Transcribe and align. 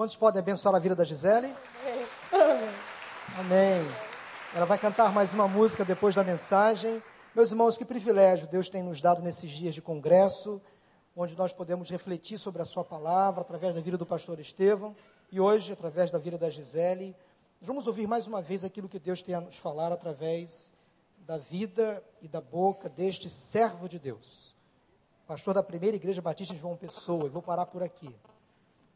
Quantos 0.00 0.16
podem 0.16 0.40
abençoar 0.40 0.74
a 0.74 0.78
vida 0.78 0.96
da 0.96 1.04
Gisele? 1.04 1.54
Amém. 3.38 3.86
Ela 4.54 4.64
vai 4.64 4.78
cantar 4.78 5.12
mais 5.12 5.34
uma 5.34 5.46
música 5.46 5.84
depois 5.84 6.14
da 6.14 6.24
mensagem. 6.24 7.02
Meus 7.34 7.50
irmãos, 7.50 7.76
que 7.76 7.84
privilégio 7.84 8.48
Deus 8.48 8.70
tem 8.70 8.82
nos 8.82 9.02
dado 9.02 9.20
nesses 9.20 9.50
dias 9.50 9.74
de 9.74 9.82
congresso, 9.82 10.58
onde 11.14 11.36
nós 11.36 11.52
podemos 11.52 11.90
refletir 11.90 12.38
sobre 12.38 12.62
a 12.62 12.64
Sua 12.64 12.82
palavra 12.82 13.42
através 13.42 13.74
da 13.74 13.82
vida 13.82 13.98
do 13.98 14.06
pastor 14.06 14.40
Estevão 14.40 14.96
e 15.30 15.38
hoje 15.38 15.70
através 15.74 16.10
da 16.10 16.18
vida 16.18 16.38
da 16.38 16.48
Gisele. 16.48 17.14
Nós 17.60 17.68
vamos 17.68 17.86
ouvir 17.86 18.06
mais 18.06 18.26
uma 18.26 18.40
vez 18.40 18.64
aquilo 18.64 18.88
que 18.88 18.98
Deus 18.98 19.20
tem 19.20 19.34
a 19.34 19.40
nos 19.42 19.58
falar 19.58 19.92
através 19.92 20.72
da 21.26 21.36
vida 21.36 22.02
e 22.22 22.26
da 22.26 22.40
boca 22.40 22.88
deste 22.88 23.28
servo 23.28 23.86
de 23.86 23.98
Deus, 23.98 24.56
pastor 25.26 25.52
da 25.52 25.62
primeira 25.62 25.94
igreja 25.94 26.22
batista 26.22 26.54
de 26.54 26.60
João 26.60 26.74
Pessoa. 26.74 27.24
Eu 27.24 27.30
vou 27.30 27.42
parar 27.42 27.66
por 27.66 27.82
aqui. 27.82 28.08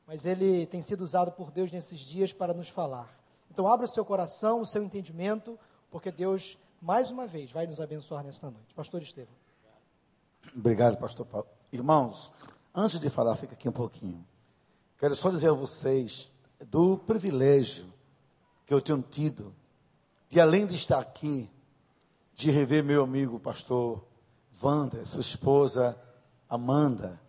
Mas 0.06 0.26
ele 0.26 0.66
tem 0.66 0.82
sido 0.82 1.02
usado 1.02 1.32
por 1.32 1.50
Deus 1.50 1.72
nesses 1.72 1.98
dias 1.98 2.32
para 2.32 2.52
nos 2.52 2.68
falar. 2.68 3.08
Então, 3.50 3.68
abra 3.68 3.86
o 3.86 3.88
seu 3.88 4.04
coração, 4.04 4.60
o 4.60 4.66
seu 4.66 4.82
entendimento, 4.82 5.58
porque 5.90 6.10
Deus, 6.10 6.58
mais 6.80 7.10
uma 7.10 7.26
vez, 7.26 7.50
vai 7.50 7.66
nos 7.66 7.80
abençoar 7.80 8.24
nesta 8.24 8.50
noite. 8.50 8.74
Pastor 8.74 9.00
Estevam. 9.00 9.34
Obrigado, 10.54 10.96
pastor 10.98 11.24
Paulo. 11.24 11.46
Irmãos, 11.72 12.32
antes 12.74 13.00
de 13.00 13.08
falar, 13.08 13.36
fica 13.36 13.54
aqui 13.54 13.68
um 13.68 13.72
pouquinho. 13.72 14.24
Quero 14.98 15.14
só 15.14 15.30
dizer 15.30 15.48
a 15.48 15.52
vocês 15.52 16.32
do 16.66 16.98
privilégio 16.98 17.86
que 18.66 18.72
eu 18.72 18.80
tenho 18.80 19.02
tido 19.02 19.54
de, 20.28 20.40
além 20.40 20.66
de 20.66 20.74
estar 20.74 20.98
aqui, 20.98 21.50
de 22.34 22.50
rever 22.50 22.82
meu 22.82 23.04
amigo 23.04 23.38
pastor 23.38 24.04
Wander, 24.62 25.06
sua 25.06 25.20
esposa 25.20 25.96
Amanda. 26.48 27.20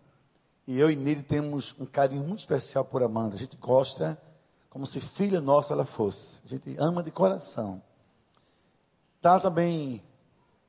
E 0.66 0.78
eu 0.78 0.90
e 0.90 0.96
Nele 0.96 1.22
temos 1.22 1.74
um 1.78 1.86
carinho 1.86 2.24
muito 2.24 2.40
especial 2.40 2.84
por 2.84 3.02
Amanda. 3.02 3.36
A 3.36 3.38
gente 3.38 3.56
gosta 3.56 4.20
como 4.68 4.84
se 4.84 5.00
filha 5.00 5.40
nossa 5.40 5.72
ela 5.72 5.84
fosse. 5.84 6.42
A 6.44 6.48
gente 6.48 6.76
ama 6.78 7.02
de 7.02 7.10
coração. 7.10 7.80
Está 9.16 9.38
também 9.38 10.02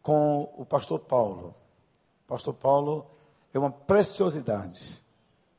com 0.02 0.54
o 0.56 0.66
pastor 0.66 1.00
Paulo. 1.00 1.56
O 2.26 2.28
pastor 2.28 2.54
Paulo 2.54 3.06
é 3.54 3.60
uma 3.60 3.72
preciosidade. 3.72 5.04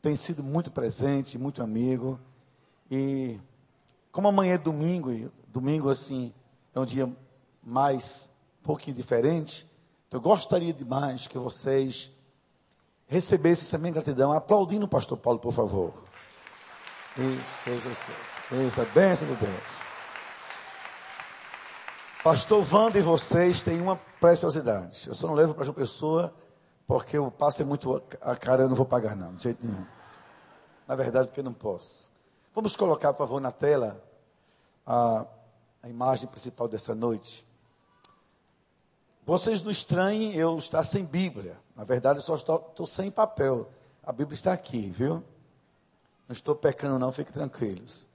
Tem 0.00 0.14
sido 0.14 0.42
muito 0.42 0.70
presente, 0.70 1.36
muito 1.36 1.62
amigo. 1.62 2.18
E 2.90 3.40
como 4.12 4.28
amanhã 4.28 4.54
é 4.54 4.58
domingo, 4.58 5.12
e 5.12 5.30
domingo 5.48 5.90
assim 5.90 6.32
é 6.74 6.80
um 6.80 6.86
dia 6.86 7.12
mais 7.62 8.30
um 8.62 8.64
pouquinho 8.64 8.96
diferente, 8.96 9.66
eu 10.10 10.20
gostaria 10.20 10.72
demais 10.72 11.26
que 11.26 11.36
vocês 11.36 12.10
recebessem 13.08 13.64
essa 13.66 13.78
minha 13.78 13.92
gratidão 13.92 14.32
aplaudindo 14.32 14.84
o 14.84 14.88
pastor 14.88 15.18
Paulo, 15.18 15.38
por 15.38 15.52
favor. 15.52 15.92
Isso, 17.16 17.70
isso, 17.70 17.88
isso. 17.88 18.10
Isso, 18.66 18.80
a 18.80 18.84
bênção 18.84 19.26
de 19.26 19.34
Deus. 19.34 19.78
Pastor 22.22 22.64
Wanda 22.72 22.98
e 22.98 23.02
vocês 23.02 23.62
têm 23.62 23.80
uma 23.80 23.96
preciosidade. 24.20 25.08
Eu 25.08 25.14
só 25.14 25.26
não 25.26 25.34
levo 25.34 25.54
para 25.54 25.64
uma 25.64 25.72
pessoa 25.72 26.34
porque 26.86 27.18
o 27.18 27.30
passe 27.30 27.62
é 27.62 27.64
muito 27.64 28.02
a 28.20 28.34
cara, 28.34 28.62
eu 28.62 28.68
não 28.68 28.76
vou 28.76 28.86
pagar 28.86 29.14
não, 29.14 29.34
de 29.34 29.42
jeito 29.42 29.66
nenhum. 29.66 29.84
Na 30.86 30.96
verdade, 30.96 31.28
porque 31.28 31.42
não 31.42 31.52
posso. 31.52 32.10
Vamos 32.54 32.76
colocar, 32.76 33.12
por 33.12 33.18
favor, 33.18 33.40
na 33.40 33.52
tela 33.52 34.02
a, 34.86 35.26
a 35.82 35.88
imagem 35.88 36.28
principal 36.28 36.66
dessa 36.66 36.94
noite. 36.94 37.46
Vocês 39.24 39.60
não 39.60 39.70
estranhem 39.70 40.34
eu 40.34 40.56
estar 40.56 40.82
sem 40.84 41.04
Bíblia. 41.04 41.58
Na 41.78 41.84
verdade, 41.84 42.18
eu 42.18 42.22
só 42.22 42.34
estou, 42.34 42.56
estou 42.56 42.86
sem 42.88 43.08
papel. 43.08 43.70
A 44.02 44.10
Bíblia 44.10 44.34
está 44.34 44.52
aqui, 44.52 44.90
viu? 44.90 45.22
Não 46.26 46.32
estou 46.32 46.56
pecando, 46.56 46.98
não, 46.98 47.12
fiquem 47.12 47.32
tranquilos. 47.32 48.08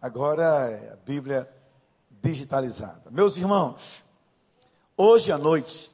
Agora 0.00 0.70
é 0.70 0.92
a 0.92 0.96
Bíblia 1.04 1.52
digitalizada. 2.22 3.10
Meus 3.10 3.36
irmãos, 3.36 4.04
hoje 4.96 5.32
à 5.32 5.36
noite, 5.36 5.90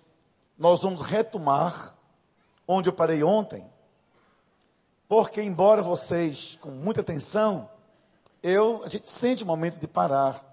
nós 0.59 0.83
vamos 0.83 1.01
retomar 1.01 1.97
onde 2.67 2.91
eu 2.91 2.93
parei 2.93 3.23
ontem. 3.23 3.67
Porque, 5.09 5.41
embora 5.41 5.81
vocês, 5.81 6.59
com 6.61 6.69
muita 6.69 7.01
atenção, 7.01 7.71
eu, 8.43 8.85
a 8.85 8.89
gente 8.91 9.09
sente 9.09 9.45
o 9.45 9.47
momento 9.47 9.79
de 9.79 9.89
parar. 9.89 10.45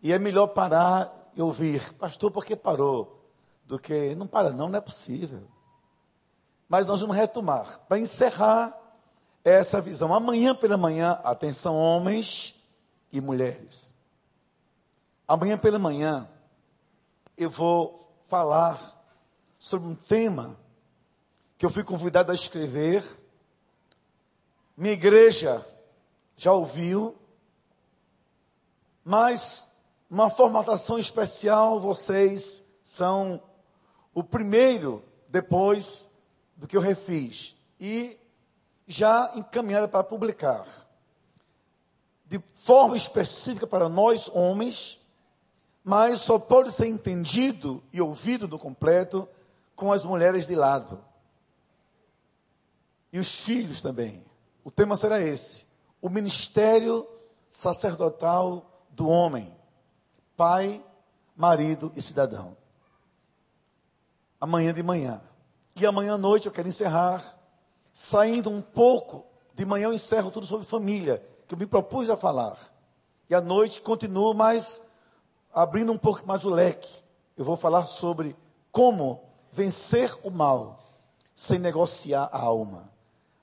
E 0.00 0.12
é 0.12 0.20
melhor 0.20 0.46
parar 0.46 1.32
e 1.34 1.42
ouvir, 1.42 1.92
pastor, 1.94 2.30
por 2.30 2.44
que 2.44 2.54
parou? 2.54 3.20
Do 3.66 3.76
que, 3.76 4.14
não 4.14 4.28
para 4.28 4.50
não, 4.50 4.68
não 4.68 4.78
é 4.78 4.80
possível. 4.80 5.52
Mas 6.68 6.86
nós 6.86 7.00
vamos 7.00 7.16
retomar, 7.16 7.80
para 7.88 7.98
encerrar 7.98 8.76
essa 9.44 9.80
visão. 9.80 10.14
Amanhã 10.14 10.54
pela 10.54 10.76
manhã, 10.76 11.20
atenção 11.22 11.76
homens 11.76 12.62
e 13.12 13.20
mulheres. 13.20 13.92
Amanhã 15.28 15.58
pela 15.58 15.78
manhã, 15.78 16.28
eu 17.36 17.50
vou 17.50 18.10
falar 18.26 18.78
sobre 19.58 19.88
um 19.88 19.94
tema 19.94 20.58
que 21.56 21.66
eu 21.66 21.70
fui 21.70 21.84
convidado 21.84 22.32
a 22.32 22.34
escrever. 22.34 23.04
Minha 24.76 24.94
igreja 24.94 25.64
já 26.36 26.52
ouviu, 26.52 27.16
mas 29.04 29.76
uma 30.10 30.30
formatação 30.30 30.98
especial, 30.98 31.80
vocês 31.80 32.64
são 32.82 33.42
o 34.12 34.22
primeiro 34.22 35.02
depois 35.28 36.10
do 36.64 36.66
que 36.66 36.78
eu 36.78 36.80
refiz 36.80 37.54
e 37.78 38.18
já 38.86 39.32
encaminhada 39.34 39.86
para 39.86 40.02
publicar. 40.02 40.66
De 42.24 42.42
forma 42.54 42.96
específica 42.96 43.66
para 43.66 43.86
nós 43.86 44.30
homens, 44.30 44.98
mas 45.84 46.22
só 46.22 46.38
pode 46.38 46.72
ser 46.72 46.86
entendido 46.86 47.84
e 47.92 48.00
ouvido 48.00 48.48
no 48.48 48.58
completo 48.58 49.28
com 49.76 49.92
as 49.92 50.04
mulheres 50.04 50.46
de 50.46 50.54
lado. 50.54 51.04
E 53.12 53.18
os 53.18 53.44
filhos 53.44 53.82
também. 53.82 54.24
O 54.64 54.70
tema 54.70 54.96
será 54.96 55.20
esse: 55.20 55.66
o 56.00 56.08
ministério 56.08 57.06
sacerdotal 57.46 58.86
do 58.88 59.06
homem, 59.06 59.54
pai, 60.34 60.82
marido 61.36 61.92
e 61.94 62.00
cidadão. 62.00 62.56
Amanhã 64.40 64.72
de 64.72 64.82
manhã. 64.82 65.20
E 65.76 65.84
amanhã 65.84 66.14
à 66.14 66.18
noite 66.18 66.46
eu 66.46 66.52
quero 66.52 66.68
encerrar, 66.68 67.36
saindo 67.92 68.50
um 68.50 68.62
pouco, 68.62 69.26
de 69.54 69.64
manhã 69.64 69.86
eu 69.86 69.92
encerro 69.92 70.30
tudo 70.30 70.46
sobre 70.46 70.66
família, 70.66 71.24
que 71.48 71.54
eu 71.54 71.58
me 71.58 71.66
propus 71.66 72.08
a 72.08 72.16
falar. 72.16 72.56
E 73.28 73.34
à 73.34 73.40
noite 73.40 73.80
continuo, 73.80 74.34
mas 74.34 74.80
abrindo 75.52 75.92
um 75.92 75.98
pouco 75.98 76.26
mais 76.26 76.44
o 76.44 76.50
leque. 76.50 77.02
Eu 77.36 77.44
vou 77.44 77.56
falar 77.56 77.86
sobre 77.86 78.36
como 78.70 79.22
vencer 79.50 80.16
o 80.22 80.30
mal 80.30 80.84
sem 81.34 81.58
negociar 81.58 82.28
a 82.32 82.38
alma. 82.38 82.92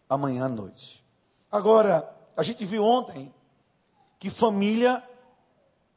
Amanhã 0.10 0.46
à 0.46 0.50
noite. 0.50 1.06
Agora, 1.52 2.10
a 2.36 2.44
gente 2.44 2.64
viu 2.64 2.84
ontem 2.84 3.34
que 4.20 4.30
família 4.30 5.04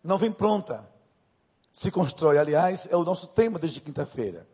não 0.03 0.19
vem 0.19 0.33
pronta, 0.33 0.89
se 1.73 1.91
constrói. 1.91 2.39
Aliás, 2.39 2.89
é 2.91 2.97
o 2.97 3.05
nosso 3.05 3.29
tema 3.29 3.59
desde 3.59 3.81
quinta-feira. 3.81 4.49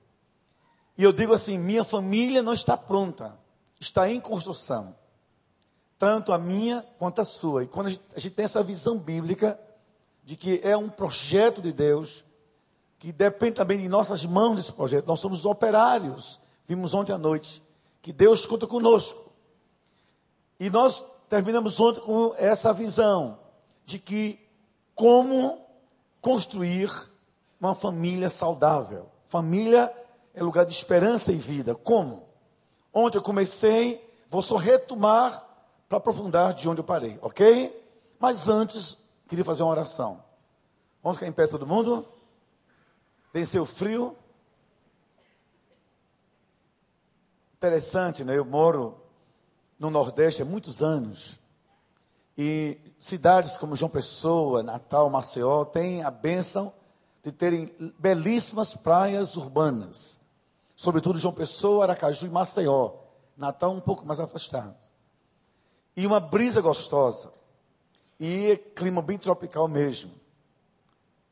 E 1.00 1.03
eu 1.03 1.15
digo 1.15 1.33
assim: 1.33 1.56
minha 1.56 1.83
família 1.83 2.43
não 2.43 2.53
está 2.53 2.77
pronta, 2.77 3.34
está 3.81 4.11
em 4.11 4.21
construção. 4.21 4.94
Tanto 5.99 6.31
a 6.31 6.37
minha 6.37 6.87
quanto 6.99 7.22
a 7.22 7.25
sua. 7.25 7.65
E 7.65 7.66
quando 7.66 7.87
a 7.87 7.91
gente, 7.91 8.03
a 8.15 8.21
gente 8.21 8.34
tem 8.34 8.44
essa 8.44 8.62
visão 8.62 8.99
bíblica 8.99 9.59
de 10.22 10.37
que 10.37 10.61
é 10.62 10.77
um 10.77 10.91
projeto 10.91 11.62
de 11.62 11.72
Deus, 11.72 12.22
que 12.99 13.12
depende 13.12 13.55
também 13.55 13.78
de 13.78 13.88
nossas 13.88 14.27
mãos 14.27 14.56
desse 14.56 14.75
projeto, 14.75 15.06
nós 15.06 15.21
somos 15.21 15.47
operários. 15.47 16.38
Vimos 16.66 16.93
ontem 16.93 17.15
à 17.15 17.19
noite 17.19 17.62
que 18.03 18.12
Deus 18.12 18.44
conta 18.44 18.67
conosco. 18.67 19.32
E 20.59 20.69
nós 20.69 21.03
terminamos 21.31 21.81
ontem 21.81 22.03
com 22.03 22.34
essa 22.37 22.75
visão 22.75 23.38
de 23.87 23.99
que 23.99 24.38
como 24.94 25.64
construir 26.20 26.91
uma 27.58 27.75
família 27.75 28.29
saudável. 28.29 29.08
Família 29.29 29.91
é 30.35 30.43
lugar 30.43 30.65
de 30.65 30.73
esperança 30.73 31.32
e 31.32 31.37
vida. 31.37 31.75
Como? 31.75 32.29
Ontem 32.93 33.19
eu 33.19 33.23
comecei, 33.23 34.05
vou 34.29 34.43
só 34.43 34.56
retomar 34.56 35.47
para 35.88 35.99
aprofundar 35.99 36.55
de 36.55 36.69
onde 36.69 36.81
eu 36.81 36.85
parei, 36.85 37.19
ok? 37.21 37.77
Mas 38.19 38.49
antes, 38.49 38.99
queria 39.29 39.44
fazer 39.44 39.62
uma 39.62 39.73
oração. 39.73 40.23
Vamos 41.03 41.19
ficar 41.19 41.29
em 41.29 41.32
pé 41.32 41.47
todo 41.47 41.67
mundo? 41.67 42.06
Vencer 43.32 43.61
o 43.61 43.67
frio. 43.67 44.17
Interessante, 47.55 48.25
né? 48.25 48.37
Eu 48.37 48.44
moro 48.44 49.00
no 49.79 49.91
Nordeste 49.91 50.43
há 50.43 50.44
muitos 50.44 50.83
anos. 50.83 51.41
E 52.37 52.79
cidades 53.00 53.56
como 53.56 53.76
João 53.76 53.91
Pessoa, 53.91 54.62
Natal, 54.62 55.09
Maceió, 55.11 55.65
têm 55.65 56.05
a 56.05 56.11
bênção 56.11 56.73
de 57.23 57.33
terem 57.33 57.75
belíssimas 57.99 58.76
praias 58.76 59.37
urbanas. 59.37 60.19
Sobretudo 60.81 61.19
João 61.19 61.35
Pessoa, 61.35 61.85
Aracaju 61.85 62.27
e 62.27 62.31
Maceió. 62.31 62.93
Natal 63.37 63.71
um 63.71 63.81
pouco 63.81 64.06
mais 64.06 64.19
afastado. 64.19 64.75
E 65.94 66.06
uma 66.06 66.19
brisa 66.19 66.62
gostosa. 66.62 67.31
e 68.19 68.56
clima 68.75 69.03
bem 69.03 69.19
tropical 69.19 69.69
mesmo. 69.69 70.11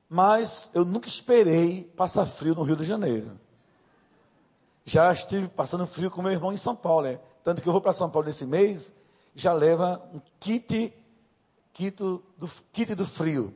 Mas 0.07 0.71
eu 0.75 0.85
nunca 0.85 1.09
esperei 1.09 1.85
passar 1.97 2.27
frio 2.27 2.55
no 2.55 2.63
Rio 2.63 2.77
de 2.77 2.85
Janeiro. 2.85 3.41
Já 4.85 5.11
estive 5.11 5.49
passando 5.49 5.87
frio 5.87 6.11
com 6.11 6.21
meu 6.21 6.33
irmão 6.33 6.53
em 6.53 6.59
São 6.59 6.77
Paulo, 6.77 7.07
né? 7.07 7.19
Tanto 7.43 7.63
que 7.63 7.69
eu 7.71 7.73
vou 7.73 7.81
para 7.81 7.95
São 7.95 8.11
Paulo 8.11 8.27
nesse 8.27 8.45
mês, 8.45 8.95
já 9.35 9.55
leva 9.55 10.07
um 10.13 10.21
kit, 10.39 10.93
kit 11.73 11.97
do, 11.97 12.23
kit 12.71 12.95
do 12.95 13.07
frio. 13.07 13.55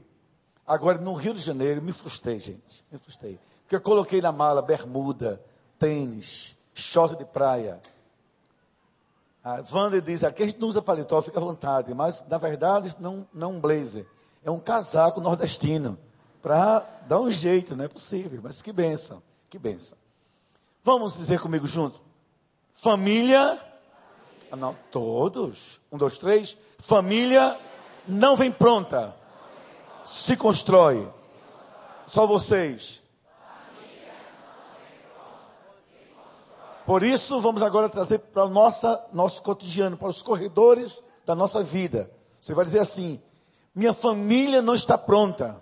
Agora, 0.66 0.96
no 0.96 1.12
Rio 1.12 1.34
de 1.34 1.40
Janeiro, 1.42 1.82
me 1.82 1.92
frustrei, 1.92 2.40
gente. 2.40 2.82
Me 2.90 2.96
frustrei. 2.96 3.38
Porque 3.64 3.76
eu 3.76 3.80
coloquei 3.82 4.22
na 4.22 4.32
mala 4.32 4.62
bermuda, 4.62 5.38
tênis, 5.82 6.56
short 6.72 7.16
de 7.16 7.24
praia. 7.24 7.80
A 9.42 9.64
Wanda 9.72 10.00
diz, 10.00 10.22
aqui 10.22 10.44
a 10.44 10.46
gente 10.46 10.60
não 10.60 10.68
usa 10.68 10.80
paletó, 10.80 11.20
fica 11.20 11.40
à 11.40 11.42
vontade. 11.42 11.92
Mas, 11.92 12.24
na 12.28 12.38
verdade, 12.38 12.86
isso 12.86 13.02
não, 13.02 13.26
não 13.34 13.50
é 13.50 13.54
um 13.54 13.60
blazer. 13.60 14.06
É 14.44 14.50
um 14.50 14.60
casaco 14.60 15.20
nordestino. 15.20 15.98
Para 16.40 16.86
dar 17.08 17.20
um 17.20 17.30
jeito, 17.30 17.74
não 17.74 17.84
é 17.84 17.88
possível. 17.88 18.38
Mas 18.40 18.62
que 18.62 18.72
benção, 18.72 19.20
que 19.50 19.58
benção. 19.58 19.98
Vamos 20.84 21.16
dizer 21.16 21.40
comigo 21.40 21.66
junto. 21.66 22.00
Família. 22.72 23.60
Ah, 24.52 24.56
não, 24.56 24.76
todos. 24.92 25.80
Um, 25.90 25.96
dois, 25.96 26.16
três. 26.16 26.56
Família 26.78 27.58
não 28.06 28.36
vem 28.36 28.52
pronta. 28.52 29.16
Se 30.04 30.36
constrói. 30.36 31.10
Só 32.06 32.24
vocês. 32.24 33.01
Por 36.92 37.02
isso, 37.02 37.40
vamos 37.40 37.62
agora 37.62 37.88
trazer 37.88 38.18
para 38.18 38.44
o 38.44 38.50
nosso 38.50 39.42
cotidiano, 39.42 39.96
para 39.96 40.08
os 40.08 40.22
corredores 40.22 41.02
da 41.24 41.34
nossa 41.34 41.62
vida. 41.62 42.10
Você 42.38 42.52
vai 42.52 42.66
dizer 42.66 42.80
assim: 42.80 43.18
minha 43.74 43.94
família 43.94 44.60
não 44.60 44.74
está 44.74 44.98
pronta, 44.98 45.58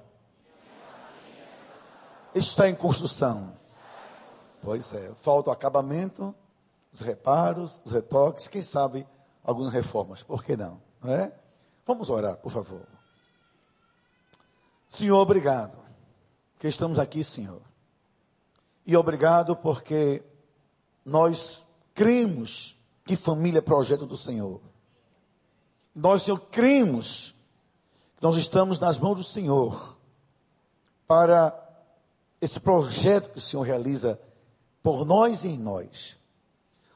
está 2.34 2.68
em 2.68 2.74
construção. 2.74 3.56
Pois 4.60 4.92
é, 4.92 5.14
falta 5.14 5.50
o 5.50 5.52
acabamento, 5.52 6.34
os 6.92 7.00
reparos, 7.00 7.80
os 7.84 7.92
retoques, 7.92 8.48
quem 8.48 8.60
sabe 8.60 9.06
algumas 9.44 9.72
reformas, 9.72 10.24
por 10.24 10.42
que 10.42 10.56
não? 10.56 10.82
não 11.00 11.12
é? 11.12 11.32
Vamos 11.86 12.10
orar, 12.10 12.38
por 12.38 12.50
favor. 12.50 12.88
Senhor, 14.88 15.20
obrigado, 15.20 15.78
que 16.58 16.66
estamos 16.66 16.98
aqui, 16.98 17.22
Senhor. 17.22 17.62
E 18.84 18.96
obrigado 18.96 19.54
porque 19.54 20.24
nós 21.04 21.66
cremos 21.94 22.76
que 23.04 23.16
família 23.16 23.58
é 23.58 23.62
projeto 23.62 24.06
do 24.06 24.16
Senhor. 24.16 24.60
Nós, 25.94 26.22
Senhor, 26.22 26.38
cremos 26.38 27.34
que 28.16 28.22
nós 28.22 28.36
estamos 28.36 28.78
nas 28.78 28.98
mãos 28.98 29.16
do 29.16 29.24
Senhor 29.24 29.98
para 31.06 31.56
esse 32.40 32.60
projeto 32.60 33.30
que 33.30 33.38
o 33.38 33.40
Senhor 33.40 33.62
realiza 33.62 34.20
por 34.82 35.04
nós 35.04 35.44
e 35.44 35.48
em 35.48 35.58
nós. 35.58 36.16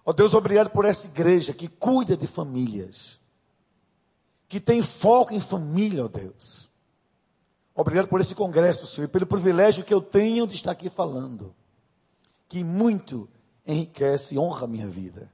Ó 0.06 0.10
oh, 0.10 0.12
Deus, 0.12 0.34
obrigado 0.34 0.70
por 0.70 0.84
essa 0.84 1.06
igreja 1.06 1.52
que 1.52 1.66
cuida 1.66 2.16
de 2.16 2.26
famílias, 2.26 3.20
que 4.48 4.60
tem 4.60 4.82
foco 4.82 5.34
em 5.34 5.40
família, 5.40 6.02
ó 6.02 6.06
oh 6.06 6.08
Deus. 6.08 6.70
Obrigado 7.74 8.06
por 8.06 8.20
esse 8.20 8.34
congresso, 8.34 8.86
Senhor, 8.86 9.06
e 9.06 9.10
pelo 9.10 9.26
privilégio 9.26 9.84
que 9.84 9.92
eu 9.92 10.00
tenho 10.00 10.46
de 10.46 10.54
estar 10.54 10.70
aqui 10.70 10.88
falando, 10.88 11.54
que 12.48 12.62
muito 12.62 13.28
enriquece 13.66 14.34
e 14.34 14.38
honra 14.38 14.64
a 14.64 14.68
minha 14.68 14.88
vida. 14.88 15.30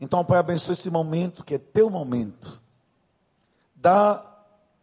Então, 0.00 0.24
Pai, 0.24 0.38
abençoe 0.38 0.72
esse 0.72 0.90
momento, 0.90 1.44
que 1.44 1.54
é 1.54 1.58
teu 1.58 1.90
momento. 1.90 2.60
Dá 3.74 4.24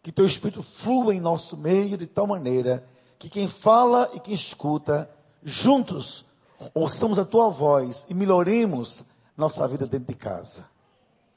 que 0.01 0.11
teu 0.11 0.25
Espírito 0.25 0.61
flua 0.61 1.15
em 1.15 1.19
nosso 1.19 1.57
meio 1.57 1.97
de 1.97 2.05
tal 2.05 2.27
maneira 2.27 2.85
que 3.17 3.29
quem 3.29 3.47
fala 3.47 4.11
e 4.13 4.19
quem 4.19 4.33
escuta, 4.33 5.09
juntos, 5.43 6.25
ouçamos 6.73 7.17
a 7.17 7.25
tua 7.25 7.49
voz 7.49 8.05
e 8.09 8.13
melhoremos 8.13 9.03
nossa 9.37 9.67
vida 9.67 9.87
dentro 9.87 10.07
de 10.07 10.15
casa. 10.15 10.69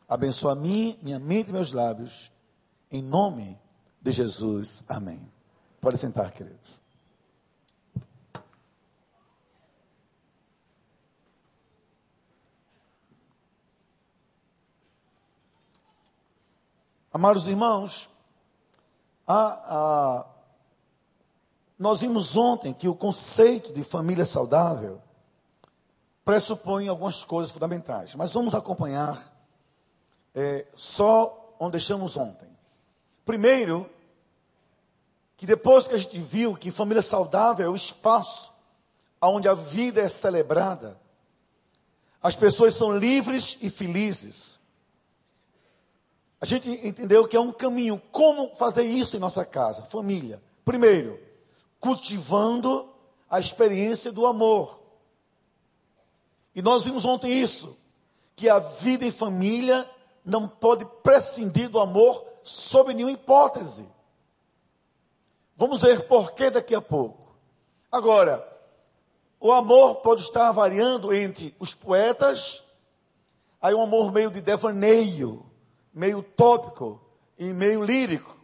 Abençoa 0.08 0.52
a 0.52 0.56
mim, 0.56 0.98
minha 1.02 1.18
mente 1.18 1.50
e 1.50 1.52
meus 1.52 1.72
lábios. 1.72 2.30
Em 2.90 3.02
nome 3.02 3.58
de 4.00 4.10
Jesus. 4.10 4.82
Amém. 4.88 5.20
Pode 5.80 5.98
sentar, 5.98 6.30
queridos. 6.32 6.77
Amados 17.18 17.48
irmãos, 17.48 18.08
a, 19.26 19.44
a, 19.76 20.26
nós 21.76 22.00
vimos 22.00 22.36
ontem 22.36 22.72
que 22.72 22.86
o 22.86 22.94
conceito 22.94 23.72
de 23.72 23.82
família 23.82 24.24
saudável 24.24 25.02
pressupõe 26.24 26.86
algumas 26.86 27.24
coisas 27.24 27.50
fundamentais. 27.50 28.14
Mas 28.14 28.32
vamos 28.32 28.54
acompanhar 28.54 29.20
é, 30.32 30.64
só 30.76 31.56
onde 31.58 31.72
deixamos 31.72 32.16
ontem. 32.16 32.48
Primeiro, 33.26 33.90
que 35.36 35.44
depois 35.44 35.88
que 35.88 35.96
a 35.96 35.98
gente 35.98 36.20
viu 36.20 36.54
que 36.54 36.70
família 36.70 37.02
saudável 37.02 37.66
é 37.66 37.68
o 37.68 37.74
espaço 37.74 38.52
onde 39.20 39.48
a 39.48 39.54
vida 39.54 40.00
é 40.00 40.08
celebrada, 40.08 40.96
as 42.22 42.36
pessoas 42.36 42.76
são 42.76 42.96
livres 42.96 43.58
e 43.60 43.68
felizes. 43.68 44.60
A 46.40 46.46
gente 46.46 46.68
entendeu 46.86 47.26
que 47.26 47.36
é 47.36 47.40
um 47.40 47.52
caminho. 47.52 48.00
Como 48.12 48.54
fazer 48.54 48.84
isso 48.84 49.16
em 49.16 49.20
nossa 49.20 49.44
casa, 49.44 49.82
família? 49.82 50.42
Primeiro, 50.64 51.18
cultivando 51.80 52.88
a 53.28 53.40
experiência 53.40 54.12
do 54.12 54.26
amor. 54.26 54.80
E 56.54 56.62
nós 56.62 56.84
vimos 56.84 57.04
ontem 57.04 57.30
isso, 57.32 57.78
que 58.34 58.48
a 58.48 58.58
vida 58.58 59.04
em 59.04 59.10
família 59.10 59.88
não 60.24 60.46
pode 60.48 60.84
prescindir 61.02 61.68
do 61.68 61.80
amor 61.80 62.24
sob 62.42 62.94
nenhuma 62.94 63.12
hipótese. 63.12 63.88
Vamos 65.56 65.82
ver 65.82 66.06
por 66.06 66.32
que 66.32 66.50
daqui 66.50 66.74
a 66.74 66.80
pouco. 66.80 67.36
Agora, 67.90 68.46
o 69.40 69.52
amor 69.52 69.96
pode 69.96 70.22
estar 70.22 70.50
variando 70.52 71.12
entre 71.12 71.54
os 71.58 71.74
poetas, 71.74 72.62
aí 73.60 73.74
um 73.74 73.82
amor 73.82 74.12
meio 74.12 74.30
de 74.30 74.40
devaneio, 74.40 75.47
meio 75.98 76.18
utópico 76.18 77.00
e 77.36 77.52
meio 77.52 77.82
lírico. 77.82 78.38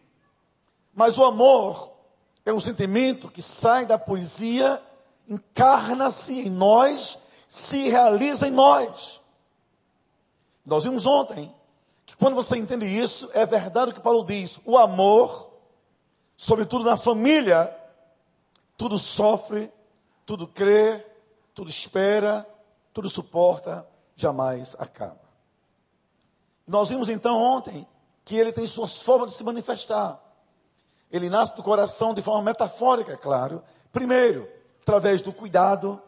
Mas 0.93 1.17
o 1.17 1.23
amor 1.23 1.89
é 2.45 2.51
um 2.51 2.59
sentimento 2.59 3.31
que 3.31 3.41
sai 3.41 3.85
da 3.85 3.97
poesia, 3.97 4.81
encarna-se 5.27 6.33
em 6.33 6.49
nós 6.49 7.17
se 7.47 7.87
realiza 7.87 8.47
em 8.47 8.51
nós. 8.51 9.21
Nós 10.65 10.83
vimos 10.83 11.05
ontem 11.05 11.53
que 12.05 12.17
quando 12.17 12.35
você 12.35 12.57
entende 12.57 12.85
isso, 12.85 13.29
é 13.33 13.45
verdade 13.45 13.91
o 13.91 13.93
que 13.93 14.01
Paulo 14.01 14.25
diz: 14.25 14.59
o 14.65 14.77
amor, 14.77 15.53
sobretudo 16.35 16.83
na 16.83 16.97
família, 16.97 17.73
tudo 18.77 18.99
sofre, 18.99 19.71
tudo 20.25 20.45
crê, 20.45 21.05
tudo 21.53 21.69
espera, 21.69 22.45
tudo 22.93 23.09
suporta, 23.09 23.87
jamais 24.17 24.75
acaba. 24.77 25.24
Nós 26.67 26.89
vimos 26.89 27.09
então 27.09 27.41
ontem 27.41 27.87
que 28.23 28.35
ele 28.35 28.51
tem 28.51 28.65
suas 28.65 29.01
formas 29.01 29.31
de 29.31 29.37
se 29.37 29.43
manifestar. 29.43 30.19
Ele 31.11 31.29
nasce 31.29 31.55
do 31.55 31.63
coração 31.63 32.13
de 32.13 32.21
forma 32.21 32.41
metafórica, 32.41 33.13
é 33.13 33.17
claro. 33.17 33.63
Primeiro, 33.91 34.49
através 34.81 35.21
do 35.21 35.31
cuidado, 35.31 36.01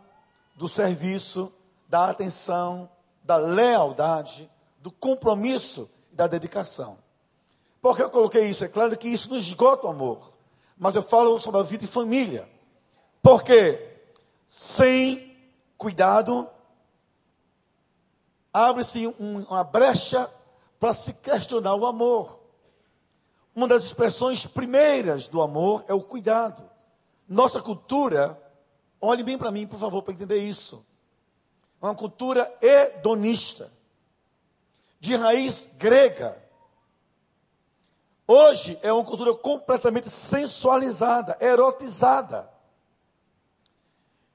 do 0.56 0.68
serviço, 0.68 1.54
da 1.88 2.10
atenção, 2.10 2.90
da 3.24 3.38
lealdade, 3.38 4.50
do 4.80 4.92
compromisso 4.92 5.90
e 6.12 6.16
da 6.16 6.28
dedicação. 6.28 6.98
Por 7.82 7.96
que 7.96 8.02
eu 8.02 8.10
coloquei 8.10 8.44
isso? 8.46 8.66
É 8.66 8.68
claro 8.68 8.98
que 8.98 9.08
isso 9.08 9.30
não 9.30 9.38
esgota 9.38 9.88
o 9.88 9.90
amor, 9.90 10.34
mas 10.78 10.96
eu 10.96 11.04
falo 11.04 11.40
sobre 11.40 11.60
a 11.60 11.64
vida 11.64 11.86
e 11.86 11.88
família. 11.88 12.50
Porque 13.22 13.88
sem 14.48 15.38
cuidado, 15.78 16.50
abre-se 18.52 19.08
um, 19.20 19.44
uma 19.44 19.64
brecha 19.64 20.30
para 20.80 20.94
se 20.94 21.14
questionar 21.14 21.76
o 21.76 21.86
amor. 21.86 22.40
Uma 23.56 23.68
das 23.68 23.84
expressões 23.84 24.46
primeiras 24.46 25.28
do 25.28 25.42
amor 25.42 25.84
é 25.88 25.94
o 25.94 26.02
cuidado. 26.02 26.70
Nossa 27.28 27.62
cultura 27.62 28.42
Olhe 29.00 29.24
bem 29.24 29.38
para 29.38 29.52
mim, 29.52 29.68
por 29.68 29.80
favor, 29.80 30.02
para 30.02 30.14
entender 30.14 30.40
isso. 30.40 30.86
Uma 31.82 31.94
cultura 31.94 32.52
hedonista, 32.62 33.72
de 35.00 35.16
raiz 35.16 35.70
grega. 35.78 36.42
Hoje 38.28 38.78
é 38.82 38.92
uma 38.92 39.06
cultura 39.06 39.34
completamente 39.36 40.10
sensualizada, 40.10 41.38
erotizada. 41.40 42.52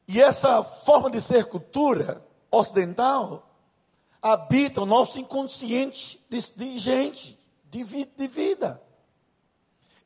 E 0.06 0.22
essa 0.22 0.62
forma 0.62 1.10
de 1.10 1.20
ser 1.20 1.46
cultura 1.46 2.24
ocidental 2.50 3.48
habita 4.22 4.82
o 4.82 4.86
nosso 4.86 5.18
inconsciente 5.18 6.24
de, 6.30 6.78
gente, 6.78 7.36
de, 7.64 7.84
de 7.84 8.26
vida. 8.28 8.80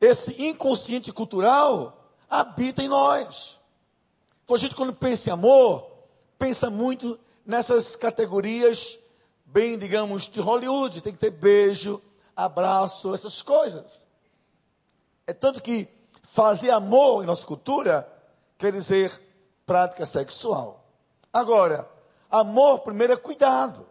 esse 0.01 0.43
inconsciente 0.43 1.13
cultural 1.13 2.11
habita 2.27 2.81
em 2.81 2.87
nós. 2.87 3.59
Então 4.43 4.55
a 4.55 4.59
gente, 4.59 4.75
quando 4.75 4.93
pensa 4.93 5.29
em 5.29 5.33
amor, 5.33 5.91
pensa 6.39 6.69
muito 6.69 7.19
nessas 7.45 7.95
categorias, 7.95 8.97
bem, 9.45 9.77
digamos, 9.77 10.27
de 10.27 10.39
Hollywood. 10.39 11.01
Tem 11.01 11.13
que 11.13 11.19
ter 11.19 11.31
beijo, 11.31 12.01
abraço, 12.35 13.13
essas 13.13 13.41
coisas. 13.41 14.07
É 15.27 15.33
tanto 15.33 15.61
que 15.61 15.87
fazer 16.23 16.71
amor 16.71 17.23
em 17.23 17.27
nossa 17.27 17.45
cultura 17.45 18.11
quer 18.57 18.71
dizer 18.71 19.11
prática 19.65 20.05
sexual. 20.05 20.85
Agora, 21.31 21.87
amor 22.31 22.79
primeiro 22.79 23.13
é 23.13 23.17
cuidado. 23.17 23.87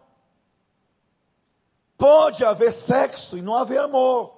Pode 1.97 2.45
haver 2.45 2.71
sexo 2.71 3.37
e 3.37 3.41
não 3.41 3.55
haver 3.55 3.79
amor. 3.79 4.37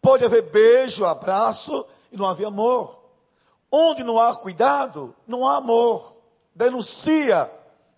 Pode 0.00 0.24
haver 0.24 0.50
beijo, 0.50 1.04
abraço 1.04 1.86
e 2.10 2.16
não 2.16 2.26
haver 2.26 2.46
amor. 2.46 2.98
Onde 3.70 4.02
não 4.02 4.18
há 4.18 4.34
cuidado, 4.34 5.14
não 5.26 5.46
há 5.46 5.56
amor. 5.56 6.16
Denuncia, 6.54 7.50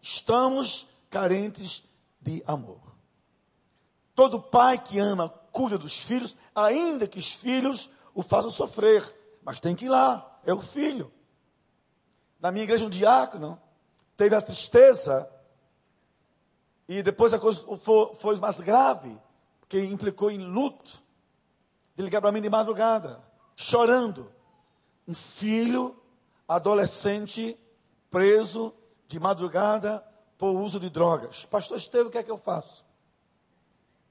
estamos 0.03 0.89
carentes 1.09 1.85
de 2.21 2.43
amor. 2.47 2.81
Todo 4.15 4.41
pai 4.41 4.79
que 4.79 4.99
ama, 4.99 5.29
cuida 5.51 5.79
dos 5.79 5.99
filhos, 5.99 6.37
ainda 6.55 7.07
que 7.07 7.19
os 7.19 7.33
filhos 7.33 7.91
o 8.15 8.23
façam 8.23 8.51
sofrer, 8.51 9.03
mas 9.43 9.61
tem 9.61 9.75
que 9.75 9.87
ir 9.87 9.89
lá, 9.89 10.41
é 10.45 10.53
o 10.53 10.61
filho. 10.61 11.13
Na 12.41 12.53
minha 12.53 12.65
igreja, 12.65 12.85
um 12.85 12.91
diácono 12.91 13.61
teve 14.17 14.35
a 14.35 14.43
tristeza 14.43 15.29
e 16.89 17.03
depois 17.03 17.33
a 17.33 17.39
coisa 17.39 17.63
foi, 17.77 18.15
foi 18.15 18.37
mais 18.37 18.61
grave, 18.61 19.19
porque 19.61 19.83
implicou 19.85 20.31
em 20.31 20.39
luto. 20.39 21.03
De 21.97 22.03
ligar 22.03 22.21
para 22.21 22.33
mim 22.33 22.41
de 22.41 22.51
madrugada, 22.51 23.23
chorando. 23.55 24.33
Um 25.07 25.15
filho 25.15 25.97
adolescente 26.49 27.57
preso 28.11 28.75
de 29.07 29.21
madrugada 29.21 30.05
por 30.37 30.51
uso 30.51 30.81
de 30.81 30.91
drogas. 30.91 31.45
Pastor 31.47 31.77
Estevam, 31.77 32.09
o 32.09 32.11
que 32.11 32.19
é 32.19 32.23
que 32.23 32.31
eu 32.31 32.37
faço? 32.37 32.85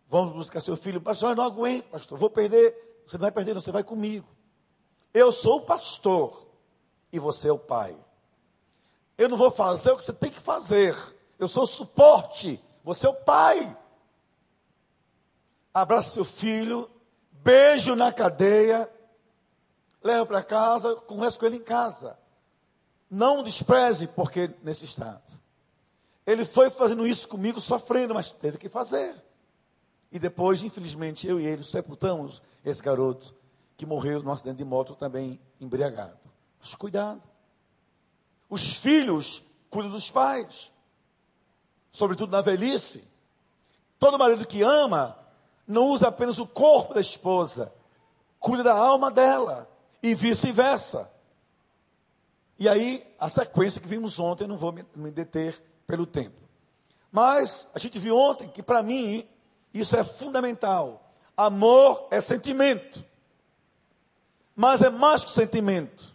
Vamos 0.08 0.34
buscar 0.34 0.62
seu 0.62 0.78
filho. 0.78 1.02
Pastor, 1.02 1.32
eu 1.32 1.36
não 1.36 1.44
aguento, 1.44 1.86
pastor. 1.90 2.18
Vou 2.18 2.30
perder. 2.30 3.02
Você 3.06 3.18
não 3.18 3.24
vai 3.24 3.32
perder, 3.32 3.54
você 3.54 3.72
vai 3.72 3.84
comigo. 3.84 4.28
Eu 5.14 5.32
sou 5.32 5.58
o 5.58 5.62
pastor 5.62 6.48
e 7.12 7.20
você 7.20 7.50
é 7.50 7.52
o 7.52 7.60
pai. 7.60 7.98
Eu 9.18 9.28
não 9.28 9.38
vou 9.38 9.52
fazer 9.52 9.92
o 9.92 9.98
que 9.98 10.04
você 10.04 10.14
tem 10.14 10.32
que 10.32 10.40
fazer. 10.40 10.96
Eu 11.44 11.50
sou 11.50 11.64
o 11.64 11.68
suporte. 11.68 12.58
Você 12.86 13.06
é 13.06 13.10
o 13.10 13.14
pai. 13.14 13.78
Abraça 15.74 16.10
seu 16.10 16.24
filho, 16.24 16.90
beijo 17.32 17.96
na 17.96 18.14
cadeia, 18.14 18.90
leva 20.02 20.26
para 20.26 20.44
casa, 20.44 20.96
conversa 20.96 21.40
com 21.40 21.46
ele 21.48 21.58
em 21.58 21.64
casa. 21.64 22.18
Não 23.10 23.44
despreze, 23.44 24.08
porque 24.08 24.52
nesse 24.62 24.86
estado. 24.86 25.22
Ele 26.26 26.46
foi 26.46 26.70
fazendo 26.70 27.06
isso 27.06 27.28
comigo, 27.28 27.60
sofrendo, 27.60 28.14
mas 28.14 28.32
teve 28.32 28.58
que 28.58 28.70
fazer. 28.70 29.14
E 30.12 30.20
depois, 30.20 30.64
infelizmente, 30.64 31.28
eu 31.28 31.40
e 31.42 31.46
ele 31.46 31.64
sepultamos 31.64 32.42
esse 32.64 32.82
garoto 32.82 33.36
que 33.76 33.86
morreu 33.86 34.24
num 34.24 34.32
acidente 34.32 34.58
de 34.58 34.66
moto 34.66 34.96
também 34.96 35.42
embriagado. 35.60 36.20
Mas 36.60 36.74
cuidado. 36.76 37.22
Os 38.48 38.78
filhos 38.78 39.44
cuidam 39.70 39.92
dos 39.92 40.10
pais 40.10 40.73
sobretudo 41.94 42.32
na 42.32 42.42
velhice. 42.42 43.08
Todo 43.98 44.20
marido 44.20 44.46
que 44.46 44.62
ama 44.62 45.18
não 45.66 45.88
usa 45.88 46.10
apenas 46.10 46.40
o 46.40 46.48
corpo 46.48 46.96
da 46.96 47.00
esposa, 47.00 47.72
cuida 48.40 48.64
da 48.64 48.74
alma 48.74 49.10
dela 49.10 49.70
e 50.02 50.14
vice-versa. 50.14 51.10
E 52.60 52.68
aí, 52.68 53.06
a 53.18 53.30
sequência 53.30 53.80
que 53.80 53.88
vimos 53.88 54.20
ontem, 54.20 54.48
não 54.48 54.58
vou 54.58 54.72
me, 54.72 54.86
me 54.96 55.12
deter 55.12 55.62
pelo 55.88 56.06
tempo. 56.06 56.36
Mas 57.12 57.70
a 57.74 57.80
gente 57.80 58.00
viu 58.00 58.18
ontem 58.18 58.50
que, 58.50 58.64
para 58.64 58.84
mim, 58.84 59.28
isso 59.74 59.96
é 59.96 60.04
fundamental. 60.04 61.14
Amor 61.38 62.08
é 62.12 62.20
sentimento. 62.20 63.06
Mas 64.56 64.82
é 64.82 64.90
mais 64.90 65.24
que 65.24 65.30
sentimento. 65.30 66.14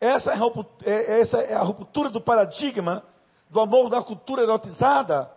Essa 0.00 0.32
é, 0.32 0.36
a, 0.36 0.90
é, 0.90 1.20
essa 1.20 1.38
é 1.40 1.54
a 1.54 1.62
ruptura 1.62 2.08
do 2.08 2.20
paradigma 2.20 3.04
do 3.50 3.60
amor 3.60 3.88
da 3.88 4.02
cultura 4.02 4.42
erotizada 4.42 5.30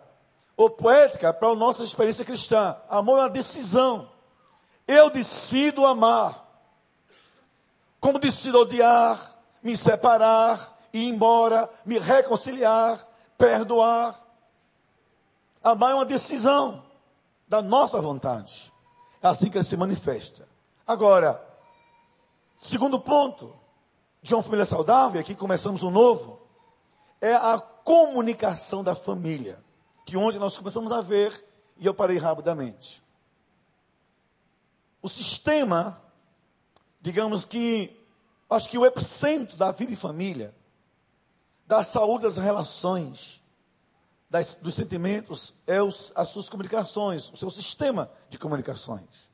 ou 0.56 0.70
poética 0.70 1.32
para 1.32 1.48
a 1.48 1.54
nossa 1.54 1.82
experiência 1.82 2.24
cristã. 2.24 2.76
Amor 2.88 3.18
é 3.18 3.22
uma 3.22 3.30
decisão. 3.30 4.10
Eu 4.86 5.10
decido 5.10 5.86
amar. 5.86 6.40
Como 8.00 8.18
decido 8.18 8.60
odiar, 8.60 9.36
me 9.62 9.76
separar, 9.76 10.78
ir 10.92 11.08
embora, 11.08 11.70
me 11.84 11.98
reconciliar, 11.98 12.98
perdoar. 13.38 14.20
Amar 15.62 15.92
é 15.92 15.94
uma 15.94 16.04
decisão 16.04 16.84
da 17.46 17.62
nossa 17.62 18.00
vontade. 18.00 18.72
É 19.22 19.28
assim 19.28 19.48
que 19.50 19.56
ele 19.56 19.64
se 19.64 19.76
manifesta. 19.76 20.48
Agora, 20.86 21.40
segundo 22.58 22.98
ponto, 22.98 23.54
de 24.20 24.34
uma 24.34 24.42
família 24.42 24.64
saudável, 24.64 25.20
aqui 25.20 25.34
começamos 25.34 25.82
um 25.82 25.90
novo, 25.90 26.40
é 27.20 27.32
a 27.34 27.62
comunicação 27.84 28.82
da 28.82 28.94
família, 28.94 29.62
que 30.04 30.16
onde 30.16 30.38
nós 30.38 30.56
começamos 30.56 30.92
a 30.92 31.00
ver, 31.00 31.44
e 31.76 31.86
eu 31.86 31.94
parei 31.94 32.18
rapidamente. 32.18 33.02
O 35.00 35.08
sistema, 35.08 36.00
digamos 37.00 37.44
que, 37.44 38.00
acho 38.48 38.68
que 38.68 38.78
o 38.78 38.86
epicentro 38.86 39.56
da 39.56 39.72
vida 39.72 39.92
e 39.92 39.96
família, 39.96 40.54
da 41.66 41.82
saúde 41.82 42.24
das 42.24 42.36
relações, 42.36 43.42
das, 44.30 44.56
dos 44.56 44.74
sentimentos, 44.74 45.54
é 45.66 45.82
os, 45.82 46.12
as 46.14 46.28
suas 46.28 46.48
comunicações, 46.48 47.30
o 47.32 47.36
seu 47.36 47.50
sistema 47.50 48.10
de 48.30 48.38
comunicações. 48.38 49.30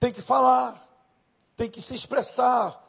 Tem 0.00 0.12
que 0.12 0.22
falar, 0.22 0.82
tem 1.56 1.70
que 1.70 1.80
se 1.80 1.94
expressar, 1.94 2.82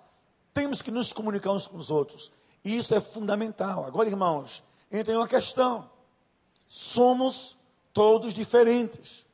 temos 0.53 0.81
que 0.81 0.91
nos 0.91 1.13
comunicar 1.13 1.51
uns 1.51 1.67
com 1.67 1.77
os 1.77 1.91
outros. 1.91 2.31
E 2.63 2.75
isso 2.75 2.93
é 2.95 2.99
fundamental. 2.99 3.85
Agora, 3.85 4.09
irmãos, 4.09 4.63
entra 4.91 5.13
em 5.13 5.17
uma 5.17 5.27
questão. 5.27 5.89
Somos 6.67 7.57
todos 7.93 8.33
diferentes. 8.33 9.25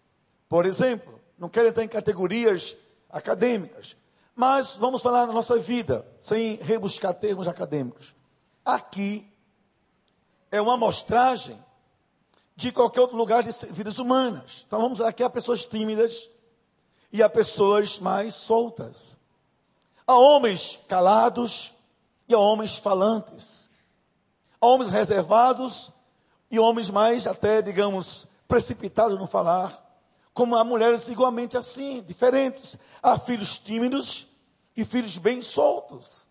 Por 0.48 0.66
exemplo, 0.66 1.20
não 1.38 1.50
quero 1.50 1.68
entrar 1.68 1.84
em 1.84 1.88
categorias 1.88 2.76
acadêmicas, 3.10 3.96
mas 4.36 4.76
vamos 4.76 5.02
falar 5.02 5.26
da 5.26 5.34
nossa 5.34 5.58
vida, 5.58 6.06
sem 6.20 6.56
rebuscar 6.56 7.14
termos 7.14 7.48
acadêmicos. 7.48 8.16
Aqui 8.66 9.30
é 10.52 10.62
uma 10.62 10.76
amostragem 10.76 11.62
de 12.56 12.72
qualquer 12.72 13.02
outro 13.02 13.18
lugar 13.18 13.44
de 13.44 13.52
vidas 13.72 13.98
humanas. 13.98 14.64
Então 14.68 14.80
vamos 14.80 15.02
aqui 15.02 15.24
a 15.24 15.30
pessoas 15.30 15.66
tímidas 15.66 16.30
e 17.12 17.22
a 17.22 17.30
pessoas 17.30 18.00
mais 18.00 18.36
soltas. 18.36 19.18
Há 20.06 20.16
homens 20.16 20.80
calados 20.88 21.72
e 22.28 22.34
há 22.34 22.40
homens 22.40 22.78
falantes 22.78 23.70
homens 24.64 24.92
reservados 24.92 25.92
e 26.50 26.60
homens 26.60 26.90
mais, 26.90 27.28
até, 27.28 27.62
digamos, 27.62 28.28
precipitados 28.48 29.20
no 29.20 29.28
falar, 29.28 29.82
como 30.34 30.56
há 30.56 30.64
mulheres 30.64 31.08
igualmente 31.08 31.58
assim, 31.58 32.02
diferentes. 32.02 32.78
Há 33.02 33.20
filhos 33.20 33.58
tímidos 33.58 34.28
e 34.76 34.86
filhos 34.86 35.18
bem 35.18 35.42
soltos. 35.42 36.26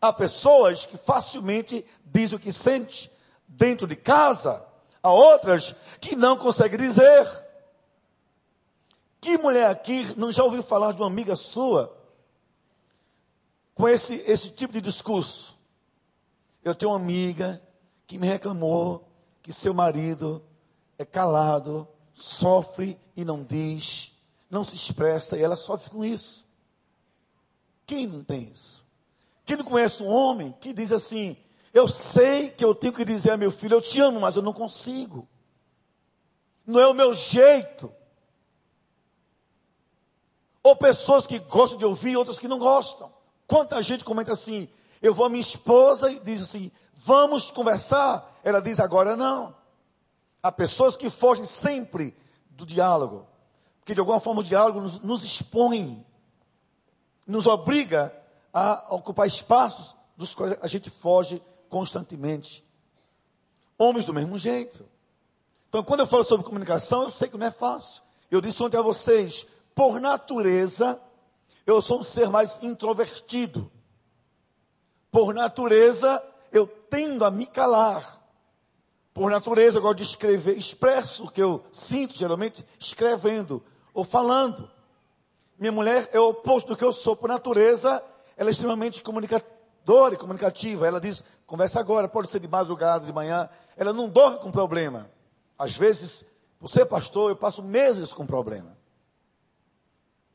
Há 0.00 0.12
pessoas 0.12 0.84
que 0.84 0.96
facilmente 0.96 1.84
dizem 2.04 2.36
o 2.36 2.40
que 2.40 2.52
sente 2.52 3.10
dentro 3.48 3.86
de 3.86 3.96
casa, 3.96 4.64
há 5.02 5.10
outras 5.10 5.74
que 6.00 6.14
não 6.14 6.36
conseguem 6.36 6.78
dizer. 6.78 7.44
Que 9.20 9.38
mulher 9.38 9.70
aqui 9.70 10.12
não 10.18 10.30
já 10.30 10.44
ouviu 10.44 10.62
falar 10.62 10.92
de 10.92 11.00
uma 11.00 11.08
amiga 11.08 11.34
sua 11.34 11.96
com 13.74 13.88
esse, 13.88 14.22
esse 14.26 14.50
tipo 14.50 14.72
de 14.72 14.80
discurso? 14.82 15.53
Eu 16.64 16.74
tenho 16.74 16.92
uma 16.92 16.98
amiga 16.98 17.62
que 18.06 18.18
me 18.18 18.26
reclamou 18.26 19.06
que 19.42 19.52
seu 19.52 19.74
marido 19.74 20.42
é 20.98 21.04
calado, 21.04 21.86
sofre 22.14 22.98
e 23.14 23.24
não 23.24 23.44
diz, 23.44 24.14
não 24.50 24.64
se 24.64 24.74
expressa, 24.74 25.36
e 25.36 25.42
ela 25.42 25.56
sofre 25.56 25.90
com 25.90 26.04
isso. 26.04 26.48
Quem 27.86 28.06
não 28.06 28.24
tem 28.24 28.44
isso? 28.44 28.84
Quem 29.44 29.56
não 29.56 29.64
conhece 29.64 30.02
um 30.02 30.08
homem 30.08 30.52
que 30.58 30.72
diz 30.72 30.90
assim: 30.90 31.36
Eu 31.72 31.86
sei 31.86 32.50
que 32.50 32.64
eu 32.64 32.74
tenho 32.74 32.94
que 32.94 33.04
dizer 33.04 33.32
a 33.32 33.36
meu 33.36 33.52
filho, 33.52 33.74
eu 33.74 33.82
te 33.82 34.00
amo, 34.00 34.20
mas 34.20 34.36
eu 34.36 34.42
não 34.42 34.54
consigo. 34.54 35.28
Não 36.66 36.80
é 36.80 36.86
o 36.86 36.94
meu 36.94 37.12
jeito. 37.12 37.92
Ou 40.62 40.74
pessoas 40.74 41.26
que 41.26 41.38
gostam 41.40 41.78
de 41.78 41.84
ouvir, 41.84 42.16
outras 42.16 42.38
que 42.38 42.48
não 42.48 42.58
gostam. 42.58 43.12
Quanta 43.46 43.82
gente 43.82 44.02
comenta 44.02 44.32
assim: 44.32 44.66
eu 45.04 45.12
vou 45.12 45.26
à 45.26 45.28
minha 45.28 45.42
esposa 45.42 46.10
e 46.10 46.18
diz 46.18 46.40
assim: 46.40 46.72
vamos 46.94 47.50
conversar. 47.50 48.40
Ela 48.42 48.60
diz: 48.60 48.80
agora 48.80 49.14
não. 49.14 49.54
Há 50.42 50.50
pessoas 50.50 50.96
que 50.96 51.10
fogem 51.10 51.44
sempre 51.44 52.16
do 52.48 52.64
diálogo, 52.64 53.26
porque 53.80 53.92
de 53.92 54.00
alguma 54.00 54.18
forma 54.18 54.40
o 54.40 54.44
diálogo 54.44 54.80
nos, 54.80 54.98
nos 55.00 55.22
expõe. 55.22 56.02
nos 57.26 57.46
obriga 57.46 58.14
a 58.52 58.86
ocupar 58.94 59.26
espaços 59.26 59.94
dos 60.16 60.34
quais 60.34 60.56
a 60.62 60.66
gente 60.66 60.88
foge 60.88 61.42
constantemente. 61.68 62.64
Homens 63.76 64.06
do 64.06 64.14
mesmo 64.14 64.38
jeito. 64.38 64.88
Então, 65.68 65.82
quando 65.82 66.00
eu 66.00 66.06
falo 66.06 66.24
sobre 66.24 66.46
comunicação, 66.46 67.02
eu 67.02 67.10
sei 67.10 67.28
que 67.28 67.36
não 67.36 67.46
é 67.46 67.50
fácil. 67.50 68.02
Eu 68.30 68.40
disse 68.40 68.62
ontem 68.62 68.78
a 68.78 68.82
vocês, 68.82 69.46
por 69.74 70.00
natureza, 70.00 70.98
eu 71.66 71.82
sou 71.82 72.00
um 72.00 72.04
ser 72.04 72.30
mais 72.30 72.62
introvertido. 72.62 73.70
Por 75.14 75.32
natureza, 75.32 76.20
eu 76.50 76.66
tendo 76.66 77.24
a 77.24 77.30
me 77.30 77.46
calar. 77.46 78.20
Por 79.12 79.30
natureza, 79.30 79.78
eu 79.78 79.82
gosto 79.82 79.98
de 79.98 80.02
escrever, 80.02 80.58
expresso 80.58 81.26
o 81.26 81.30
que 81.30 81.40
eu 81.40 81.62
sinto, 81.70 82.16
geralmente, 82.16 82.66
escrevendo 82.80 83.62
ou 83.94 84.02
falando. 84.02 84.68
Minha 85.56 85.70
mulher 85.70 86.10
é 86.12 86.18
o 86.18 86.30
oposto 86.30 86.66
do 86.70 86.76
que 86.76 86.82
eu 86.82 86.92
sou. 86.92 87.14
Por 87.14 87.28
natureza, 87.28 88.02
ela 88.36 88.50
é 88.50 88.50
extremamente 88.50 89.04
comunicadora 89.04 90.16
e 90.16 90.18
comunicativa. 90.18 90.84
Ela 90.84 91.00
diz, 91.00 91.22
conversa 91.46 91.78
agora, 91.78 92.08
pode 92.08 92.28
ser 92.28 92.40
de 92.40 92.48
madrugada, 92.48 93.06
de 93.06 93.12
manhã. 93.12 93.48
Ela 93.76 93.92
não 93.92 94.08
dorme 94.08 94.40
com 94.40 94.50
problema. 94.50 95.08
Às 95.56 95.76
vezes, 95.76 96.24
ser 96.66 96.86
pastor, 96.86 97.30
eu 97.30 97.36
passo 97.36 97.62
meses 97.62 98.12
com 98.12 98.26
problema. 98.26 98.76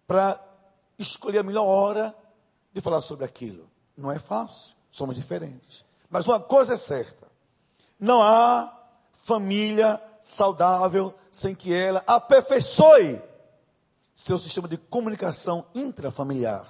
Para 0.07 0.41
escolher 0.98 1.39
a 1.39 1.43
melhor 1.43 1.65
hora 1.65 2.15
de 2.71 2.79
falar 2.79 3.01
sobre 3.01 3.25
aquilo. 3.25 3.69
Não 4.00 4.12
é 4.12 4.18
fácil, 4.18 4.75
somos 4.91 5.15
diferentes. 5.15 5.86
Mas 6.10 6.25
uma 6.25 6.39
coisa 6.39 6.74
é 6.74 6.77
certa: 6.77 7.27
não 8.00 8.22
há 8.22 8.74
família 9.12 10.01
saudável 10.22 11.13
sem 11.29 11.53
que 11.53 11.74
ela 11.74 12.03
aperfeiçoe 12.08 13.22
seu 14.15 14.38
sistema 14.38 14.68
de 14.68 14.77
comunicação 14.77 15.65
intrafamiliar. 15.75 16.65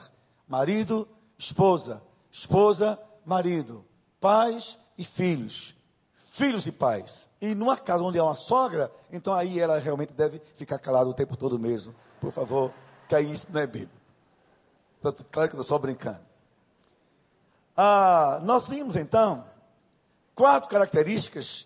Marido, 0.47 1.07
esposa, 1.37 2.01
esposa, 2.29 2.99
marido, 3.25 3.85
pais 4.19 4.77
e 4.97 5.05
filhos, 5.05 5.75
filhos 6.15 6.67
e 6.67 6.71
pais. 6.71 7.29
E 7.39 7.55
numa 7.55 7.77
casa 7.77 8.03
onde 8.03 8.19
há 8.19 8.23
uma 8.23 8.35
sogra, 8.35 8.91
então 9.11 9.33
aí 9.33 9.59
ela 9.59 9.79
realmente 9.79 10.13
deve 10.13 10.41
ficar 10.55 10.79
calada 10.79 11.09
o 11.09 11.13
tempo 11.13 11.37
todo 11.37 11.57
mesmo. 11.57 11.93
Por 12.19 12.31
favor, 12.31 12.73
que 13.07 13.15
aí 13.15 13.31
isso 13.31 13.47
não 13.51 13.61
é 13.61 13.67
bíblico. 13.67 13.93
Claro 15.31 15.49
que 15.49 15.55
eu 15.55 15.61
estou 15.61 15.63
só 15.63 15.77
brincando. 15.77 16.28
Ah, 17.81 18.41
nós 18.43 18.67
vimos 18.67 18.97
então 18.97 19.45
quatro 20.35 20.69
características 20.69 21.65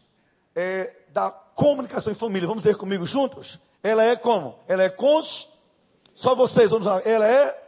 é, 0.54 0.96
da 1.10 1.32
comunicação 1.32 2.14
em 2.14 2.16
família. 2.16 2.48
Vamos 2.48 2.64
ver 2.64 2.78
comigo 2.78 3.04
juntos? 3.04 3.60
Ela 3.82 4.04
é 4.04 4.16
como? 4.16 4.60
Ela 4.68 4.84
é 4.84 4.92
cons. 4.92 5.58
Só 6.14 6.36
vocês, 6.36 6.70
vamos 6.70 6.86
lá. 6.86 7.02
Ela 7.04 7.28
é 7.28 7.60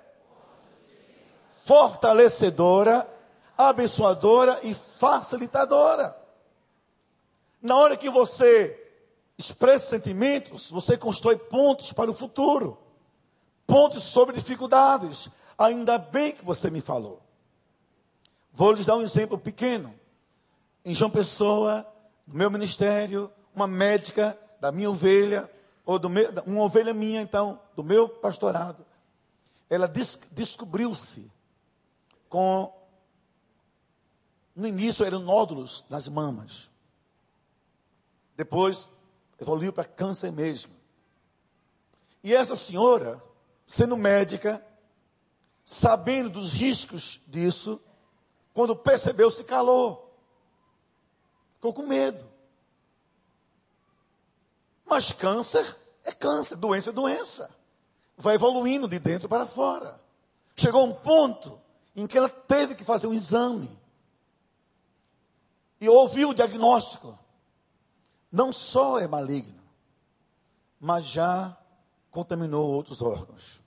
fortalecedora, 1.49 3.09
abençoadora 3.57 4.59
e 4.61 4.75
facilitadora. 4.75 6.15
Na 7.59 7.75
hora 7.77 7.97
que 7.97 8.11
você 8.11 8.79
expressa 9.39 9.87
sentimentos, 9.87 10.69
você 10.69 10.95
constrói 10.95 11.35
pontos 11.35 11.91
para 11.91 12.11
o 12.11 12.13
futuro, 12.13 12.77
pontos 13.65 14.03
sobre 14.03 14.35
dificuldades. 14.35 15.31
Ainda 15.57 15.97
bem 15.97 16.31
que 16.31 16.45
você 16.45 16.69
me 16.69 16.79
falou. 16.79 17.24
Vou 18.55 18.71
lhes 18.71 18.85
dar 18.85 18.95
um 18.95 19.01
exemplo 19.01 19.37
pequeno. 19.37 19.93
Em 20.85 20.95
João 20.95 21.11
Pessoa, 21.11 21.85
no 22.25 22.35
meu 22.35 22.49
ministério, 22.49 23.29
uma 23.53 23.67
médica 23.67 24.39
da 24.61 24.71
minha 24.71 24.89
ovelha, 24.89 25.51
ou 25.85 25.99
do 25.99 26.09
meu, 26.09 26.31
uma 26.45 26.63
ovelha 26.63 26.93
minha, 26.93 27.21
então, 27.21 27.59
do 27.75 27.83
meu 27.83 28.07
pastorado, 28.07 28.85
ela 29.69 29.89
des, 29.89 30.21
descobriu-se 30.31 31.29
com. 32.29 32.73
No 34.55 34.65
início 34.65 35.05
eram 35.05 35.19
nódulos 35.19 35.83
nas 35.89 36.07
mamas. 36.07 36.69
Depois 38.37 38.87
evoluiu 39.37 39.73
para 39.73 39.83
câncer 39.83 40.31
mesmo. 40.31 40.71
E 42.23 42.33
essa 42.33 42.55
senhora, 42.55 43.21
sendo 43.67 43.97
médica, 43.97 44.65
sabendo 45.65 46.29
dos 46.29 46.53
riscos 46.53 47.19
disso, 47.27 47.81
quando 48.55 48.73
percebeu, 48.73 49.29
se 49.29 49.43
calou. 49.43 50.17
Ficou 51.55 51.73
com 51.73 51.83
medo. 51.83 52.25
Mas 54.85 55.11
câncer 55.11 55.77
é 56.05 56.13
câncer, 56.13 56.55
doença 56.55 56.89
é 56.89 56.93
doença. 56.93 57.53
Vai 58.15 58.35
evoluindo 58.35 58.87
de 58.87 58.97
dentro 58.97 59.27
para 59.27 59.45
fora. 59.45 59.99
Chegou 60.55 60.85
um 60.85 60.93
ponto 60.93 61.61
em 61.93 62.07
que 62.07 62.17
ela 62.17 62.29
teve 62.29 62.75
que 62.75 62.85
fazer 62.85 63.07
um 63.07 63.13
exame. 63.13 63.69
E 65.81 65.89
ouviu 65.89 66.29
o 66.29 66.33
diagnóstico 66.33 67.19
não 68.31 68.53
só 68.53 68.99
é 68.99 69.07
maligno, 69.07 69.61
mas 70.79 71.03
já 71.03 71.57
contaminou 72.09 72.71
outros 72.71 73.01
órgãos. 73.01 73.59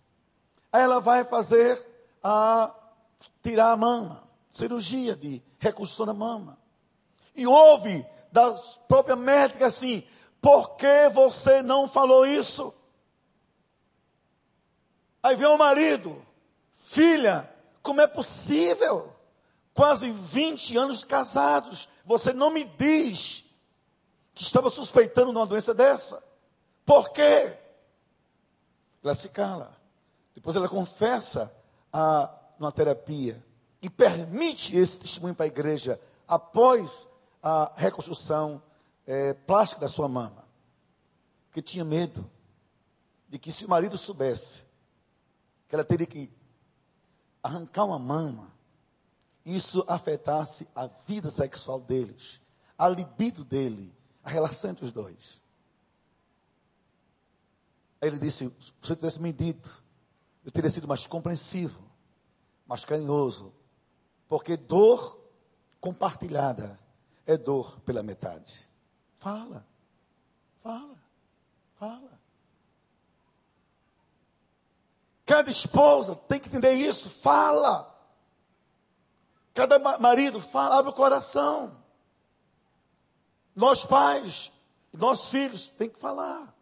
Aí 0.72 0.82
ela 0.82 0.98
vai 0.98 1.24
fazer 1.24 1.86
a 2.22 2.74
tirar 3.42 3.72
a 3.72 3.76
mama, 3.76 4.27
cirurgia 4.50 5.14
de 5.14 5.42
reconstrução 5.58 6.06
da 6.06 6.14
mama. 6.14 6.58
E 7.34 7.46
ouve 7.46 8.04
da 8.32 8.52
própria 8.86 9.16
médica 9.16 9.66
assim: 9.66 10.06
por 10.40 10.76
que 10.76 11.08
você 11.12 11.62
não 11.62 11.88
falou 11.88 12.26
isso? 12.26 12.74
Aí 15.22 15.36
vem 15.36 15.48
o 15.48 15.58
marido, 15.58 16.24
filha, 16.72 17.48
como 17.82 18.00
é 18.00 18.06
possível? 18.06 19.14
Quase 19.74 20.10
20 20.10 20.76
anos 20.76 21.04
casados, 21.04 21.88
você 22.04 22.32
não 22.32 22.50
me 22.50 22.64
diz 22.64 23.44
que 24.34 24.42
estava 24.42 24.70
suspeitando 24.70 25.32
de 25.32 25.38
uma 25.38 25.46
doença 25.46 25.74
dessa. 25.74 26.22
Por 26.84 27.10
quê? 27.10 27.56
Ela 29.02 29.14
se 29.14 29.28
cala. 29.28 29.76
Depois 30.34 30.56
ela 30.56 30.68
confessa 30.68 31.54
a, 31.92 32.32
numa 32.58 32.72
terapia 32.72 33.44
e 33.80 33.88
permite 33.88 34.76
esse 34.76 34.98
testemunho 34.98 35.34
para 35.34 35.44
a 35.44 35.48
igreja 35.48 36.00
após 36.26 37.08
a 37.42 37.72
reconstrução 37.76 38.62
é, 39.06 39.32
plástica 39.32 39.80
da 39.80 39.88
sua 39.88 40.08
mama. 40.08 40.44
Porque 41.46 41.62
tinha 41.62 41.84
medo 41.84 42.28
de 43.28 43.38
que 43.38 43.52
se 43.52 43.64
o 43.64 43.68
marido 43.68 43.96
soubesse 43.96 44.64
que 45.68 45.74
ela 45.74 45.84
teria 45.84 46.06
que 46.06 46.30
arrancar 47.42 47.84
uma 47.84 47.98
mama, 47.98 48.52
isso 49.44 49.84
afetasse 49.86 50.68
a 50.74 50.86
vida 51.06 51.30
sexual 51.30 51.80
deles, 51.80 52.40
a 52.76 52.88
libido 52.88 53.44
dele, 53.44 53.94
a 54.22 54.30
relação 54.30 54.70
entre 54.70 54.84
os 54.84 54.92
dois. 54.92 55.40
Aí 58.00 58.08
ele 58.08 58.18
disse: 58.18 58.48
se 58.60 58.72
você 58.80 58.96
tivesse 58.96 59.20
me 59.20 59.32
dito, 59.32 59.82
eu 60.44 60.50
teria 60.50 60.70
sido 60.70 60.86
mais 60.86 61.06
compreensivo, 61.06 61.82
mais 62.66 62.84
carinhoso, 62.84 63.52
porque 64.28 64.56
dor 64.56 65.18
compartilhada 65.80 66.78
é 67.26 67.36
dor 67.36 67.80
pela 67.80 68.02
metade. 68.02 68.68
Fala, 69.16 69.66
fala, 70.62 70.96
fala. 71.78 72.18
Cada 75.24 75.50
esposa 75.50 76.14
tem 76.14 76.40
que 76.40 76.48
entender 76.48 76.72
isso, 76.72 77.10
fala. 77.10 77.94
Cada 79.52 79.78
marido 79.98 80.40
fala, 80.40 80.78
abre 80.78 80.90
o 80.90 80.94
coração. 80.94 81.76
Nós 83.54 83.84
pais, 83.84 84.52
nossos 84.92 85.30
filhos, 85.30 85.68
tem 85.68 85.88
que 85.88 85.98
falar. 85.98 86.54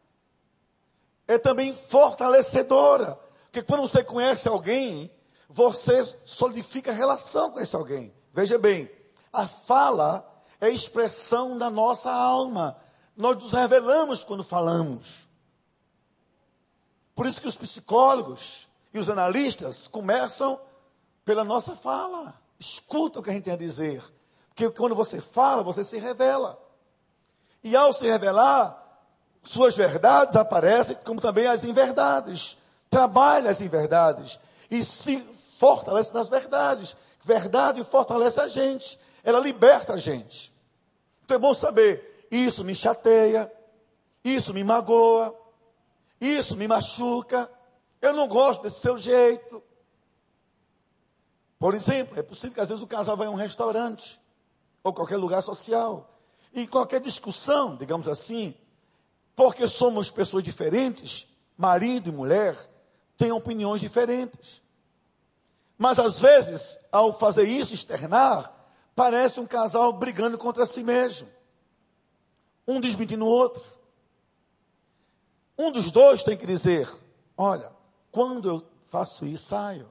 É 1.29 1.39
também 1.39 1.75
fortalecedora. 1.75 3.19
Porque 3.45 3.63
quando 3.63 3.83
você 3.83 4.03
conhece 4.03 4.49
alguém, 4.49 5.11
você 5.49 6.05
solidifica 6.25 6.91
a 6.91 6.95
relação 6.95 7.51
com 7.51 7.61
esse 7.61 7.75
alguém. 7.77 8.13
Veja 8.33 8.59
bem, 8.59 8.91
a 9.33 9.47
fala 9.47 10.27
é 10.61 10.69
expressão 10.69 11.57
da 11.57 11.71
nossa 11.71 12.11
alma. 12.11 12.77
Nós 13.17 13.37
nos 13.43 13.53
revelamos 13.53 14.25
quando 14.25 14.43
falamos. 14.43 15.27
Por 17.15 17.27
isso 17.27 17.41
que 17.41 17.49
os 17.49 17.57
psicólogos 17.57 18.69
e 18.93 18.99
os 18.99 19.09
analistas 19.09 19.89
começam 19.89 20.61
pela 21.25 21.45
nossa 21.45 21.75
fala. 21.75 22.35
Escuta 22.59 23.21
o 23.21 23.23
que 23.23 23.31
a 23.31 23.33
gente 23.33 23.45
tem 23.45 23.55
a 23.55 23.59
dizer. 23.59 24.03
Porque 24.49 24.71
quando 24.71 24.95
você 24.95 25.21
fala, 25.21 25.63
você 25.63 25.85
se 25.85 25.99
revela. 25.99 26.59
E 27.63 27.75
ao 27.75 27.93
se 27.93 28.07
revelar, 28.07 28.83
suas 29.43 29.77
verdades 29.77 30.37
aparecem, 30.37 30.97
como 31.05 31.21
também 31.21 31.47
as 31.47 31.65
inverdades. 31.65 32.59
Trabalha 32.89 33.51
as 33.51 33.61
inverdades 33.61 34.39
e 34.71 34.85
se 34.85 35.21
fortalece 35.59 36.13
nas 36.13 36.29
verdades. 36.29 36.97
Verdade 37.25 37.83
fortalece 37.83 38.41
a 38.41 38.47
gente, 38.47 38.99
ela 39.25 39.41
liberta 39.41 39.95
a 39.95 39.99
gente. 39.99 40.53
Então 41.25 41.37
é 41.37 41.41
bom 41.41 41.55
saber: 41.55 42.27
isso 42.31 42.65
me 42.65 42.75
chateia, 42.75 43.53
isso 44.25 44.55
me 44.55 44.63
magoa, 44.63 45.37
isso 46.21 46.57
me 46.57 46.69
machuca, 46.69 47.51
eu 48.01 48.13
não 48.13 48.29
gosto 48.29 48.63
desse 48.63 48.81
seu 48.81 48.99
jeito. 48.99 49.63
Por 51.59 51.75
exemplo, 51.75 52.19
é 52.19 52.23
possível 52.23 52.55
que 52.55 52.61
às 52.61 52.69
vezes 52.69 52.83
o 52.83 52.87
casal 52.87 53.17
vai 53.17 53.27
a 53.27 53.31
um 53.31 53.35
restaurante 53.35 54.21
ou 54.85 54.93
qualquer 54.93 55.17
lugar 55.17 55.43
social 55.43 56.13
e 56.53 56.67
qualquer 56.67 57.01
discussão, 57.01 57.77
digamos 57.77 58.07
assim, 58.07 58.55
porque 59.35 59.67
somos 59.67 60.11
pessoas 60.11 60.45
diferentes, 60.45 61.27
marido 61.57 62.11
e 62.11 62.13
mulher, 62.13 62.57
têm 63.17 63.33
opiniões 63.33 63.81
diferentes. 63.81 64.63
Mas 65.79 65.99
às 65.99 66.21
vezes, 66.21 66.79
ao 66.91 67.13
fazer 67.13 67.45
isso, 67.45 67.75
externar, 67.75 68.53
parece 68.95 69.41
um 69.41 69.47
casal 69.47 69.93
brigando 69.93 70.39
contra 70.39 70.65
si 70.65 70.83
mesmo. 70.83 71.29
Um 72.67 72.81
desmentindo 72.81 73.25
o 73.25 73.29
outro. 73.29 73.63
Um 75.59 75.71
dos 75.71 75.93
dois 75.93 76.25
tem 76.25 76.37
que 76.37 76.47
dizer: 76.47 76.91
Olha, 77.37 77.73
quando 78.11 78.49
eu 78.49 78.67
faço 78.89 79.27
isso, 79.27 79.45
saio. 79.45 79.91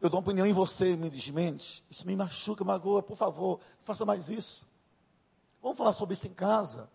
Eu 0.00 0.10
dou 0.10 0.20
uma 0.20 0.24
opinião 0.24 0.46
em 0.46 0.52
você, 0.52 0.94
me 0.94 1.08
desmente. 1.08 1.82
Isso 1.90 2.06
me 2.06 2.14
machuca, 2.14 2.62
magoa. 2.62 3.02
Por 3.02 3.16
favor, 3.16 3.60
faça 3.80 4.04
mais 4.04 4.28
isso. 4.28 4.66
Vamos 5.62 5.78
falar 5.78 5.92
sobre 5.94 6.12
isso 6.12 6.28
em 6.28 6.34
casa. 6.34 6.88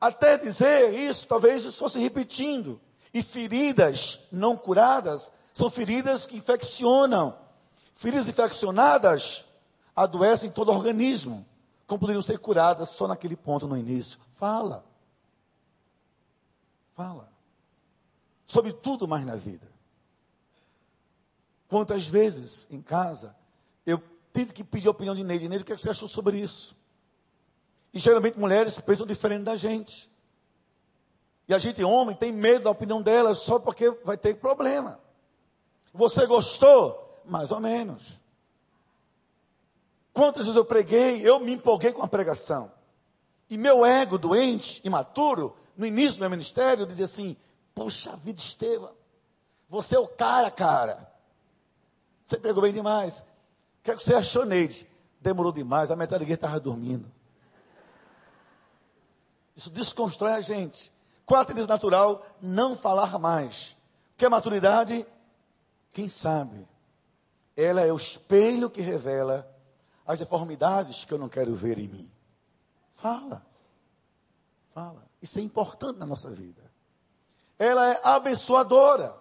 Até 0.00 0.36
dizer 0.36 0.92
isso, 0.92 1.26
talvez 1.26 1.64
isso 1.64 1.78
fosse 1.78 1.98
repetindo. 1.98 2.78
E 3.14 3.22
feridas 3.22 4.26
não 4.32 4.56
curadas 4.56 5.30
são 5.52 5.70
feridas 5.70 6.26
que 6.26 6.36
infeccionam. 6.36 7.38
Feridas 7.94 8.26
infeccionadas 8.26 9.44
adoecem 9.94 10.50
todo 10.50 10.70
o 10.70 10.74
organismo. 10.74 11.46
Como 11.86 12.00
poderiam 12.00 12.22
ser 12.22 12.40
curadas 12.40 12.90
só 12.90 13.06
naquele 13.06 13.36
ponto 13.36 13.68
no 13.68 13.78
início? 13.78 14.18
Fala. 14.32 14.84
Fala. 16.96 17.32
Sobre 18.44 18.72
tudo 18.72 19.06
mais 19.06 19.24
na 19.24 19.36
vida. 19.36 19.72
Quantas 21.68 22.08
vezes 22.08 22.66
em 22.68 22.82
casa 22.82 23.36
eu 23.86 24.02
tive 24.32 24.52
que 24.52 24.64
pedir 24.64 24.88
a 24.88 24.90
opinião 24.90 25.14
de 25.14 25.22
Neide. 25.22 25.48
Neide, 25.48 25.62
o 25.62 25.66
que 25.66 25.72
é 25.72 25.76
você 25.76 25.90
achou 25.90 26.08
sobre 26.08 26.40
isso? 26.40 26.76
E 27.92 27.98
geralmente 28.00 28.38
mulheres 28.38 28.80
pensam 28.80 29.06
diferente 29.06 29.44
da 29.44 29.54
gente. 29.54 30.10
E 31.46 31.54
a 31.54 31.58
gente, 31.58 31.82
homem, 31.84 32.16
tem 32.16 32.32
medo 32.32 32.64
da 32.64 32.70
opinião 32.70 33.02
delas 33.02 33.38
só 33.38 33.58
porque 33.58 33.90
vai 34.04 34.16
ter 34.16 34.34
problema. 34.36 34.98
Você 35.92 36.26
gostou? 36.26 37.22
Mais 37.24 37.52
ou 37.52 37.60
menos. 37.60 38.20
Quantas 40.12 40.46
vezes 40.46 40.56
eu 40.56 40.64
preguei, 40.64 41.26
eu 41.26 41.40
me 41.40 41.52
empolguei 41.52 41.92
com 41.92 42.02
a 42.02 42.08
pregação. 42.08 42.72
E 43.50 43.58
meu 43.58 43.84
ego 43.84 44.16
doente, 44.16 44.80
imaturo, 44.84 45.56
no 45.76 45.84
início 45.84 46.18
do 46.18 46.20
meu 46.20 46.30
ministério, 46.30 46.86
dizia 46.86 47.04
assim: 47.04 47.36
Puxa 47.74 48.16
vida, 48.16 48.38
Estevam, 48.38 48.92
você 49.68 49.96
é 49.96 49.98
o 49.98 50.06
cara, 50.06 50.50
cara. 50.50 51.12
Você 52.24 52.38
pegou 52.38 52.62
bem 52.62 52.72
demais. 52.72 53.20
O 53.20 53.24
que, 53.82 53.90
é 53.90 53.96
que 53.96 54.02
você 54.02 54.14
achou, 54.14 54.44
Neide? 54.44 54.88
Demorou 55.20 55.52
demais, 55.52 55.90
a 55.90 55.96
metade 55.96 56.20
da 56.20 56.24
igreja 56.24 56.36
estava 56.36 56.60
dormindo. 56.60 57.10
Isso 59.56 59.70
desconstrói 59.70 60.32
a 60.32 60.40
gente. 60.40 60.93
Qual 61.26 61.40
a 61.40 61.44
tendência 61.44 61.68
natural? 61.68 62.24
Não 62.40 62.76
falar 62.76 63.18
mais. 63.18 63.76
O 64.14 64.16
que 64.18 64.24
é 64.24 64.28
maturidade? 64.28 65.06
Quem 65.92 66.08
sabe? 66.08 66.68
Ela 67.56 67.82
é 67.82 67.92
o 67.92 67.96
espelho 67.96 68.68
que 68.68 68.80
revela 68.80 69.48
as 70.06 70.18
deformidades 70.18 71.04
que 71.04 71.14
eu 71.14 71.18
não 71.18 71.28
quero 71.28 71.54
ver 71.54 71.78
em 71.78 71.88
mim. 71.88 72.10
Fala. 72.94 73.44
Fala. 74.74 75.04
Isso 75.22 75.38
é 75.38 75.42
importante 75.42 75.98
na 75.98 76.06
nossa 76.06 76.28
vida. 76.30 76.62
Ela 77.58 77.92
é 77.92 78.00
abençoadora. 78.04 79.16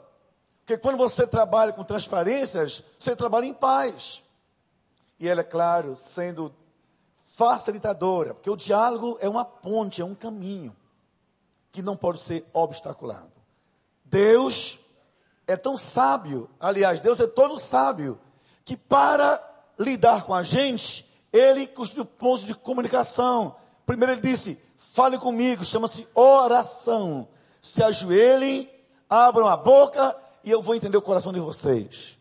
Porque 0.59 0.77
quando 0.77 0.97
você 0.97 1.25
trabalha 1.25 1.71
com 1.73 1.83
transparências, 1.83 2.83
você 2.99 3.15
trabalha 3.15 3.45
em 3.45 3.53
paz. 3.53 4.23
E 5.19 5.29
ela, 5.29 5.41
é 5.41 5.43
claro, 5.43 5.95
sendo 5.95 6.53
facilitadora, 7.35 8.33
porque 8.33 8.49
o 8.49 8.55
diálogo 8.55 9.17
é 9.21 9.29
uma 9.29 9.45
ponte, 9.45 10.01
é 10.01 10.05
um 10.05 10.13
caminho 10.13 10.75
que 11.73 11.81
não 11.81 11.97
pode 11.97 12.19
ser 12.19 12.45
obstaculado. 12.53 13.33
Deus 14.05 14.79
é 15.47 15.57
tão 15.57 15.75
sábio, 15.75 16.49
aliás, 16.59 16.99
Deus 16.99 17.19
é 17.19 17.27
todo 17.27 17.59
sábio, 17.59 18.17
que 18.63 18.77
para 18.77 19.43
lidar 19.77 20.23
com 20.23 20.35
a 20.35 20.43
gente, 20.43 21.11
ele 21.33 21.65
construiu 21.65 22.05
pontos 22.05 22.45
de 22.45 22.53
comunicação. 22.53 23.55
Primeiro 23.87 24.13
ele 24.13 24.21
disse: 24.21 24.61
fale 24.77 25.17
comigo, 25.17 25.65
chama-se 25.65 26.07
oração. 26.13 27.27
Se 27.59 27.81
ajoelhem, 27.81 28.69
abram 29.09 29.47
a 29.47 29.57
boca 29.57 30.15
e 30.43 30.51
eu 30.51 30.61
vou 30.61 30.75
entender 30.75 30.97
o 30.97 31.01
coração 31.01 31.33
de 31.33 31.39
vocês. 31.39 32.17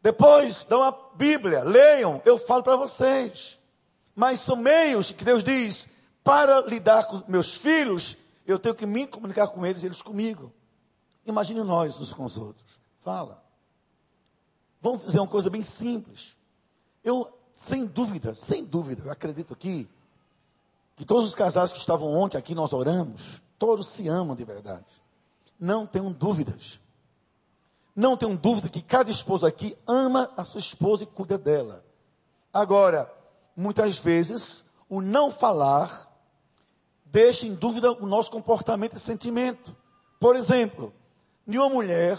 Depois, 0.00 0.62
dão 0.62 0.82
a 0.82 0.94
Bíblia, 1.14 1.64
leiam, 1.64 2.22
eu 2.24 2.38
falo 2.38 2.62
para 2.62 2.76
vocês. 2.76 3.58
Mas 4.14 4.38
são 4.40 4.56
meios 4.56 5.10
que 5.10 5.24
Deus 5.24 5.42
diz, 5.42 5.88
para 6.28 6.60
lidar 6.60 7.04
com 7.04 7.22
meus 7.26 7.54
filhos, 7.54 8.18
eu 8.46 8.58
tenho 8.58 8.74
que 8.74 8.84
me 8.84 9.06
comunicar 9.06 9.48
com 9.48 9.64
eles, 9.64 9.82
eles 9.82 10.02
comigo. 10.02 10.52
Imagine 11.24 11.62
nós 11.62 11.98
uns 11.98 12.12
com 12.12 12.22
os 12.22 12.36
outros. 12.36 12.78
Fala. 13.00 13.42
Vamos 14.78 15.04
fazer 15.04 15.20
uma 15.20 15.26
coisa 15.26 15.48
bem 15.48 15.62
simples. 15.62 16.36
Eu, 17.02 17.32
sem 17.54 17.86
dúvida, 17.86 18.34
sem 18.34 18.62
dúvida, 18.62 19.10
acredito 19.10 19.54
aqui, 19.54 19.88
que 20.96 21.04
todos 21.06 21.24
os 21.24 21.34
casais 21.34 21.72
que 21.72 21.78
estavam 21.78 22.12
ontem 22.12 22.36
aqui, 22.36 22.54
nós 22.54 22.74
oramos, 22.74 23.40
todos 23.58 23.88
se 23.88 24.06
amam 24.06 24.36
de 24.36 24.44
verdade. 24.44 24.84
Não 25.58 25.86
tenham 25.86 26.12
dúvidas. 26.12 26.78
Não 27.96 28.18
tenham 28.18 28.36
dúvida 28.36 28.68
que 28.68 28.82
cada 28.82 29.10
esposa 29.10 29.48
aqui 29.48 29.74
ama 29.86 30.30
a 30.36 30.44
sua 30.44 30.60
esposa 30.60 31.04
e 31.04 31.06
cuida 31.06 31.38
dela. 31.38 31.82
Agora, 32.52 33.10
muitas 33.56 33.98
vezes, 33.98 34.66
o 34.90 35.00
não 35.00 35.30
falar 35.30 36.07
deixa 37.10 37.46
em 37.46 37.54
dúvida 37.54 37.92
o 37.92 38.06
nosso 38.06 38.30
comportamento 38.30 38.96
e 38.96 39.00
sentimento. 39.00 39.74
Por 40.20 40.36
exemplo, 40.36 40.92
nenhuma 41.46 41.68
mulher 41.68 42.18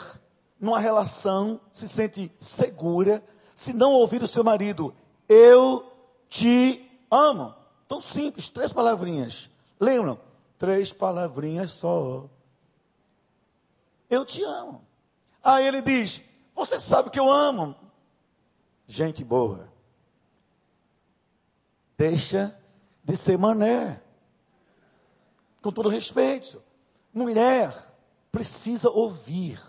numa 0.59 0.79
relação 0.79 1.59
se 1.71 1.87
sente 1.87 2.31
segura 2.39 3.23
se 3.59 3.73
não 3.73 3.91
ouvir 3.91 4.23
o 4.23 4.27
seu 4.27 4.41
marido, 4.41 4.95
eu 5.27 5.91
te 6.29 6.89
amo. 7.11 7.53
Tão 7.89 7.99
simples, 7.99 8.47
três 8.47 8.71
palavrinhas. 8.71 9.49
Lembram? 9.77 10.17
Três 10.57 10.93
palavrinhas 10.93 11.71
só. 11.71 12.29
Eu 14.09 14.23
te 14.23 14.41
amo. 14.43 14.81
Aí 15.43 15.67
ele 15.67 15.81
diz: 15.81 16.21
Você 16.55 16.79
sabe 16.79 17.09
que 17.09 17.19
eu 17.19 17.29
amo. 17.29 17.75
Gente 18.87 19.25
boa. 19.25 19.67
Deixa 21.97 22.57
de 23.03 23.17
ser 23.17 23.37
mané. 23.37 24.01
Com 25.61 25.71
todo 25.71 25.89
respeito. 25.89 26.61
Mulher 27.13 27.73
precisa 28.31 28.89
ouvir. 28.89 29.59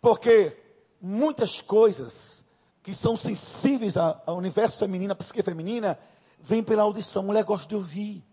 Porque 0.00 0.56
muitas 1.00 1.60
coisas 1.60 2.44
que 2.82 2.94
são 2.94 3.16
sensíveis 3.16 3.96
ao 3.96 4.36
universo 4.36 4.78
feminino, 4.78 5.12
à 5.12 5.16
psique 5.16 5.42
feminina, 5.42 5.98
vêm 6.40 6.62
pela 6.62 6.82
audição. 6.82 7.22
Mulher 7.22 7.44
gosta 7.44 7.68
de 7.68 7.74
ouvir. 7.74 8.24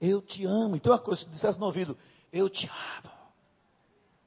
Eu 0.00 0.20
te 0.20 0.44
amo. 0.44 0.76
Então, 0.76 0.92
uma 0.92 0.98
coisa, 0.98 1.22
se 1.22 1.28
dissesse 1.28 1.58
no 1.58 1.66
ouvido, 1.66 1.96
eu 2.32 2.48
te 2.48 2.66
amo. 2.68 3.12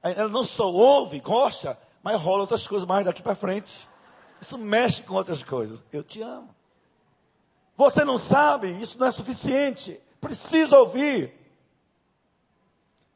Ela 0.02 0.30
não 0.30 0.44
só 0.44 0.72
ouve, 0.72 1.20
gosta, 1.20 1.80
mas 2.02 2.20
rola 2.20 2.42
outras 2.42 2.68
coisas 2.68 2.88
mais 2.88 3.06
daqui 3.06 3.22
para 3.22 3.36
frente. 3.36 3.88
Isso 4.42 4.58
mexe 4.58 5.04
com 5.04 5.14
outras 5.14 5.44
coisas. 5.44 5.84
Eu 5.94 6.04
te 6.04 6.22
amo. 6.22 6.50
Você 7.78 8.04
não 8.04 8.18
sabe, 8.18 8.70
isso 8.82 9.00
não 9.00 9.08
é 9.08 9.12
suficiente. 9.12 10.02
Precisa 10.22 10.80
ouvir. 10.80 11.34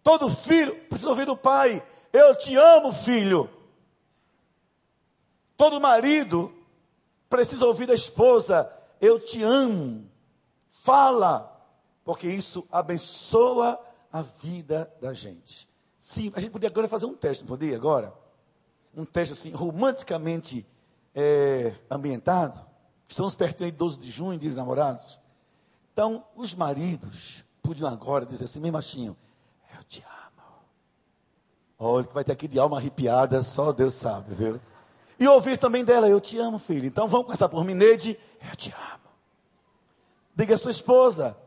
Todo 0.03 0.29
filho 0.29 0.75
precisa 0.89 1.11
ouvir 1.11 1.25
do 1.25 1.37
pai. 1.37 1.85
Eu 2.11 2.35
te 2.35 2.55
amo, 2.55 2.91
filho. 2.91 3.49
Todo 5.55 5.79
marido 5.79 6.53
precisa 7.29 7.65
ouvir 7.65 7.85
da 7.85 7.93
esposa: 7.93 8.71
Eu 8.99 9.19
te 9.19 9.41
amo. 9.43 10.09
Fala, 10.69 11.51
porque 12.03 12.27
isso 12.27 12.67
abençoa 12.71 13.79
a 14.11 14.21
vida 14.21 14.91
da 15.01 15.13
gente. 15.13 15.67
Sim, 15.97 16.31
a 16.35 16.39
gente 16.39 16.51
podia 16.51 16.69
agora 16.69 16.87
fazer 16.87 17.05
um 17.05 17.15
teste, 17.15 17.43
não 17.43 17.47
podia 17.47 17.75
agora? 17.75 18.13
Um 18.95 19.03
teste 19.03 19.33
assim, 19.33 19.51
romanticamente 19.51 20.67
é, 21.15 21.75
ambientado. 21.89 22.63
Estamos 23.07 23.33
perto 23.33 23.63
aí 23.63 23.71
12 23.71 23.97
de 23.97 24.11
junho, 24.11 24.37
dia 24.37 24.49
dos 24.49 24.57
namorados. 24.57 25.19
Então, 25.95 26.25
os 26.35 26.53
maridos 26.53 27.41
podiam 27.63 27.87
agora 27.87 28.25
dizer 28.25 28.43
assim, 28.43 28.59
meio 28.59 28.73
machinho, 28.73 29.15
eu 29.73 29.81
te 29.85 30.03
amo. 30.03 30.43
Olha, 31.79 32.05
que 32.05 32.13
vai 32.13 32.21
ter 32.21 32.33
aqui 32.33 32.49
de 32.49 32.59
alma 32.59 32.75
arrepiada, 32.75 33.41
só 33.41 33.71
Deus 33.71 33.93
sabe, 33.93 34.35
viu? 34.35 34.59
E 35.17 35.25
ouvir 35.25 35.57
também 35.57 35.85
dela, 35.85 36.09
eu 36.09 36.19
te 36.19 36.37
amo, 36.37 36.59
filho. 36.59 36.85
Então 36.85 37.07
vamos 37.07 37.27
começar 37.27 37.47
por 37.47 37.63
mim, 37.63 37.73
Neide, 37.73 38.19
eu 38.45 38.55
te 38.57 38.73
amo. 38.73 39.05
Diga 40.35 40.55
a 40.55 40.57
sua 40.57 40.71
esposa, 40.71 41.37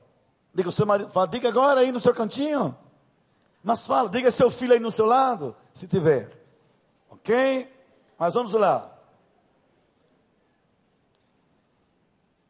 diga 0.54 0.70
o 0.70 0.72
seu 0.72 0.87
marido, 0.87 1.11
fala, 1.11 1.28
diga 1.28 1.46
agora 1.46 1.80
aí 1.80 1.92
no 1.92 2.00
seu 2.00 2.14
cantinho. 2.14 2.74
Mas 3.62 3.87
fala, 3.87 4.08
diga 4.08 4.30
seu 4.30 4.50
filho 4.50 4.72
aí 4.72 4.80
no 4.80 4.90
seu 4.90 5.04
lado, 5.04 5.54
se 5.74 5.87
tiver. 5.87 6.32
Ok? 7.11 7.70
Mas 8.18 8.32
vamos 8.32 8.54
lá. 8.54 8.97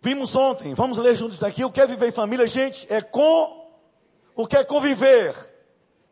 Vimos 0.01 0.37
ontem, 0.37 0.75
vamos 0.75 0.99
ler 0.99 1.17
juntos 1.17 1.43
aqui. 1.43 1.65
O 1.65 1.73
que 1.73 1.81
é 1.81 1.87
viver 1.87 2.09
em 2.09 2.13
família, 2.13 2.47
gente? 2.47 2.87
É 2.93 3.01
com. 3.01 3.69
O 4.35 4.47
que 4.47 4.57
é 4.57 4.65
conviver? 4.65 5.35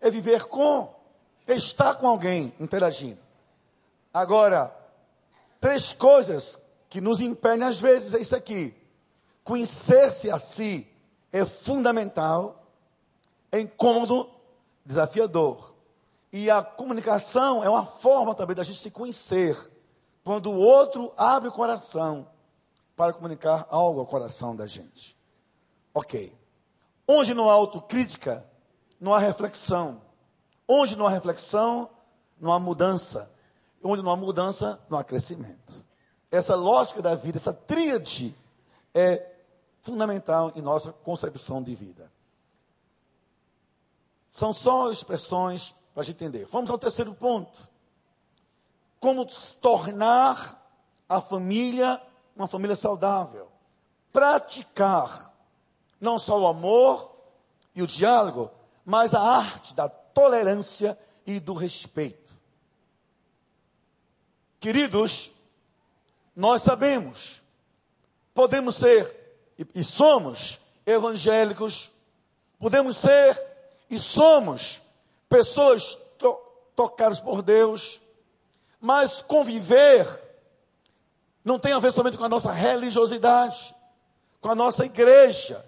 É 0.00 0.10
viver 0.10 0.46
com. 0.46 0.92
Estar 1.46 1.94
com 1.94 2.08
alguém, 2.08 2.52
interagindo. 2.58 3.20
Agora, 4.12 4.76
três 5.60 5.92
coisas 5.92 6.58
que 6.88 7.00
nos 7.00 7.20
impedem 7.20 7.64
às 7.64 7.80
vezes 7.80 8.14
é 8.14 8.20
isso 8.20 8.34
aqui. 8.34 8.74
Conhecer-se 9.44 10.30
a 10.30 10.38
si 10.40 10.88
é 11.32 11.44
fundamental, 11.44 12.66
é 13.52 13.60
incômodo, 13.60 14.28
desafiador. 14.84 15.74
E 16.32 16.50
a 16.50 16.62
comunicação 16.62 17.62
é 17.62 17.70
uma 17.70 17.86
forma 17.86 18.34
também 18.34 18.56
da 18.56 18.64
gente 18.64 18.80
se 18.80 18.90
conhecer. 18.90 19.56
Quando 20.24 20.50
o 20.50 20.58
outro 20.58 21.12
abre 21.16 21.48
o 21.48 21.52
coração 21.52 22.26
para 22.96 23.12
comunicar 23.12 23.66
algo 23.70 24.00
ao 24.00 24.06
coração 24.06 24.56
da 24.56 24.66
gente. 24.66 25.16
Ok. 25.92 26.34
Onde 27.06 27.34
não 27.34 27.50
há 27.50 27.52
autocrítica, 27.52 28.44
não 28.98 29.14
há 29.14 29.18
reflexão. 29.18 30.00
Onde 30.66 30.96
não 30.96 31.06
há 31.06 31.10
reflexão, 31.10 31.90
não 32.40 32.52
há 32.52 32.58
mudança. 32.58 33.30
Onde 33.82 34.02
não 34.02 34.10
há 34.10 34.16
mudança, 34.16 34.80
não 34.88 34.98
há 34.98 35.04
crescimento. 35.04 35.84
Essa 36.30 36.56
lógica 36.56 37.02
da 37.02 37.14
vida, 37.14 37.36
essa 37.38 37.52
tríade, 37.52 38.34
é 38.92 39.34
fundamental 39.82 40.52
em 40.56 40.62
nossa 40.62 40.92
concepção 40.92 41.62
de 41.62 41.74
vida. 41.74 42.10
São 44.28 44.52
só 44.52 44.90
expressões 44.90 45.74
para 45.94 46.02
a 46.02 46.04
gente 46.04 46.16
entender. 46.16 46.46
Vamos 46.46 46.70
ao 46.70 46.78
terceiro 46.78 47.14
ponto. 47.14 47.68
Como 48.98 49.24
tornar 49.60 50.62
a 51.08 51.20
família 51.20 52.02
uma 52.36 52.46
família 52.46 52.76
saudável. 52.76 53.48
Praticar 54.12 55.34
não 56.00 56.18
só 56.18 56.38
o 56.38 56.46
amor 56.46 57.16
e 57.74 57.82
o 57.82 57.86
diálogo, 57.86 58.50
mas 58.84 59.14
a 59.14 59.20
arte 59.20 59.74
da 59.74 59.88
tolerância 59.88 60.98
e 61.26 61.40
do 61.40 61.54
respeito. 61.54 62.36
Queridos, 64.60 65.30
nós 66.34 66.62
sabemos, 66.62 67.42
podemos 68.34 68.76
ser 68.76 69.14
e, 69.74 69.82
somos 69.82 70.60
evangélicos, 70.84 71.90
podemos 72.58 72.96
ser 72.96 73.42
e 73.88 73.98
somos 73.98 74.82
pessoas 75.28 75.94
to, 76.18 76.34
tocadas 76.74 77.20
por 77.20 77.42
Deus, 77.42 78.00
mas 78.80 79.22
conviver 79.22 80.25
não 81.46 81.60
tem 81.60 81.72
a 81.72 81.78
ver 81.78 81.92
somente 81.92 82.18
com 82.18 82.24
a 82.24 82.28
nossa 82.28 82.50
religiosidade, 82.50 83.72
com 84.40 84.50
a 84.50 84.54
nossa 84.54 84.84
igreja, 84.84 85.64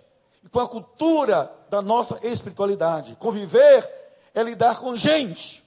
com 0.51 0.59
a 0.59 0.69
cultura 0.69 1.53
da 1.71 1.81
nossa 1.81 2.19
espiritualidade. 2.27 3.15
Conviver 3.15 3.89
é 4.35 4.43
lidar 4.43 4.81
com 4.81 4.97
gente. 4.97 5.63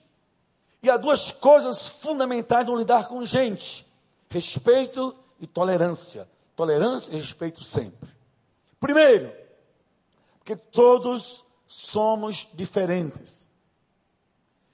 E 0.84 0.90
há 0.90 0.98
duas 0.98 1.32
coisas 1.32 1.88
fundamentais 1.88 2.68
no 2.68 2.76
lidar 2.76 3.08
com 3.08 3.26
gente: 3.26 3.88
respeito 4.30 5.16
e 5.40 5.48
tolerância. 5.48 6.28
Tolerância 6.58 7.14
e 7.14 7.18
respeito 7.18 7.64
sempre. 7.64 8.10
Primeiro, 8.82 9.34
porque 10.40 10.58
todos 10.58 11.46
somos 11.66 12.50
diferentes. 12.54 13.48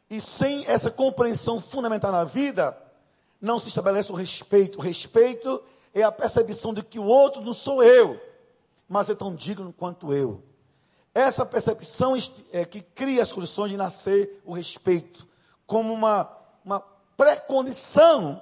E 0.10 0.20
sem 0.20 0.66
essa 0.66 0.90
compreensão 0.90 1.60
fundamental 1.60 2.12
na 2.12 2.24
vida, 2.24 2.76
não 3.40 3.60
se 3.60 3.70
estabelece 3.70 4.12
o 4.12 4.16
respeito. 4.16 4.80
O 4.80 4.82
respeito 4.82 5.64
é 5.94 6.04
a 6.04 6.12
percepção 6.12 6.74
de 6.74 6.84
que 6.84 7.00
o 7.00 7.06
outro 7.06 7.42
não 7.42 7.54
sou 7.54 7.84
eu, 7.84 8.20
mas 8.88 9.10
é 9.10 9.16
tão 9.16 9.36
digno 9.36 9.74
quanto 9.74 10.14
eu. 10.14 10.44
Essa 11.14 11.46
percepção 11.46 12.16
é 12.52 12.64
que 12.64 12.82
cria 12.82 13.24
as 13.24 13.34
condições 13.34 13.72
de 13.72 13.78
nascer 13.78 14.42
o 14.46 14.54
respeito, 14.54 15.28
como 15.66 15.94
uma, 15.94 16.32
uma 16.64 16.80
pré-condição 17.16 18.42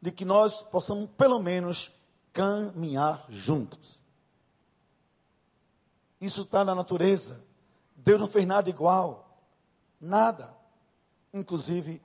de 0.00 0.10
que 0.10 0.24
nós 0.24 0.62
possamos, 0.62 1.08
pelo 1.16 1.40
menos, 1.40 1.92
caminhar 2.32 3.24
juntos. 3.28 4.00
Isso 6.20 6.42
está 6.42 6.64
na 6.64 6.74
natureza. 6.74 7.42
Deus 7.96 8.20
não 8.20 8.28
fez 8.28 8.46
nada 8.46 8.68
igual. 8.68 9.42
Nada. 9.98 10.54
Inclusive, 11.32 12.02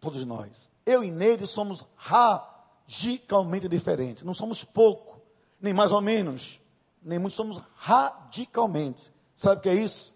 todos 0.00 0.24
nós. 0.24 0.70
Eu 0.86 1.02
e 1.02 1.10
Neide 1.10 1.46
somos 1.46 1.84
radicalmente 1.96 3.68
diferentes. 3.68 4.22
Não 4.22 4.32
somos 4.32 4.64
pouco, 4.64 5.20
nem 5.60 5.74
mais 5.74 5.92
ou 5.92 6.00
menos, 6.00 6.62
nem 7.02 7.18
muito, 7.18 7.34
somos 7.34 7.60
radicalmente. 7.74 9.12
Sabe 9.34 9.58
o 9.58 9.62
que 9.62 9.68
é 9.68 9.74
isso? 9.74 10.14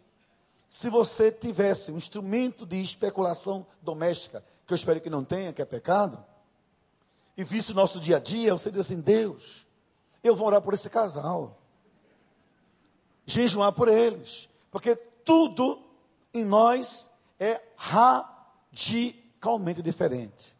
Se 0.68 0.88
você 0.88 1.32
tivesse 1.32 1.90
um 1.90 1.98
instrumento 1.98 2.64
de 2.64 2.80
especulação 2.80 3.66
doméstica, 3.82 4.44
que 4.64 4.72
eu 4.72 4.76
espero 4.76 5.00
que 5.00 5.10
não 5.10 5.24
tenha, 5.24 5.52
que 5.52 5.60
é 5.60 5.64
pecado, 5.64 6.24
e 7.36 7.42
visse 7.42 7.72
o 7.72 7.74
nosso 7.74 7.98
dia 7.98 8.18
a 8.18 8.20
dia, 8.20 8.52
você 8.52 8.70
diz 8.70 8.80
assim: 8.80 9.00
Deus, 9.00 9.66
eu 10.22 10.36
vou 10.36 10.46
orar 10.46 10.62
por 10.62 10.72
esse 10.72 10.88
casal, 10.88 11.58
jejuar 13.26 13.72
por 13.72 13.88
eles, 13.88 14.48
porque 14.70 14.94
tudo 14.94 15.82
em 16.32 16.44
nós 16.44 17.10
é 17.38 17.60
radicalmente 17.76 19.20
radicalmente 19.40 19.82
diferente. 19.82 20.56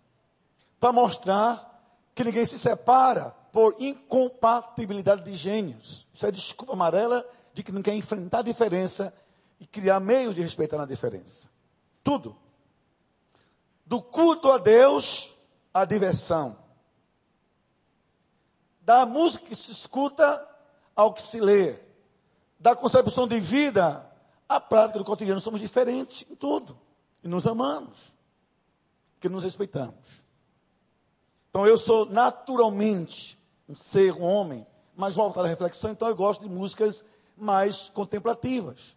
Para 0.81 0.93
mostrar 0.93 1.71
que 2.15 2.25
ninguém 2.25 2.45
se 2.45 2.59
separa 2.59 3.37
por 3.53 3.77
incompatibilidade 3.79 5.23
de 5.23 5.35
gênios. 5.35 6.07
Isso 6.13 6.27
é 6.27 6.31
desculpa 6.31 6.73
amarela 6.73 7.25
de 7.53 7.63
que 7.63 7.73
não 7.73 7.83
quer 7.83 7.95
enfrentar 7.95 8.39
a 8.39 8.43
diferença 8.43 9.15
e 9.59 9.67
criar 9.67 10.01
meios 10.01 10.35
de 10.35 10.41
respeitar 10.41 10.81
a 10.81 10.87
diferença. 10.87 11.49
Tudo. 12.03 12.37
Do 13.85 14.01
culto 14.01 14.51
a 14.51 14.59
Deus, 14.59 15.35
à 15.75 15.85
diversão. 15.85 16.57
Da 18.81 19.05
música 19.05 19.47
que 19.47 19.55
se 19.55 19.73
escuta 19.73 20.47
ao 20.97 21.13
que 21.13 21.21
se 21.21 21.41
lê. 21.41 21.79
Da 22.59 22.75
concepção 22.75 23.29
de 23.29 23.39
vida 23.39 24.07
à 24.49 24.61
prática 24.61 24.99
do 24.99 25.05
cotidiano. 25.05 25.41
Somos 25.41 25.61
diferentes 25.61 26.25
em 26.31 26.35
tudo. 26.35 26.79
E 27.23 27.29
nos 27.29 27.47
amamos 27.47 28.15
que 29.19 29.29
nos 29.29 29.43
respeitamos. 29.43 30.23
Então 31.51 31.67
eu 31.67 31.77
sou 31.77 32.07
naturalmente 32.07 33.39
um 33.69 33.75
ser, 33.75 34.15
um 34.15 34.23
homem, 34.23 34.67
mas 34.97 35.17
voltar 35.17 35.45
à 35.45 35.47
reflexão, 35.47 35.91
então 35.91 36.09
eu 36.09 36.15
gosto 36.15 36.43
de 36.43 36.49
músicas 36.49 37.05
mais 37.37 37.91
contemplativas. 37.91 38.97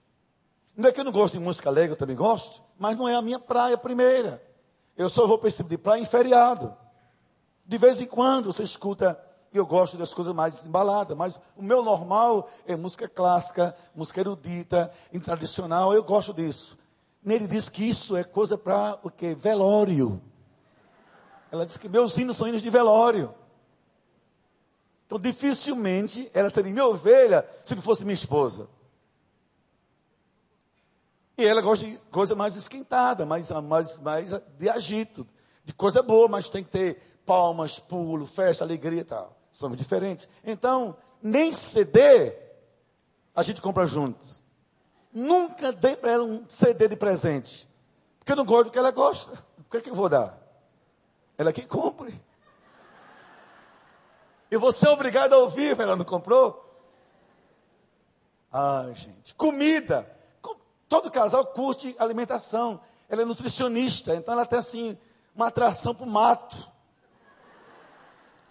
Não 0.76 0.90
é 0.90 0.92
que 0.92 1.00
eu 1.00 1.04
não 1.04 1.12
gosto 1.12 1.34
de 1.34 1.40
música 1.40 1.70
alegre, 1.70 1.92
eu 1.92 1.98
também 1.98 2.16
gosto, 2.16 2.64
mas 2.78 2.98
não 2.98 3.08
é 3.08 3.16
a 3.16 3.22
minha 3.22 3.40
praia 3.40 3.78
primeira. 3.78 4.42
Eu 4.96 5.10
só 5.10 5.26
vou 5.26 5.38
para 5.38 5.48
esse 5.48 5.58
tipo 5.58 5.70
de 5.70 5.78
praia 5.78 6.02
em 6.02 6.06
feriado. 6.06 6.76
De 7.66 7.78
vez 7.78 8.02
em 8.02 8.06
quando 8.06 8.52
você 8.52 8.64
escuta, 8.64 9.20
eu 9.54 9.66
gosto 9.66 9.98
das 9.98 10.14
coisas 10.14 10.34
mais 10.34 10.66
embaladas, 10.66 11.16
mas 11.16 11.40
o 11.56 11.64
meu 11.64 11.84
normal 11.84 12.50
é 12.68 12.76
música 12.76 13.08
clássica, 13.08 13.76
música 13.96 14.20
erudita, 14.20 14.92
tradicional, 15.24 15.94
eu 15.94 16.04
gosto 16.04 16.34
disso. 16.34 16.78
Nele 17.24 17.48
diz 17.48 17.70
que 17.70 17.88
isso 17.88 18.18
é 18.18 18.24
coisa 18.24 18.58
para 18.58 19.00
o 19.04 19.10
que? 19.10 19.34
Velório. 19.34 20.22
Ela 21.54 21.68
diz 21.68 21.78
que 21.78 21.88
meus 21.88 22.18
hinos 22.18 22.36
são 22.36 22.48
hinos 22.48 22.64
de 22.64 22.70
velório. 22.72 23.32
Então, 25.06 25.20
dificilmente 25.20 26.28
ela 26.34 26.50
seria 26.50 26.74
minha 26.74 26.88
ovelha 26.88 27.48
se 27.64 27.76
não 27.76 27.82
fosse 27.84 28.04
minha 28.04 28.16
esposa. 28.16 28.68
E 31.38 31.46
ela 31.46 31.62
gosta 31.62 31.86
de 31.86 31.96
coisa 32.10 32.34
mais 32.34 32.56
esquentada, 32.56 33.24
mais, 33.24 33.52
mais, 33.52 34.00
mais 34.00 34.32
de 34.58 34.68
agito, 34.68 35.28
de 35.64 35.72
coisa 35.74 36.02
boa, 36.02 36.28
mas 36.28 36.50
tem 36.50 36.64
que 36.64 36.72
ter 36.72 37.22
palmas, 37.24 37.78
pulo, 37.78 38.26
festa, 38.26 38.64
alegria 38.64 39.02
e 39.02 39.06
tal. 39.06 39.38
Somos 39.52 39.78
diferentes. 39.78 40.28
Então, 40.44 40.98
nem 41.22 41.52
CD 41.52 42.36
a 43.36 43.44
gente 43.44 43.62
compra 43.62 43.86
juntos. 43.86 44.42
Nunca 45.14 45.72
dei 45.72 45.96
para 45.96 46.14
ela 46.14 46.24
um 46.24 46.48
CD 46.50 46.88
de 46.88 46.96
presente. 46.96 47.70
Porque 48.18 48.32
eu 48.32 48.38
não 48.38 48.44
gosto 48.44 48.70
do 48.70 48.72
que 48.72 48.80
ela 48.80 48.90
gosta. 48.90 49.34
O 49.60 49.70
que, 49.70 49.78
é 49.78 49.82
que 49.82 49.92
eu 49.92 49.96
vou 49.96 50.10
dar? 50.10 50.43
Ela 51.38 51.52
que 51.52 51.66
compre. 51.66 52.14
E 54.52 54.58
você 54.58 54.88
é 54.88 54.92
obrigado 54.92 55.34
a 55.34 55.40
ouvir, 55.40 55.80
ela 55.80 55.96
não 55.96 56.06
comprou? 56.06 56.64
Ai, 58.52 58.94
gente. 58.94 59.34
Comida. 59.34 60.08
Todo 60.88 61.10
casal 61.10 61.44
curte 61.48 61.96
alimentação. 61.98 62.80
Ela 63.10 63.24
é 63.24 63.26
nutricionista, 63.26 64.16
então 64.16 64.34
ela 64.34 64.46
tem 64.46 64.60
assim 64.60 64.98
uma 65.36 65.48
atração 65.48 65.96
para 65.96 66.06
o 66.06 66.10
mato. 66.10 66.72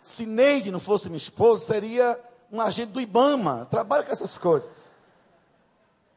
Se 0.00 0.26
Neide 0.26 0.72
não 0.72 0.80
fosse 0.80 1.08
minha 1.08 1.16
esposa, 1.16 1.64
seria 1.64 2.18
um 2.50 2.60
agente 2.60 2.90
do 2.90 3.00
Ibama. 3.00 3.66
Trabalha 3.70 4.02
com 4.02 4.10
essas 4.10 4.36
coisas 4.36 4.92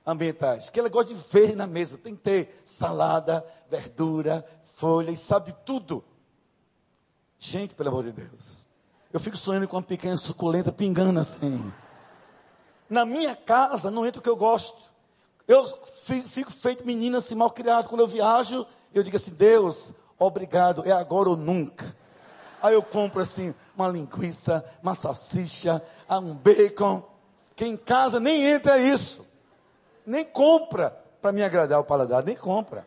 ambientais, 0.04 0.70
que 0.70 0.80
ela 0.80 0.90
gosta 0.90 1.14
de 1.14 1.20
ver 1.32 1.56
na 1.56 1.68
mesa. 1.68 1.98
Tem 2.00 2.16
que 2.16 2.24
ter 2.24 2.62
salada, 2.64 3.46
verdura, 3.70 4.44
folha 4.64 5.12
e 5.12 5.16
sabe 5.16 5.56
tudo. 5.64 6.04
Gente, 7.40 7.74
pelo 7.74 7.90
amor 7.90 8.04
de 8.04 8.12
Deus. 8.12 8.68
Eu 9.12 9.20
fico 9.20 9.38
sonhando 9.38 9.68
com 9.68 9.78
uma 9.78 9.84
pequena 9.84 10.18
suculenta 10.18 10.72
pingando 10.72 11.20
assim. 11.20 11.72
Na 12.90 13.06
minha 13.06 13.36
casa 13.36 13.90
não 13.90 14.06
entra 14.06 14.20
o 14.20 14.24
que 14.24 14.30
eu 14.30 14.36
gosto. 14.36 14.94
Eu 15.48 15.64
fico, 16.28 16.52
feito 16.52 16.86
menina 16.86 17.20
assim, 17.20 17.36
mal 17.36 17.52
criado. 17.52 17.88
Quando 17.88 18.02
eu 18.02 18.08
viajo, 18.08 18.66
eu 18.94 19.04
digo 19.04 19.16
assim: 19.16 19.34
Deus, 19.34 19.94
obrigado, 20.18 20.84
é 20.86 20.92
agora 20.92 21.30
ou 21.30 21.38
nunca. 21.38 21.96
Aí 22.62 22.74
eu 22.74 22.82
compro 22.82 23.22
assim 23.22 23.54
uma 23.76 23.88
linguiça, 23.88 24.66
uma 24.82 24.96
salsicha, 24.96 25.82
um 26.10 26.34
bacon. 26.34 27.04
Que 27.56 27.66
em 27.66 27.78
casa 27.78 28.20
nem 28.20 28.44
entra 28.44 28.80
isso. 28.80 29.26
Nem 30.06 30.26
compra 30.26 30.90
para 31.22 31.32
me 31.32 31.44
agradar 31.44 31.80
o 31.80 31.84
paladar, 31.84 32.24
nem 32.24 32.36
compra. 32.36 32.86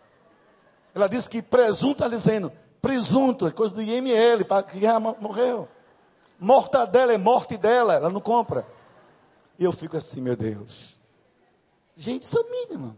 Ela 0.95 1.09
disse 1.09 1.31
que 1.31 1.41
presunto, 1.41 2.05
está 2.05 2.09
dizendo, 2.09 2.53
presunto, 2.81 3.47
é 3.47 3.51
coisa 3.51 3.75
do 3.75 3.83
IML, 3.83 4.45
que 4.71 4.81
já 4.81 4.99
morreu. 4.99 5.69
Mortadela 6.39 7.13
é 7.13 7.19
morte 7.19 7.57
dela, 7.57 7.95
ela 7.95 8.11
não 8.11 8.21
compra. 8.21 8.67
E 9.59 9.65
eu 9.65 9.73
fico 9.73 9.97
assim, 9.97 10.21
meu 10.21 10.37
Deus. 10.37 10.97
Gente, 11.97 12.23
isso 12.23 12.39
é 12.39 12.43
mínimo. 12.49 12.97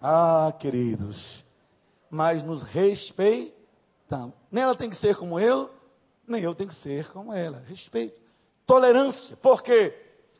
Ah, 0.00 0.52
queridos, 0.58 1.44
mas 2.10 2.42
nos 2.42 2.62
respeitamos. 2.62 4.34
Nem 4.50 4.64
ela 4.64 4.74
tem 4.74 4.90
que 4.90 4.96
ser 4.96 5.16
como 5.16 5.38
eu, 5.38 5.70
nem 6.26 6.42
eu 6.42 6.54
tenho 6.54 6.68
que 6.68 6.74
ser 6.74 7.10
como 7.12 7.32
ela. 7.32 7.62
Respeito. 7.68 8.20
Tolerância, 8.66 9.36
porque 9.36 9.96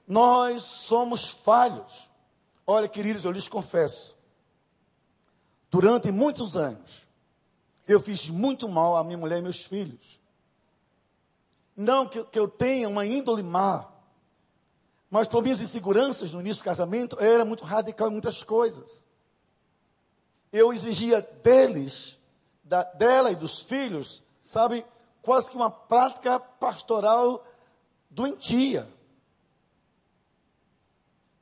nós 0.07 0.63
somos 0.63 1.31
falhos. 1.31 2.11
Olha, 2.67 2.89
queridos, 2.89 3.25
eu 3.25 3.31
lhes 3.31 3.49
confesso. 3.49 4.17
Durante 5.71 6.11
muitos 6.11 6.57
anos, 6.57 7.07
eu 7.87 8.01
fiz 8.01 8.29
muito 8.29 8.69
mal 8.69 8.97
a 8.97 9.05
minha 9.05 9.19
mulher 9.19 9.39
e 9.39 9.43
meus 9.43 9.65
filhos. 9.65 10.21
Não 11.77 12.07
que, 12.07 12.23
que 12.25 12.39
eu 12.39 12.49
tenha 12.49 12.89
uma 12.89 13.05
índole 13.07 13.43
má, 13.43 13.89
mas 15.11 15.29
por 15.29 15.43
minhas 15.43 15.61
inseguranças 15.61 16.33
no 16.33 16.41
início 16.41 16.63
do 16.63 16.67
casamento, 16.67 17.17
eu 17.17 17.35
era 17.35 17.45
muito 17.45 17.65
radical 17.65 18.09
em 18.09 18.13
muitas 18.13 18.43
coisas. 18.43 19.05
Eu 20.53 20.73
exigia 20.73 21.21
deles, 21.21 22.19
da, 22.65 22.83
dela 22.83 23.31
e 23.31 23.37
dos 23.37 23.59
filhos, 23.61 24.23
sabe, 24.43 24.85
quase 25.21 25.51
que 25.51 25.57
uma 25.57 25.71
prática 25.71 26.39
pastoral 26.39 27.47
doentia. 28.11 28.89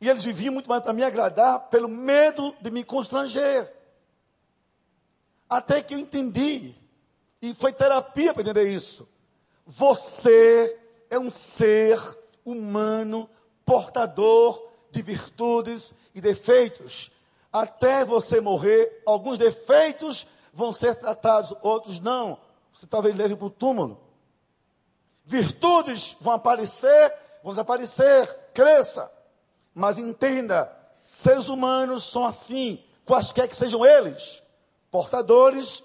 E 0.01 0.09
eles 0.09 0.25
viviam 0.25 0.55
muito 0.55 0.69
mais 0.69 0.83
para 0.83 0.93
me 0.93 1.03
agradar 1.03 1.69
pelo 1.69 1.89
medo 1.89 2.55
de 2.61 2.71
me 2.71 2.83
constranger. 2.83 3.73
Até 5.51 5.83
que 5.83 5.95
eu 5.95 5.99
entendi, 5.99 6.73
e 7.43 7.53
foi 7.53 7.73
terapia 7.73 8.33
para 8.33 8.43
entender 8.43 8.69
isso. 8.69 9.09
Você 9.67 10.79
é 11.11 11.19
um 11.19 11.31
ser 11.31 11.99
humano 12.45 13.29
portador 13.65 14.71
de 14.93 15.03
virtudes 15.03 15.93
e 16.15 16.21
defeitos. 16.21 17.11
Até 17.53 18.05
você 18.05 18.41
morrer, 18.41 19.03
alguns 19.05 19.39
defeitos 19.39 20.27
vão 20.53 20.73
ser 20.73 20.95
tratados, 20.95 21.53
outros 21.63 21.99
não. 21.99 22.39
Você 22.73 22.87
talvez 22.87 23.17
leve 23.17 23.35
para 23.35 23.47
o 23.47 23.51
túmulo. 23.51 24.01
Virtudes 25.25 26.17
vão 26.21 26.35
aparecer, 26.35 27.13
vão 27.43 27.51
desaparecer, 27.53 28.29
cresça. 28.55 29.11
Mas 29.75 29.99
entenda, 29.99 30.71
seres 31.01 31.49
humanos 31.49 32.05
são 32.05 32.25
assim, 32.25 32.85
quaisquer 33.05 33.49
que 33.49 33.57
sejam 33.57 33.85
eles, 33.85 34.43
portadores 34.91 35.83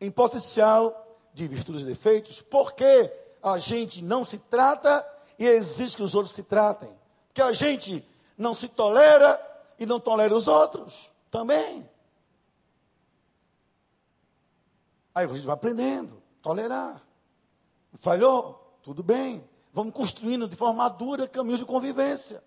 em 0.00 0.10
potencial 0.10 1.18
de 1.32 1.46
virtudes 1.46 1.82
e 1.82 1.86
defeitos, 1.86 2.42
porque 2.42 3.12
a 3.42 3.58
gente 3.58 4.02
não 4.02 4.24
se 4.24 4.38
trata 4.38 5.06
e 5.38 5.46
exige 5.46 5.96
que 5.96 6.02
os 6.02 6.14
outros 6.14 6.34
se 6.34 6.42
tratem 6.42 6.96
que 7.36 7.42
a 7.42 7.52
gente 7.52 8.02
não 8.38 8.54
se 8.54 8.66
tolera 8.66 9.38
e 9.78 9.84
não 9.84 10.00
tolera 10.00 10.34
os 10.34 10.48
outros 10.48 11.12
também. 11.30 11.86
Aí 15.14 15.26
a 15.26 15.28
gente 15.28 15.44
vai 15.44 15.52
aprendendo, 15.52 16.22
tolerar. 16.40 17.02
Falhou? 17.92 18.78
Tudo 18.82 19.02
bem. 19.02 19.46
Vamos 19.70 19.92
construindo 19.92 20.48
de 20.48 20.56
forma 20.56 20.84
madura 20.84 21.28
caminhos 21.28 21.60
de 21.60 21.66
convivência. 21.66 22.42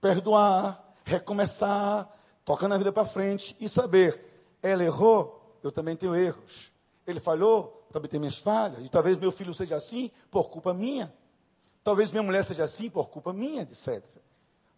Perdoar, 0.00 0.82
recomeçar, 1.04 2.10
tocando 2.42 2.74
a 2.74 2.78
vida 2.78 2.90
para 2.90 3.04
frente 3.04 3.54
e 3.60 3.68
saber, 3.68 4.29
ela 4.62 4.84
errou, 4.84 5.58
eu 5.62 5.72
também 5.72 5.96
tenho 5.96 6.14
erros. 6.14 6.72
Ele 7.06 7.20
falhou, 7.20 7.86
também 7.92 8.10
tem 8.10 8.20
minhas 8.20 8.38
falhas. 8.38 8.84
E 8.84 8.88
talvez 8.88 9.18
meu 9.18 9.32
filho 9.32 9.52
seja 9.52 9.76
assim 9.76 10.10
por 10.30 10.48
culpa 10.48 10.72
minha. 10.72 11.12
Talvez 11.82 12.10
minha 12.10 12.22
mulher 12.22 12.44
seja 12.44 12.64
assim 12.64 12.90
por 12.90 13.08
culpa 13.08 13.32
minha, 13.32 13.62
etc. 13.62 14.04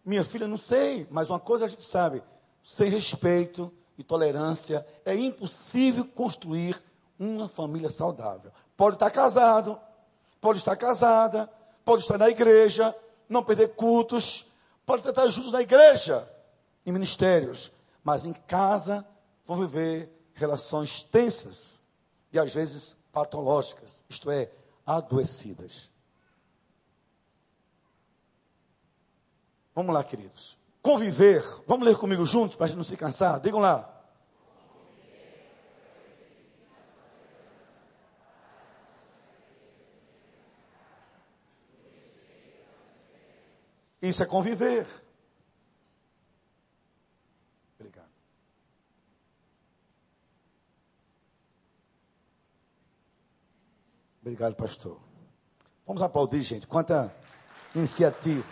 Minha 0.05 0.23
filha, 0.23 0.47
não 0.47 0.57
sei, 0.57 1.07
mas 1.09 1.29
uma 1.29 1.39
coisa 1.39 1.65
a 1.65 1.67
gente 1.67 1.83
sabe: 1.83 2.23
sem 2.61 2.89
respeito 2.89 3.71
e 3.97 4.03
tolerância 4.03 4.85
é 5.05 5.15
impossível 5.15 6.05
construir 6.05 6.81
uma 7.19 7.47
família 7.47 7.89
saudável. 7.89 8.51
Pode 8.75 8.95
estar 8.95 9.11
casado, 9.11 9.79
pode 10.41 10.59
estar 10.59 10.75
casada, 10.75 11.49
pode 11.85 12.01
estar 12.01 12.17
na 12.17 12.29
igreja, 12.29 12.95
não 13.29 13.43
perder 13.43 13.75
cultos, 13.75 14.51
pode 14.85 15.07
estar 15.07 15.27
juntos 15.27 15.51
na 15.51 15.61
igreja, 15.61 16.27
em 16.85 16.91
ministérios, 16.91 17.71
mas 18.03 18.25
em 18.25 18.33
casa 18.33 19.05
vão 19.45 19.57
viver 19.57 20.09
relações 20.33 21.03
tensas 21.03 21.81
e 22.31 22.39
às 22.39 22.53
vezes 22.53 22.97
patológicas, 23.11 24.03
isto 24.09 24.31
é, 24.31 24.51
adoecidas. 24.85 25.91
Vamos 29.75 29.93
lá, 29.93 30.03
queridos. 30.03 30.57
Conviver. 30.81 31.43
Vamos 31.65 31.87
ler 31.87 31.97
comigo 31.97 32.25
juntos 32.25 32.55
para 32.55 32.65
a 32.65 32.67
gente 32.67 32.77
não 32.77 32.83
se 32.83 32.97
cansar? 32.97 33.39
Digam 33.39 33.59
lá. 33.59 33.89
Isso 44.03 44.21
é 44.21 44.25
conviver. 44.25 44.85
Obrigado. 47.79 48.11
Obrigado, 54.23 54.55
pastor. 54.55 54.97
Vamos 55.85 56.01
aplaudir, 56.01 56.41
gente. 56.43 56.65
Quanta 56.65 57.13
iniciativa. 57.75 58.47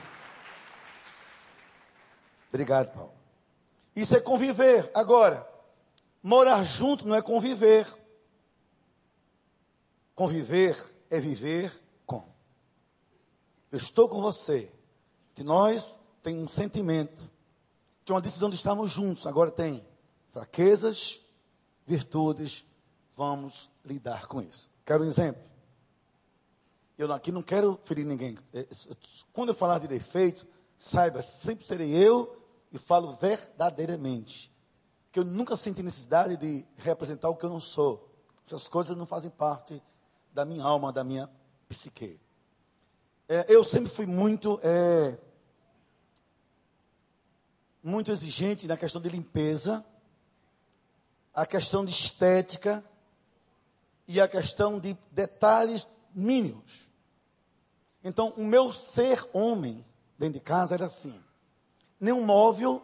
Obrigado, 2.49 2.93
Paulo. 2.93 3.13
Isso 3.95 4.13
é 4.17 4.19
conviver. 4.19 4.91
Agora, 4.93 5.47
morar 6.21 6.62
junto 6.65 7.07
não 7.07 7.15
é 7.15 7.21
conviver. 7.21 7.88
Conviver 10.13 10.77
é 11.10 11.21
viver 11.21 11.73
com. 12.05 12.27
Eu 13.71 13.77
estou 13.77 14.10
com 14.10 14.21
você. 14.21 14.69
De 15.34 15.41
nós 15.41 15.97
tem 16.21 16.38
um 16.38 16.49
sentimento. 16.49 17.31
Tem 18.03 18.13
uma 18.13 18.21
decisão 18.21 18.49
de 18.49 18.57
estarmos 18.57 18.91
juntos. 18.91 19.25
Agora 19.25 19.49
tem 19.49 19.88
fraquezas, 20.34 21.21
virtudes. 21.88 22.65
Vamos 23.15 23.69
lidar 23.86 24.27
com 24.27 24.41
isso. 24.41 24.69
Quero 24.86 25.05
um 25.05 25.07
exemplo. 25.07 25.50
Eu 26.97 27.12
aqui 27.12 27.32
não 27.32 27.41
quero 27.41 27.80
ferir 27.84 28.06
ninguém. 28.06 28.38
É, 28.54 28.67
quando 29.34 29.49
eu 29.49 29.56
falar 29.56 29.80
de 29.80 29.88
defeito, 29.88 30.45
saiba, 30.77 31.22
sempre 31.22 31.63
serei 31.63 31.91
eu 31.91 32.41
e 32.72 32.78
falo 32.78 33.13
verdadeiramente. 33.13 34.51
Que 35.11 35.20
eu 35.20 35.26
nunca 35.26 35.55
senti 35.55 35.84
necessidade 35.84 36.38
de 36.38 36.65
representar 36.78 37.30
o 37.30 37.36
que 37.36 37.45
eu 37.45 37.49
não 37.49 37.59
sou. 37.59 38.09
Essas 38.45 38.68
coisas 38.68 38.95
não 38.95 39.05
fazem 39.05 39.30
parte 39.30 39.82
da 40.34 40.45
minha 40.45 40.63
alma, 40.63 40.91
da 40.91 41.03
minha 41.03 41.30
psique. 41.68 42.20
É, 43.28 43.45
eu 43.47 43.63
sempre 43.63 43.89
fui 43.89 44.05
muito, 44.05 44.59
é, 44.63 45.18
muito 47.84 48.11
exigente 48.11 48.68
na 48.68 48.76
questão 48.76 49.01
de 49.01 49.09
limpeza, 49.09 49.86
a 51.34 51.45
questão 51.45 51.86
de 51.86 51.91
estética 51.91 52.84
e 54.07 54.20
a 54.20 54.28
questão 54.28 54.80
de 54.80 54.97
detalhes 55.11 55.88
mínimos. 56.13 56.90
Então, 58.04 58.34
o 58.38 58.43
meu 58.43 58.72
ser 58.72 59.28
homem 59.34 59.86
dentro 60.18 60.36
de 60.36 60.39
casa 60.39 60.76
era 60.76 60.86
assim. 60.86 61.22
Nenhum 61.99 62.24
móvel 62.26 62.82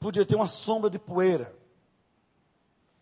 podia 0.00 0.24
ter 0.24 0.34
uma 0.34 0.48
sombra 0.48 0.88
de 0.88 0.98
poeira. 0.98 1.54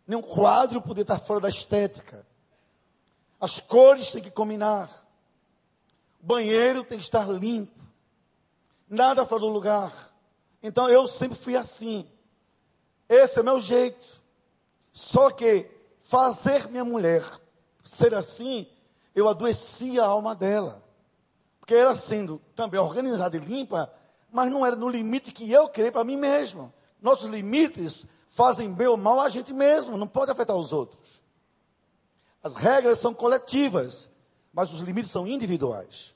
Nenhum 0.07 0.23
quadro 0.23 0.81
podia 0.81 1.03
estar 1.03 1.19
fora 1.19 1.41
da 1.41 1.49
estética. 1.49 2.27
As 3.41 3.61
cores 3.61 4.13
têm 4.13 4.23
que 4.23 4.31
combinar. 4.31 4.91
O 6.23 6.27
banheiro 6.27 6.85
tem 6.85 6.99
que 6.99 7.05
estar 7.05 7.29
limpo. 7.29 7.81
Nada 8.89 9.27
fora 9.27 9.41
do 9.41 9.49
lugar. 9.49 9.93
Então 10.63 10.89
eu 10.89 11.07
sempre 11.07 11.37
fui 11.37 11.57
assim. 11.57 12.09
Esse 13.09 13.41
é 13.41 13.43
meu 13.43 13.61
jeito. 13.61 14.23
Só 14.93 15.31
que 15.31 15.69
fazer 15.99 16.69
minha 16.69 16.85
mulher 16.85 17.25
ser 17.85 18.15
assim 18.15 18.67
eu 19.15 19.29
adoecia 19.29 20.03
a 20.03 20.07
alma 20.07 20.35
dela. 20.35 20.83
Porque 21.67 21.75
ela 21.75 21.97
sendo 21.97 22.41
também 22.55 22.79
organizada 22.79 23.37
e 23.37 23.41
limpa, 23.41 23.93
mas 24.31 24.53
não 24.53 24.65
era 24.65 24.77
no 24.77 24.89
limite 24.89 25.33
que 25.33 25.51
eu 25.51 25.69
queria 25.69 25.91
para 25.91 26.05
mim 26.05 26.17
mesmo. 26.17 26.73
Nossos 27.03 27.29
limites 27.29 28.07
fazem 28.29 28.73
bem 28.73 28.87
ou 28.87 28.97
mal 28.97 29.19
a 29.19 29.29
gente 29.29 29.53
mesmo, 29.53 29.97
não 29.97 30.07
pode 30.07 30.31
afetar 30.31 30.55
os 30.55 30.73
outros. 30.73 31.21
As 32.41 32.55
regras 32.55 33.01
são 33.01 33.13
coletivas, 33.13 34.09
mas 34.53 34.73
os 34.73 34.79
limites 34.79 35.11
são 35.11 35.27
individuais. 35.27 36.15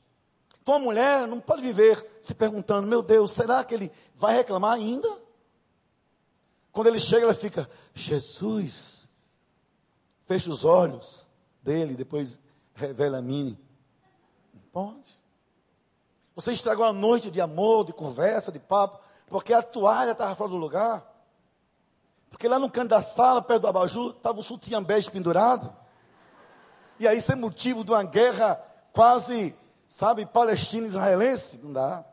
Então 0.62 0.74
a 0.74 0.78
mulher 0.78 1.26
não 1.26 1.40
pode 1.40 1.62
viver 1.62 2.07
se 2.22 2.32
perguntando: 2.32 2.86
meu 2.86 3.03
Deus, 3.03 3.32
será 3.32 3.64
que 3.64 3.74
ele 3.74 3.90
vai 4.14 4.36
reclamar 4.36 4.74
ainda? 4.74 5.09
Quando 6.70 6.86
ele 6.86 7.01
chega, 7.01 7.24
ela 7.24 7.34
fica: 7.34 7.68
Jesus, 7.92 9.09
fecha 10.26 10.48
os 10.48 10.64
olhos 10.64 11.28
dele, 11.61 11.96
depois 11.96 12.40
revela 12.72 13.18
a 13.18 13.22
mim. 13.22 13.59
Não 14.55 14.62
pode. 14.70 15.19
Você 16.35 16.53
estragou 16.53 16.85
a 16.85 16.93
noite 16.93 17.31
de 17.31 17.41
amor, 17.41 17.85
de 17.85 17.93
conversa, 17.93 18.53
de 18.53 18.59
papo, 18.59 19.01
porque 19.26 19.53
a 19.53 19.62
toalha 19.62 20.12
estava 20.12 20.35
fora 20.35 20.51
do 20.51 20.57
lugar. 20.57 21.07
Porque 22.31 22.47
lá 22.47 22.59
no 22.59 22.70
canto 22.70 22.91
da 22.91 23.03
sala, 23.03 23.43
perto 23.43 23.62
do 23.62 23.68
abajur, 23.68 24.12
estava 24.12 24.39
o 24.39 24.43
sutiã 24.43 24.83
bege 24.83 25.11
pendurado. 25.11 25.74
E 26.99 27.09
aí, 27.09 27.20
sem 27.20 27.37
motivo 27.37 27.85
de 27.85 27.91
uma 27.91 28.05
guerra 28.05 28.55
quase, 28.93 29.55
sabe, 29.89 30.24
palestina-israelense, 30.26 31.59
não 31.62 31.72
dá. 31.72 32.05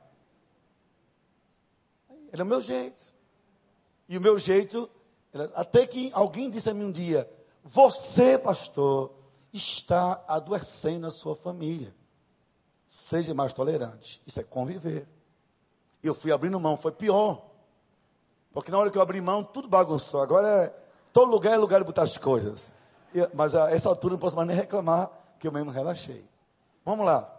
Era 2.32 2.44
o 2.44 2.48
meu 2.48 2.62
jeito. 2.62 3.04
E 4.10 4.18
o 4.18 4.22
meu 4.22 4.40
jeito, 4.40 4.90
até 5.54 5.86
que 5.86 6.10
alguém 6.14 6.50
disse 6.50 6.70
a 6.70 6.74
mim 6.74 6.86
um 6.86 6.92
dia: 6.92 7.30
Você, 7.64 8.38
pastor, 8.38 9.14
está 9.52 10.24
adoecendo 10.28 11.08
a 11.08 11.12
sua 11.12 11.36
família. 11.36 11.94
Seja 12.88 13.34
mais 13.34 13.54
tolerante. 13.54 14.22
Isso 14.26 14.40
é 14.40 14.44
conviver. 14.44 15.08
Eu 16.02 16.16
fui 16.16 16.32
abrindo 16.32 16.60
mão, 16.60 16.78
foi 16.78 16.92
pior. 16.92 17.46
Porque 18.54 18.72
na 18.72 18.78
hora 18.78 18.90
que 18.90 18.98
eu 18.98 19.02
abri 19.02 19.20
mão, 19.20 19.44
tudo 19.44 19.68
bagunçou. 19.68 20.22
Agora, 20.22 20.48
é, 20.48 20.74
todo 21.12 21.30
lugar 21.30 21.54
é 21.54 21.58
lugar 21.58 21.80
de 21.80 21.86
botar 21.86 22.04
as 22.04 22.18
coisas. 22.18 22.72
mas 23.34 23.54
a 23.54 23.72
essa 23.72 23.90
altura 23.90 24.14
não 24.14 24.20
posso 24.20 24.36
mais 24.36 24.48
nem 24.48 24.58
reclamar, 24.58 25.12
que 25.40 25.48
eu 25.48 25.52
mesmo 25.52 25.70
relaxei. 25.70 26.28
Vamos 26.86 27.06
lá. 27.06 27.32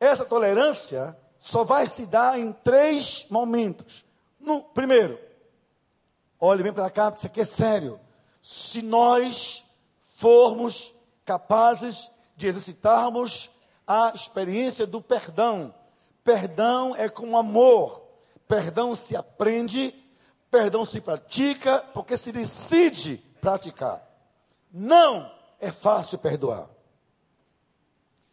Essa 0.00 0.24
tolerância 0.24 1.16
só 1.38 1.64
vai 1.64 1.86
se 1.86 2.06
dar 2.06 2.38
em 2.38 2.52
três 2.52 3.26
momentos. 3.30 4.04
No, 4.38 4.62
primeiro, 4.62 5.18
olhe 6.38 6.62
bem 6.62 6.72
para 6.72 6.90
cá, 6.90 7.10
porque 7.10 7.20
isso 7.20 7.26
aqui 7.26 7.40
é 7.40 7.44
sério. 7.44 8.00
Se 8.42 8.82
nós 8.82 9.64
formos 10.04 10.94
capazes 11.24 12.10
de 12.36 12.46
exercitarmos 12.46 13.50
a 13.86 14.12
experiência 14.14 14.86
do 14.86 15.00
perdão. 15.00 15.74
Perdão 16.24 16.94
é 16.96 17.08
com 17.08 17.36
amor. 17.36 18.02
Perdão 18.48 18.94
se 18.94 19.16
aprende, 19.16 19.94
perdão 20.50 20.84
se 20.84 21.00
pratica, 21.00 21.78
porque 21.92 22.16
se 22.16 22.32
decide 22.32 23.18
praticar. 23.40 24.02
Não 24.72 25.30
é 25.60 25.70
fácil 25.70 26.18
perdoar. 26.18 26.68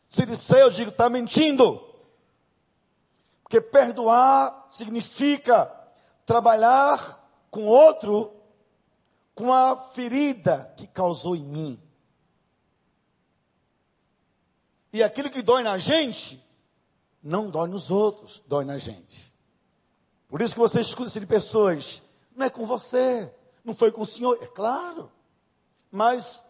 Se 0.07 0.25
disser, 0.25 0.59
eu 0.59 0.69
digo, 0.69 0.91
está 0.91 1.09
mentindo. 1.09 1.81
Porque 3.43 3.59
perdoar 3.59 4.67
significa 4.69 5.71
trabalhar 6.25 7.19
com 7.49 7.65
outro 7.65 8.31
com 9.35 9.51
a 9.51 9.75
ferida 9.75 10.71
que 10.77 10.87
causou 10.87 11.35
em 11.35 11.43
mim. 11.43 11.81
E 14.93 15.01
aquilo 15.01 15.31
que 15.31 15.41
dói 15.41 15.63
na 15.63 15.79
gente, 15.79 16.39
não 17.21 17.49
dói 17.49 17.67
nos 17.67 17.89
outros, 17.89 18.43
dói 18.45 18.63
na 18.63 18.77
gente. 18.77 19.33
Por 20.27 20.39
isso 20.39 20.53
que 20.53 20.59
você 20.59 20.81
escuta 20.81 21.19
de 21.19 21.25
pessoas, 21.25 22.03
não 22.35 22.45
é 22.45 22.49
com 22.49 22.63
você, 22.63 23.33
não 23.65 23.73
foi 23.73 23.91
com 23.91 24.01
o 24.01 24.05
Senhor, 24.05 24.37
é 24.39 24.45
claro. 24.45 25.11
Mas 25.91 26.45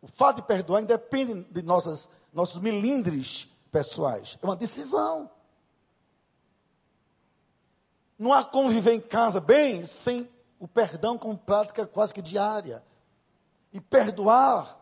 o 0.00 0.08
fato 0.08 0.36
de 0.36 0.42
perdoar 0.46 0.80
independe 0.80 1.44
de 1.50 1.60
nossas, 1.60 2.08
nossos 2.32 2.62
milindres 2.62 3.48
pessoais. 3.70 4.38
É 4.42 4.46
uma 4.46 4.56
decisão. 4.56 5.30
Não 8.18 8.32
há 8.32 8.42
como 8.42 8.70
viver 8.70 8.94
em 8.94 9.00
casa 9.00 9.38
bem 9.38 9.84
sem 9.84 10.28
o 10.58 10.66
perdão 10.66 11.18
com 11.18 11.36
prática 11.36 11.86
quase 11.86 12.14
que 12.14 12.22
diária. 12.22 12.82
E 13.70 13.80
perdoar 13.80 14.81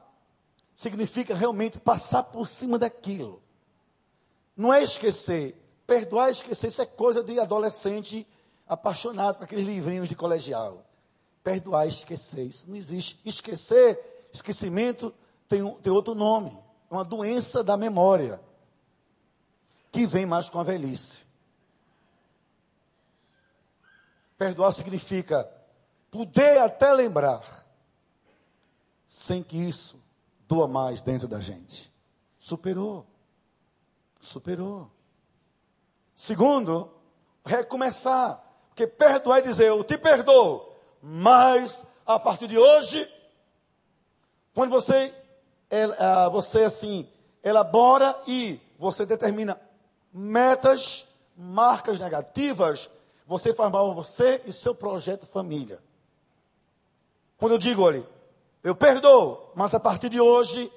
significa 0.81 1.35
realmente 1.35 1.79
passar 1.79 2.23
por 2.23 2.49
cima 2.49 2.79
daquilo. 2.79 3.43
Não 4.57 4.73
é 4.73 4.83
esquecer. 4.83 5.55
Perdoar 5.87 6.31
e 6.31 6.33
esquecer, 6.33 6.69
isso 6.69 6.81
é 6.81 6.87
coisa 6.87 7.23
de 7.23 7.39
adolescente 7.39 8.27
apaixonado 8.67 9.37
com 9.37 9.45
aqueles 9.45 9.67
livrinhos 9.67 10.09
de 10.09 10.15
colegial. 10.15 10.83
Perdoar 11.45 11.85
e 11.85 11.91
esquecer, 11.91 12.47
isso 12.47 12.65
não 12.67 12.77
existe. 12.77 13.21
Esquecer, 13.27 14.29
esquecimento 14.33 15.13
tem, 15.47 15.71
tem 15.83 15.93
outro 15.93 16.15
nome. 16.15 16.51
É 16.91 16.95
uma 16.95 17.05
doença 17.05 17.63
da 17.63 17.77
memória. 17.77 18.41
Que 19.93 20.07
vem 20.07 20.25
mais 20.25 20.49
com 20.49 20.61
a 20.61 20.63
velhice. 20.63 21.27
Perdoar 24.39 24.73
significa 24.73 25.47
poder 26.11 26.57
até 26.57 26.91
lembrar, 26.91 27.67
sem 29.07 29.43
que 29.43 29.59
isso 29.59 30.01
doa 30.51 30.67
mais 30.67 31.01
dentro 31.01 31.29
da 31.29 31.39
gente. 31.39 31.93
Superou. 32.37 33.07
Superou. 34.21 34.91
Segundo, 36.17 36.91
recomeçar. 37.47 38.45
Porque 38.69 38.85
perdoar 38.85 39.39
é 39.39 39.43
dizer, 39.43 39.69
eu 39.69 39.85
te 39.85 39.97
perdoo. 39.97 40.75
Mas 41.01 41.87
a 42.05 42.19
partir 42.19 42.49
de 42.49 42.59
hoje, 42.59 43.09
quando 44.53 44.73
você, 44.73 45.15
ah, 45.99 46.29
você 46.29 46.65
assim, 46.65 47.09
elabora 47.45 48.21
e 48.27 48.61
você 48.77 49.07
determina 49.07 49.59
metas, 50.13 51.07
marcas 51.37 52.01
negativas, 52.01 52.91
você 53.25 53.55
faz 53.55 53.71
mal 53.71 53.93
a 53.93 53.95
você 53.95 54.43
e 54.45 54.53
seu 54.53 54.75
projeto 54.75 55.27
família. 55.27 55.81
Quando 57.37 57.53
eu 57.53 57.59
digo, 57.59 57.83
olha, 57.83 58.05
eu 58.63 58.75
perdoo, 58.75 59.53
mas 59.55 59.75
a 59.75 59.81
partir 59.81 60.11
de 60.11 60.21
hoje, 60.21 60.71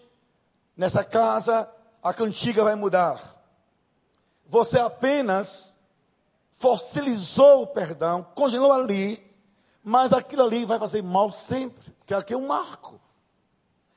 nessa 0.76 1.04
casa, 1.04 1.70
a 2.02 2.14
cantiga 2.14 2.64
vai 2.64 2.76
mudar. 2.76 3.22
Você 4.48 4.80
apenas 4.80 5.78
fossilizou 6.52 7.64
o 7.64 7.68
perdão, 7.68 8.26
congelou 8.36 8.72
ali, 8.72 9.22
mas 9.84 10.14
aquilo 10.14 10.44
ali 10.44 10.64
vai 10.66 10.80
fazer 10.80 11.02
mal 11.02 11.30
sempre, 11.32 11.92
porque 11.92 12.14
aqui 12.14 12.34
é 12.34 12.38
um 12.38 12.48
marco. 12.48 13.02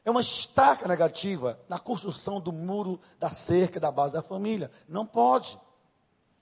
É 0.04 0.10
uma 0.10 0.20
estaca 0.20 0.86
negativa 0.88 1.58
na 1.68 1.78
construção 1.78 2.40
do 2.40 2.52
muro, 2.52 3.00
da 3.18 3.30
cerca, 3.30 3.78
da 3.78 3.90
base 3.90 4.12
da 4.12 4.22
família. 4.22 4.70
Não 4.88 5.04
pode. 5.04 5.58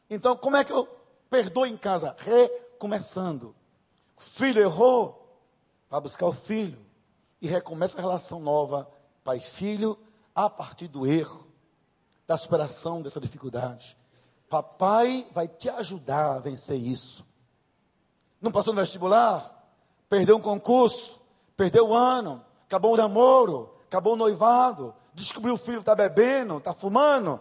Então, 0.09 0.37
como 0.37 0.57
é 0.57 0.65
que 0.65 0.73
eu 0.73 0.87
perdoo 1.31 1.65
em 1.65 1.77
casa? 1.77 2.15
Recomeçando. 2.19 3.55
O 4.17 4.21
filho 4.21 4.61
errou, 4.61 5.41
vai 5.91 6.01
buscar 6.01 6.27
o 6.27 6.33
filho 6.33 6.84
e 7.45 7.47
recomeça 7.47 7.99
a 7.99 8.01
relação 8.01 8.41
nova, 8.41 8.89
pai 9.23 9.37
e 9.37 9.41
filho, 9.41 9.99
a 10.35 10.49
partir 10.49 10.89
do 10.89 11.07
erro, 11.07 11.47
da 12.27 12.39
superação 12.39 13.03
dessa 13.03 13.21
dificuldade. 13.21 13.99
Papai 14.49 15.27
vai 15.31 15.47
te 15.47 15.69
ajudar 15.69 16.37
a 16.37 16.39
vencer 16.39 16.79
isso. 16.79 17.23
Não 18.41 18.51
passou 18.51 18.73
no 18.73 18.81
vestibular? 18.81 19.63
Perdeu 20.09 20.39
um 20.39 20.41
concurso? 20.41 21.21
Perdeu 21.55 21.91
o 21.91 21.95
ano? 21.95 22.43
Acabou 22.65 22.95
o 22.95 22.97
namoro? 22.97 23.77
Acabou 23.85 24.15
o 24.15 24.17
noivado? 24.17 24.95
Descobriu 25.13 25.53
o 25.53 25.59
filho 25.59 25.81
está 25.81 25.95
bebendo? 25.95 26.57
Está 26.57 26.73
fumando? 26.73 27.39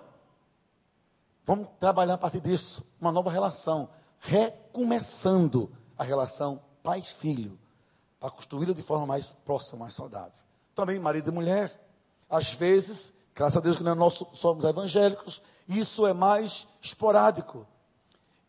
Vamos 1.45 1.69
trabalhar 1.79 2.15
a 2.15 2.17
partir 2.17 2.41
disso, 2.41 2.85
uma 2.99 3.11
nova 3.11 3.31
relação, 3.31 3.87
recomeçando 4.19 5.71
a 5.97 6.03
relação 6.03 6.61
pai-filho 6.83 7.57
para 8.23 8.31
construí-la 8.31 8.73
de 8.73 8.81
forma 8.81 9.05
mais 9.05 9.33
próxima, 9.43 9.79
mais 9.79 9.93
saudável. 9.93 10.31
Também 10.73 10.97
marido 10.97 11.29
e 11.29 11.33
mulher. 11.33 11.69
Às 12.29 12.53
vezes, 12.53 13.13
graças 13.35 13.57
a 13.57 13.59
Deus 13.59 13.75
que 13.75 13.83
nós 13.83 14.23
somos 14.31 14.63
evangélicos, 14.63 15.41
isso 15.67 16.07
é 16.07 16.13
mais 16.13 16.65
esporádico. 16.81 17.67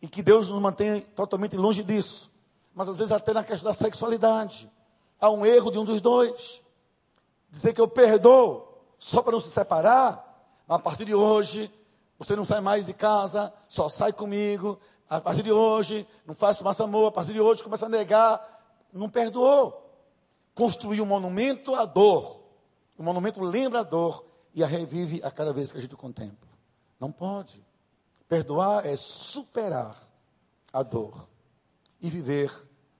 E 0.01 0.07
que 0.07 0.23
Deus 0.23 0.49
nos 0.49 0.61
mantenha 0.61 1.01
totalmente 1.17 1.57
longe 1.57 1.83
disso. 1.83 2.31
Mas 2.73 2.89
às 2.89 2.99
vezes 2.99 3.11
até 3.11 3.33
na 3.33 3.43
questão 3.43 3.69
da 3.69 3.75
sexualidade. 3.75 4.71
Há 5.21 5.29
um 5.29 5.45
erro 5.45 5.73
de 5.73 5.79
um 5.81 5.85
dos 5.85 6.01
dois. 6.01 6.63
Dizer 7.51 7.73
que 7.73 7.81
eu 7.81 7.89
perdoo 7.89 8.79
só 8.97 9.23
para 9.23 9.33
não 9.33 9.41
se 9.41 9.51
separar. 9.51 10.55
A 10.69 10.79
partir 10.79 11.05
de 11.05 11.17
hoje, 11.17 11.69
você 12.17 12.37
não 12.37 12.45
sai 12.45 12.61
mais 12.61 12.87
de 12.87 12.93
casa, 12.93 13.53
só 13.67 13.89
sai 13.89 14.13
comigo. 14.13 14.79
A 15.11 15.21
partir 15.21 15.43
de 15.43 15.51
hoje, 15.51 16.07
não 16.25 16.33
faço 16.33 16.63
mais 16.63 16.81
amor. 16.81 17.09
A 17.09 17.13
partir 17.13 17.33
de 17.33 17.41
hoje, 17.41 17.65
começa 17.65 17.87
a 17.87 17.89
negar 17.89 18.54
não 18.99 19.09
perdoou. 19.09 19.81
Construiu 20.55 21.03
um 21.03 21.07
monumento 21.07 21.75
à 21.75 21.85
dor. 21.85 22.41
O 22.97 23.03
monumento 23.03 23.41
lembra 23.41 23.81
a 23.81 23.83
dor. 23.83 24.25
e 24.57 24.63
a 24.63 24.69
revive 24.69 25.21
a 25.25 25.33
cada 25.33 25.53
vez 25.53 25.73
que 25.73 25.79
a 25.79 25.81
gente 25.81 25.97
contempla. 25.97 26.49
Não 27.01 27.11
pode. 27.11 27.61
Perdoar 28.29 28.87
é 28.87 28.97
superar 28.97 30.01
a 30.73 30.83
dor 30.85 31.29
e 32.01 32.09
viver 32.09 32.53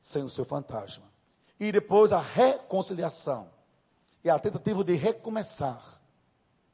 sem 0.03 0.25
o 0.25 0.29
seu 0.29 0.45
fantasma. 0.45 1.05
E 1.61 1.71
depois 1.71 2.13
a 2.13 2.21
reconciliação 2.21 3.49
é 4.25 4.31
a 4.31 4.39
tentativa 4.39 4.83
de 4.83 4.95
recomeçar 4.95 6.03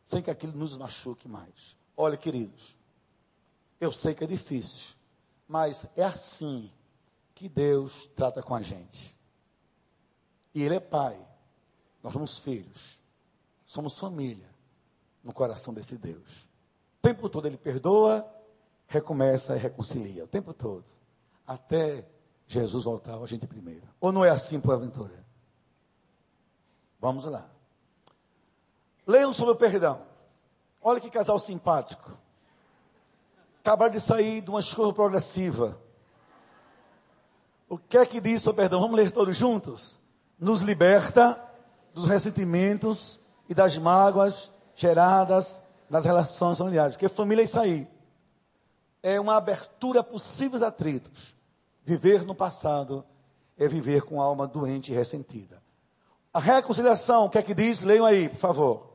sem 0.02 0.22
que 0.22 0.30
aquilo 0.30 0.54
nos 0.54 0.76
machuque 0.76 1.28
mais. 1.28 1.76
Olha, 1.96 2.16
queridos, 2.16 2.78
eu 3.78 3.92
sei 3.92 4.14
que 4.14 4.24
é 4.24 4.26
difícil, 4.26 4.94
mas 5.46 5.86
é 5.94 6.04
assim 6.04 6.72
que 7.40 7.48
Deus 7.48 8.06
trata 8.14 8.42
com 8.42 8.54
a 8.54 8.60
gente. 8.60 9.18
E 10.54 10.62
Ele 10.62 10.74
é 10.74 10.80
Pai, 10.80 11.18
nós 12.02 12.12
somos 12.12 12.36
filhos, 12.38 13.00
somos 13.64 13.98
família 13.98 14.46
no 15.24 15.32
coração 15.32 15.72
desse 15.72 15.96
Deus. 15.96 16.42
O 16.98 17.00
tempo 17.00 17.30
todo 17.30 17.46
Ele 17.46 17.56
perdoa, 17.56 18.30
recomeça 18.86 19.56
e 19.56 19.58
reconcilia, 19.58 20.22
o 20.22 20.28
tempo 20.28 20.52
todo, 20.52 20.84
até 21.46 22.06
Jesus 22.46 22.84
voltar 22.84 23.16
a 23.16 23.26
gente 23.26 23.46
primeiro. 23.46 23.88
Ou 23.98 24.12
não 24.12 24.22
é 24.22 24.28
assim, 24.28 24.60
por 24.60 24.74
aventura? 24.74 25.24
Vamos 27.00 27.24
lá. 27.24 27.50
Leiam 29.06 29.32
sobre 29.32 29.54
o 29.54 29.56
perdão. 29.56 30.06
Olha 30.82 31.00
que 31.00 31.08
casal 31.08 31.38
simpático. 31.38 32.18
Acabaram 33.60 33.92
de 33.92 34.00
sair 34.00 34.42
de 34.42 34.50
uma 34.50 34.60
escola 34.60 34.92
progressiva. 34.92 35.80
O 37.70 37.78
que 37.78 37.96
é 37.96 38.04
que 38.04 38.20
diz 38.20 38.44
o 38.48 38.52
perdão? 38.52 38.80
Vamos 38.80 38.96
ler 38.96 39.12
todos 39.12 39.36
juntos? 39.36 40.00
Nos 40.36 40.62
liberta 40.62 41.40
dos 41.94 42.08
ressentimentos 42.08 43.20
e 43.48 43.54
das 43.54 43.78
mágoas 43.78 44.50
geradas 44.74 45.62
nas 45.88 46.04
relações 46.04 46.58
familiares. 46.58 46.96
Porque 46.96 47.08
família 47.08 47.42
é 47.42 47.44
isso 47.44 47.60
aí. 47.60 47.86
É 49.00 49.20
uma 49.20 49.36
abertura 49.36 50.00
a 50.00 50.02
possíveis 50.02 50.64
atritos. 50.64 51.32
Viver 51.84 52.24
no 52.24 52.34
passado 52.34 53.04
é 53.56 53.68
viver 53.68 54.02
com 54.02 54.20
a 54.20 54.24
alma 54.24 54.48
doente 54.48 54.90
e 54.90 54.94
ressentida. 54.94 55.62
A 56.34 56.40
reconciliação, 56.40 57.26
o 57.26 57.30
que 57.30 57.38
é 57.38 57.42
que 57.42 57.54
diz? 57.54 57.82
Leiam 57.82 58.04
aí, 58.04 58.28
por 58.28 58.38
favor. 58.38 58.90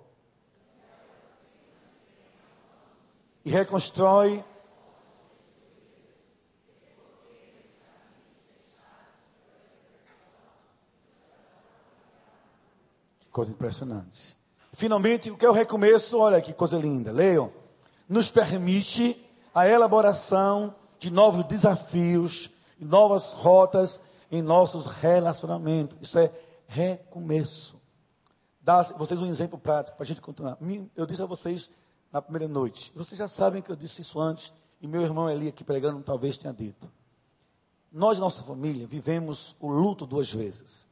E 3.45 3.49
reconstrói 3.49 4.43
coisa 13.36 13.51
impressionante. 13.51 14.38
Finalmente, 14.71 15.29
o 15.29 15.36
que 15.36 15.45
é 15.45 15.49
o 15.49 15.51
recomeço? 15.51 16.17
Olha 16.17 16.41
que 16.41 16.53
coisa 16.53 16.77
linda. 16.77 17.11
Leiam. 17.11 17.51
Nos 18.07 18.31
permite 18.31 19.21
a 19.53 19.67
elaboração 19.67 20.73
de 20.97 21.11
novos 21.11 21.43
desafios, 21.43 22.49
novas 22.79 23.33
rotas 23.33 23.99
em 24.31 24.41
nossos 24.41 24.86
relacionamentos. 24.86 25.97
Isso 26.01 26.17
é 26.17 26.31
recomeço. 26.65 27.75
Dá 28.61 28.83
vocês 28.83 29.21
um 29.21 29.25
exemplo 29.25 29.59
prático 29.59 29.97
para 29.97 30.05
a 30.05 30.07
gente 30.07 30.21
continuar. 30.21 30.57
Eu 30.95 31.05
disse 31.05 31.21
a 31.21 31.25
vocês 31.25 31.69
na 32.13 32.21
primeira 32.21 32.47
noite. 32.47 32.93
Vocês 32.95 33.19
já 33.19 33.27
sabem 33.27 33.61
que 33.61 33.69
eu 33.69 33.75
disse 33.75 34.01
isso 34.01 34.17
antes, 34.17 34.53
e 34.79 34.88
meu 34.88 35.01
irmão 35.01 35.29
Eli 35.29 35.49
aqui 35.49 35.61
pregando 35.65 36.01
talvez 36.01 36.38
tenha 36.38 36.53
dito. 36.53 36.89
Nós, 37.91 38.17
nossa 38.17 38.43
família, 38.43 38.88
vivemos 38.88 39.57
o 39.59 39.67
luto 39.67 40.05
duas 40.05 40.31
vezes. 40.31 40.88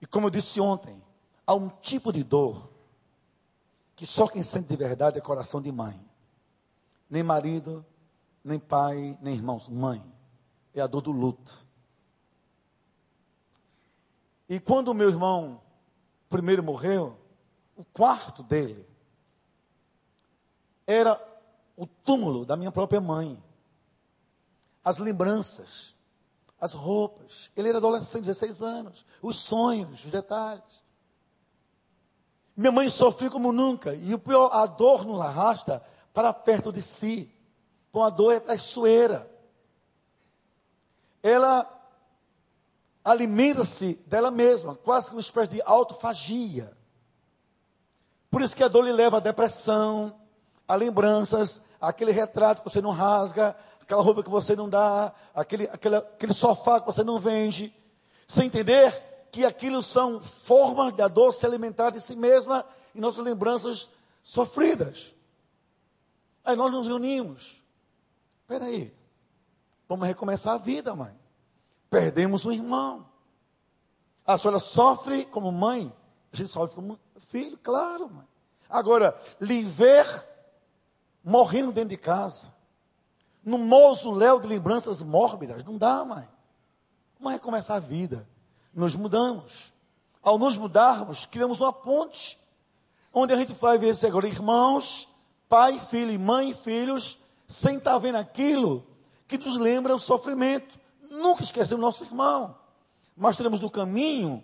E 0.00 0.06
como 0.06 0.26
eu 0.26 0.30
disse 0.30 0.60
ontem, 0.60 1.02
há 1.46 1.54
um 1.54 1.68
tipo 1.68 2.12
de 2.12 2.22
dor 2.22 2.70
que 3.96 4.04
só 4.04 4.28
quem 4.28 4.42
sente 4.42 4.68
de 4.68 4.76
verdade 4.76 5.18
é 5.18 5.20
coração 5.22 5.60
de 5.60 5.72
mãe. 5.72 5.98
Nem 7.08 7.22
marido, 7.22 7.84
nem 8.44 8.58
pai, 8.58 9.16
nem 9.22 9.34
irmãos. 9.34 9.68
Mãe. 9.68 10.02
É 10.74 10.80
a 10.82 10.86
dor 10.86 11.00
do 11.00 11.10
luto. 11.10 11.66
E 14.46 14.60
quando 14.60 14.88
o 14.88 14.94
meu 14.94 15.08
irmão 15.08 15.62
primeiro 16.28 16.62
morreu, 16.62 17.18
o 17.74 17.84
quarto 17.84 18.42
dele 18.42 18.86
era 20.86 21.20
o 21.76 21.86
túmulo 21.86 22.44
da 22.44 22.56
minha 22.56 22.70
própria 22.70 23.00
mãe. 23.00 23.42
As 24.84 24.98
lembranças, 24.98 25.95
as 26.60 26.72
roupas. 26.72 27.50
Ele 27.56 27.68
era 27.68 27.78
adolescente, 27.78 28.24
16 28.24 28.62
anos. 28.62 29.06
Os 29.22 29.36
sonhos, 29.36 30.04
os 30.04 30.10
detalhes. 30.10 30.84
Minha 32.56 32.72
mãe 32.72 32.88
sofreu 32.88 33.30
como 33.30 33.52
nunca. 33.52 33.94
E 33.94 34.14
o 34.14 34.18
pior, 34.18 34.50
a 34.52 34.64
dor 34.66 35.04
nos 35.04 35.20
arrasta 35.20 35.84
para 36.12 36.32
perto 36.32 36.72
de 36.72 36.80
si. 36.80 37.30
Com 37.92 38.02
a 38.02 38.10
dor 38.10 38.32
é 38.32 38.40
traiçoeira. 38.40 39.30
Ela 41.22 41.70
alimenta-se 43.04 43.94
dela 44.06 44.30
mesma, 44.30 44.74
quase 44.74 45.08
que 45.08 45.14
uma 45.14 45.20
espécie 45.20 45.52
de 45.52 45.62
autofagia. 45.64 46.76
Por 48.30 48.42
isso 48.42 48.56
que 48.56 48.64
a 48.64 48.68
dor 48.68 48.84
lhe 48.84 48.92
leva 48.92 49.18
à 49.18 49.20
depressão, 49.20 50.18
a 50.66 50.74
lembranças, 50.74 51.62
aquele 51.80 52.10
retrato 52.10 52.62
que 52.62 52.68
você 52.68 52.80
não 52.80 52.90
rasga, 52.90 53.56
aquela 53.86 54.02
roupa 54.02 54.24
que 54.24 54.28
você 54.28 54.56
não 54.56 54.68
dá, 54.68 55.14
aquele, 55.32 55.68
aquele, 55.68 55.96
aquele 55.96 56.34
sofá 56.34 56.80
que 56.80 56.86
você 56.86 57.04
não 57.04 57.20
vende. 57.20 57.72
Sem 58.26 58.46
entender 58.46 58.92
que 59.30 59.44
aquilo 59.44 59.80
são 59.80 60.20
formas 60.20 60.92
da 60.94 61.06
dor 61.06 61.32
se 61.32 61.46
alimentar 61.46 61.90
de 61.90 62.00
si 62.00 62.16
mesma 62.16 62.66
e 62.92 63.00
nossas 63.00 63.24
lembranças 63.24 63.88
sofridas. 64.24 65.14
Aí 66.44 66.56
nós 66.56 66.72
nos 66.72 66.88
reunimos. 66.88 67.62
Espera 68.42 68.64
aí, 68.64 68.92
vamos 69.88 70.06
recomeçar 70.06 70.54
a 70.54 70.58
vida, 70.58 70.94
mãe. 70.94 71.16
Perdemos 71.88 72.44
um 72.44 72.50
irmão. 72.50 73.06
A 74.26 74.36
senhora 74.36 74.58
sofre 74.58 75.24
como 75.26 75.52
mãe, 75.52 75.92
a 76.32 76.36
gente 76.36 76.50
sofre 76.50 76.74
como 76.74 76.98
filho, 77.18 77.56
claro, 77.58 78.10
mãe. 78.10 78.26
Agora, 78.68 79.16
lhe 79.40 79.62
ver 79.62 80.04
morrendo 81.22 81.70
dentro 81.70 81.90
de 81.90 81.96
casa, 81.96 82.52
no 83.46 83.58
mausoléu 83.58 84.40
de 84.40 84.48
lembranças 84.48 85.00
mórbidas, 85.00 85.62
não 85.62 85.78
dá, 85.78 86.04
mãe. 86.04 86.28
Vamos 87.16 87.32
recomeçar 87.32 87.76
a 87.76 87.80
vida. 87.80 88.28
Nos 88.74 88.96
mudamos. 88.96 89.72
Ao 90.20 90.36
nos 90.36 90.58
mudarmos, 90.58 91.24
criamos 91.24 91.60
uma 91.60 91.72
ponte, 91.72 92.36
onde 93.14 93.32
a 93.32 93.36
gente 93.36 93.52
vai 93.52 93.78
ver 93.78 93.94
agora 94.04 94.26
irmãos, 94.26 95.08
pai, 95.48 95.78
filho, 95.78 96.18
mãe 96.18 96.52
filhos, 96.52 97.20
sem 97.46 97.76
estar 97.76 97.96
vendo 97.98 98.16
aquilo 98.16 98.84
que 99.28 99.38
nos 99.38 99.56
lembra 99.56 99.94
o 99.94 100.00
sofrimento. 100.00 100.76
Nunca 101.08 101.44
esquecemos 101.44 101.80
nosso 101.80 102.02
irmão. 102.02 102.58
Mas 103.16 103.36
teremos 103.36 103.60
no 103.60 103.70
caminho 103.70 104.42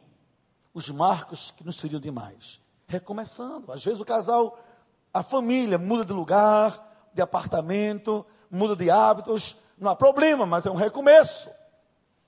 os 0.73 0.89
marcos 0.91 1.51
que 1.51 1.65
nos 1.65 1.81
feriram 1.81 2.01
demais. 2.01 2.61
Recomeçando. 2.87 3.73
Às 3.73 3.85
vezes 3.85 3.99
o 4.01 4.05
casal, 4.05 4.57
a 5.13 5.25
família 5.25 5.77
muda 5.77 6.05
de 6.05 6.13
lugar, 6.13 7.11
de 7.13 7.21
apartamento, 7.21 8.25
muda 8.53 8.77
de 8.77 8.91
hábitos. 8.91 9.57
Não 9.79 9.91
há 9.91 9.97
problema, 9.97 10.47
mas 10.47 10.67
é 10.67 10.71
um 10.71 10.77
recomeço. 10.77 11.51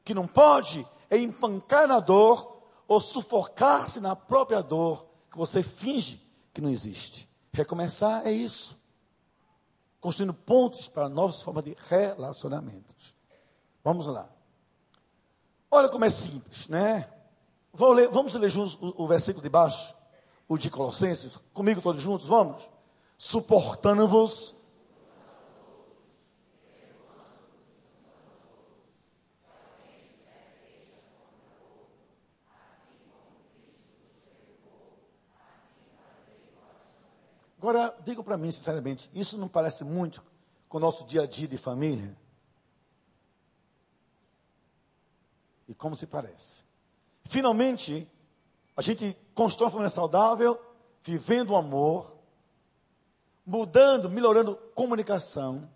Que 0.02 0.14
não 0.14 0.26
pode 0.26 0.86
é 1.10 1.18
empancar 1.18 1.86
na 1.86 2.00
dor 2.00 2.62
ou 2.88 3.00
sufocar-se 3.00 4.00
na 4.00 4.16
própria 4.16 4.62
dor 4.62 5.06
que 5.30 5.36
você 5.36 5.62
finge 5.62 6.20
que 6.52 6.60
não 6.60 6.70
existe. 6.70 7.28
Recomeçar 7.52 8.26
é 8.26 8.32
isso. 8.32 8.76
Construindo 10.00 10.34
pontos 10.34 10.88
para 10.88 11.08
novas 11.08 11.40
formas 11.42 11.64
de 11.64 11.76
relacionamentos. 11.88 13.14
Vamos 13.82 14.06
lá. 14.06 14.28
Olha 15.70 15.88
como 15.88 16.04
é 16.04 16.10
simples, 16.10 16.68
né? 16.68 17.08
Ler, 17.76 18.08
vamos 18.08 18.34
ler 18.34 18.48
juntos 18.48 18.78
o, 18.80 19.02
o, 19.02 19.06
versículo 19.08 19.42
de 19.42 19.48
baixo, 19.48 19.94
o 20.48 20.56
de 20.56 20.70
Colossenses, 20.70 21.36
comigo 21.52 21.82
todos 21.82 22.00
juntos, 22.00 22.28
vamos? 22.28 22.70
Suportando-vos. 23.18 24.54
Agora, 37.64 37.96
diga 38.04 38.22
para 38.22 38.36
mim, 38.36 38.52
sinceramente, 38.52 39.10
isso 39.14 39.38
não 39.38 39.48
parece 39.48 39.84
muito 39.84 40.22
com 40.68 40.76
o 40.76 40.80
nosso 40.80 41.06
dia 41.06 41.22
a 41.22 41.26
dia 41.26 41.48
de 41.48 41.56
família? 41.56 42.14
E 45.66 45.74
como 45.74 45.96
se 45.96 46.06
parece. 46.06 46.62
Finalmente, 47.24 48.06
a 48.76 48.82
gente 48.82 49.16
constrói 49.34 49.68
uma 49.68 49.70
família 49.70 49.88
saudável, 49.88 50.60
vivendo 51.02 51.52
o 51.52 51.56
amor, 51.56 52.14
mudando, 53.46 54.10
melhorando 54.10 54.56
comunicação, 54.74 55.66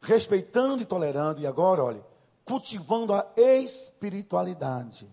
respeitando 0.00 0.82
e 0.82 0.86
tolerando, 0.86 1.42
e 1.42 1.46
agora, 1.46 1.84
olha, 1.84 2.06
cultivando 2.42 3.12
a 3.12 3.30
espiritualidade. 3.36 5.06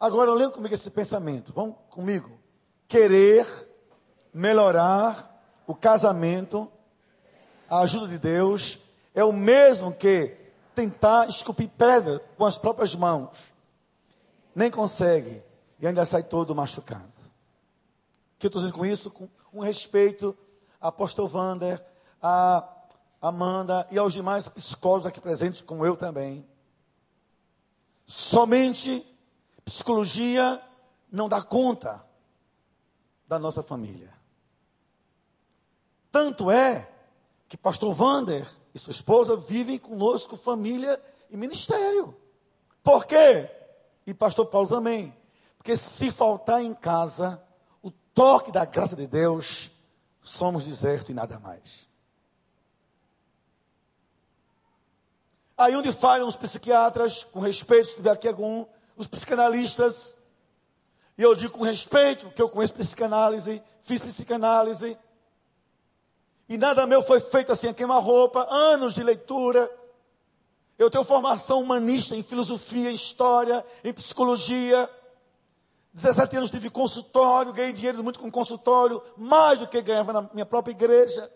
Agora, 0.00 0.32
olhem 0.32 0.50
comigo 0.50 0.74
esse 0.74 0.90
pensamento, 0.90 1.52
vamos 1.52 1.76
comigo. 1.90 2.40
Querer 2.88 3.67
melhorar 4.32 5.42
o 5.66 5.74
casamento, 5.74 6.70
a 7.68 7.80
ajuda 7.80 8.08
de 8.08 8.18
Deus, 8.18 8.78
é 9.14 9.22
o 9.24 9.32
mesmo 9.32 9.92
que 9.92 10.36
tentar 10.74 11.28
esculpir 11.28 11.68
pedra 11.76 12.20
com 12.36 12.46
as 12.46 12.56
próprias 12.56 12.94
mãos. 12.94 13.52
Nem 14.54 14.70
consegue 14.70 15.42
e 15.80 15.86
ainda 15.86 16.04
sai 16.06 16.22
todo 16.22 16.54
machucado. 16.54 17.04
O 17.04 18.38
que 18.38 18.46
eu 18.46 18.48
estou 18.48 18.60
dizendo 18.62 18.76
com 18.78 18.86
isso? 18.86 19.10
Com 19.10 19.28
um 19.52 19.60
respeito 19.60 20.36
a 20.80 20.88
apóstolo 20.88 21.28
Wander, 21.32 21.84
a 22.22 22.66
Amanda 23.20 23.86
e 23.90 23.98
aos 23.98 24.12
demais 24.12 24.48
psicólogos 24.48 25.06
aqui 25.06 25.20
presentes, 25.20 25.60
como 25.60 25.84
eu 25.84 25.96
também. 25.96 26.46
Somente 28.06 29.04
psicologia 29.64 30.62
não 31.10 31.28
dá 31.28 31.42
conta 31.42 32.04
da 33.26 33.38
nossa 33.38 33.62
família. 33.62 34.17
Tanto 36.10 36.50
é 36.50 36.88
que 37.48 37.56
pastor 37.56 37.98
Wander 38.00 38.46
e 38.74 38.78
sua 38.78 38.90
esposa 38.90 39.36
vivem 39.36 39.78
conosco 39.78 40.36
família 40.36 41.00
e 41.30 41.36
ministério. 41.36 42.16
Por 42.82 43.06
quê? 43.06 43.50
E 44.06 44.14
pastor 44.14 44.46
Paulo 44.46 44.68
também. 44.68 45.14
Porque 45.56 45.76
se 45.76 46.10
faltar 46.10 46.62
em 46.62 46.74
casa 46.74 47.42
o 47.82 47.90
toque 47.90 48.50
da 48.50 48.64
graça 48.64 48.96
de 48.96 49.06
Deus, 49.06 49.70
somos 50.22 50.64
deserto 50.64 51.10
e 51.10 51.14
nada 51.14 51.38
mais. 51.38 51.88
Aí 55.56 55.74
onde 55.74 55.90
falham 55.90 56.28
os 56.28 56.36
psiquiatras, 56.36 57.24
com 57.24 57.40
respeito, 57.40 57.88
se 57.88 57.96
tiver 57.96 58.12
aqui 58.12 58.28
algum, 58.28 58.64
os 58.96 59.08
psicanalistas, 59.08 60.16
e 61.16 61.22
eu 61.22 61.34
digo 61.34 61.58
com 61.58 61.64
respeito, 61.64 62.26
porque 62.26 62.40
eu 62.40 62.48
conheço 62.48 62.74
psicanálise, 62.74 63.60
fiz 63.80 64.00
psicanálise, 64.00 64.96
e 66.48 66.56
nada 66.56 66.86
meu 66.86 67.02
foi 67.02 67.20
feito 67.20 67.52
assim 67.52 67.68
a 67.68 67.74
queima-roupa, 67.74 68.46
anos 68.50 68.94
de 68.94 69.02
leitura. 69.02 69.70
Eu 70.78 70.90
tenho 70.90 71.04
formação 71.04 71.60
humanista 71.60 72.16
em 72.16 72.22
filosofia, 72.22 72.90
em 72.90 72.94
história, 72.94 73.64
em 73.84 73.92
psicologia. 73.92 74.88
17 75.92 76.36
anos 76.36 76.50
tive 76.50 76.70
consultório, 76.70 77.52
ganhei 77.52 77.72
dinheiro 77.72 78.02
muito 78.02 78.20
com 78.20 78.30
consultório, 78.30 79.02
mais 79.16 79.58
do 79.58 79.66
que 79.66 79.82
ganhava 79.82 80.12
na 80.12 80.22
minha 80.32 80.46
própria 80.46 80.72
igreja. 80.72 81.30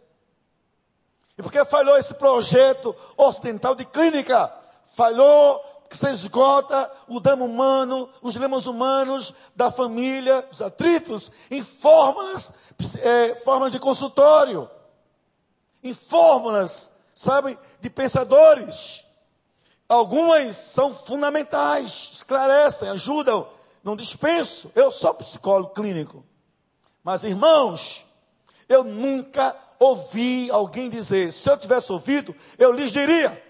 E 1.36 1.42
porque 1.42 1.62
falhou 1.64 1.98
esse 1.98 2.14
projeto 2.14 2.94
ocidental 3.16 3.74
de 3.74 3.84
clínica? 3.84 4.50
Falhou 4.84 5.60
que 5.90 5.98
você 5.98 6.08
esgota 6.08 6.90
o 7.06 7.20
drama 7.20 7.44
humano, 7.44 8.08
os 8.22 8.32
dilemas 8.32 8.64
humanos 8.64 9.34
da 9.54 9.70
família, 9.70 10.46
os 10.50 10.62
atritos, 10.62 11.30
em 11.50 11.62
fórmulas, 11.62 12.52
é, 13.00 13.34
formas 13.34 13.72
de 13.72 13.78
consultório, 13.78 14.70
em 15.82 15.92
fórmulas, 15.92 16.92
sabe, 17.14 17.58
de 17.80 17.90
pensadores. 17.90 19.04
Algumas 19.88 20.56
são 20.56 20.94
fundamentais, 20.94 22.10
esclarecem, 22.12 22.88
ajudam, 22.88 23.48
não 23.82 23.96
dispenso. 23.96 24.70
Eu 24.74 24.90
sou 24.90 25.12
psicólogo 25.14 25.74
clínico. 25.74 26.24
Mas, 27.02 27.24
irmãos, 27.24 28.06
eu 28.68 28.84
nunca 28.84 29.56
ouvi 29.78 30.50
alguém 30.50 30.88
dizer, 30.88 31.32
se 31.32 31.50
eu 31.50 31.58
tivesse 31.58 31.90
ouvido, 31.90 32.34
eu 32.56 32.72
lhes 32.72 32.92
diria. 32.92 33.42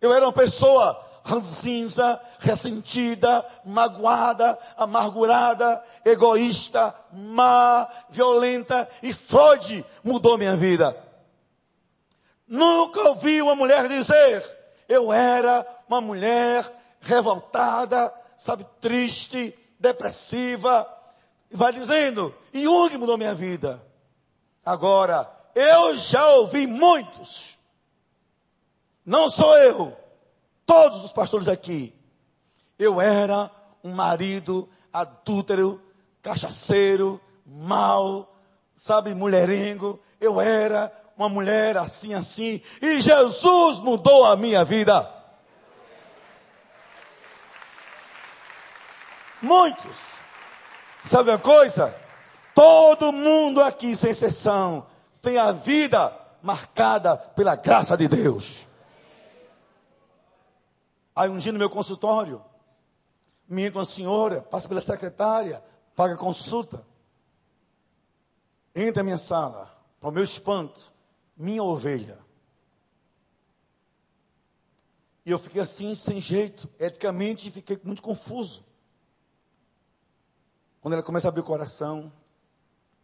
Eu 0.00 0.12
era 0.12 0.24
uma 0.26 0.32
pessoa 0.32 1.09
ranzinza, 1.24 2.20
ressentida, 2.38 3.44
magoada, 3.64 4.58
amargurada, 4.76 5.82
egoísta, 6.04 6.94
má, 7.12 7.88
violenta, 8.08 8.88
e 9.02 9.12
Freud 9.12 9.84
mudou 10.02 10.38
minha 10.38 10.56
vida. 10.56 10.96
Nunca 12.46 13.00
ouvi 13.08 13.40
uma 13.40 13.54
mulher 13.54 13.88
dizer, 13.88 14.44
eu 14.88 15.12
era 15.12 15.66
uma 15.88 16.00
mulher 16.00 16.64
revoltada, 17.00 18.12
sabe, 18.36 18.66
triste, 18.80 19.56
depressiva, 19.78 20.86
vai 21.50 21.72
dizendo, 21.72 22.34
Jung 22.52 22.96
mudou 22.98 23.16
minha 23.16 23.34
vida. 23.34 23.80
Agora, 24.64 25.30
eu 25.54 25.96
já 25.96 26.26
ouvi 26.34 26.66
muitos, 26.66 27.56
não 29.04 29.30
sou 29.30 29.56
eu, 29.56 29.96
todos 30.70 31.02
os 31.02 31.10
pastores 31.10 31.48
aqui. 31.48 31.92
Eu 32.78 33.00
era 33.00 33.50
um 33.82 33.92
marido 33.92 34.68
adúltero, 34.92 35.82
cachaceiro, 36.22 37.20
mau, 37.44 38.36
sabe, 38.76 39.12
mulherengo. 39.12 40.00
Eu 40.20 40.40
era 40.40 40.92
uma 41.16 41.28
mulher 41.28 41.76
assim, 41.76 42.14
assim. 42.14 42.62
E 42.80 43.00
Jesus 43.00 43.80
mudou 43.80 44.24
a 44.24 44.36
minha 44.36 44.64
vida. 44.64 45.12
Muitos. 49.42 49.96
Sabe 51.02 51.30
uma 51.30 51.38
coisa? 51.38 51.92
Todo 52.54 53.10
mundo 53.10 53.60
aqui, 53.60 53.96
sem 53.96 54.12
exceção, 54.12 54.86
tem 55.20 55.36
a 55.36 55.50
vida 55.50 56.16
marcada 56.40 57.16
pela 57.16 57.56
graça 57.56 57.96
de 57.96 58.06
Deus. 58.06 58.69
Aí 61.20 61.28
um 61.28 61.36
dia 61.36 61.52
no 61.52 61.58
meu 61.58 61.68
consultório, 61.68 62.42
me 63.46 63.64
entra 63.64 63.80
uma 63.80 63.84
senhora, 63.84 64.40
passa 64.40 64.66
pela 64.66 64.80
secretária, 64.80 65.62
paga 65.94 66.16
consulta. 66.16 66.82
Entra 68.74 69.02
na 69.02 69.04
minha 69.04 69.18
sala, 69.18 69.66
para 70.00 70.08
o 70.08 70.12
meu 70.12 70.24
espanto, 70.24 70.94
minha 71.36 71.62
ovelha. 71.62 72.18
E 75.26 75.30
eu 75.30 75.38
fiquei 75.38 75.60
assim, 75.60 75.94
sem 75.94 76.22
jeito, 76.22 76.70
eticamente, 76.78 77.50
fiquei 77.50 77.78
muito 77.84 78.00
confuso. 78.00 78.64
Quando 80.80 80.94
ela 80.94 81.02
começa 81.02 81.28
a 81.28 81.30
abrir 81.30 81.42
o 81.42 81.44
coração, 81.44 82.10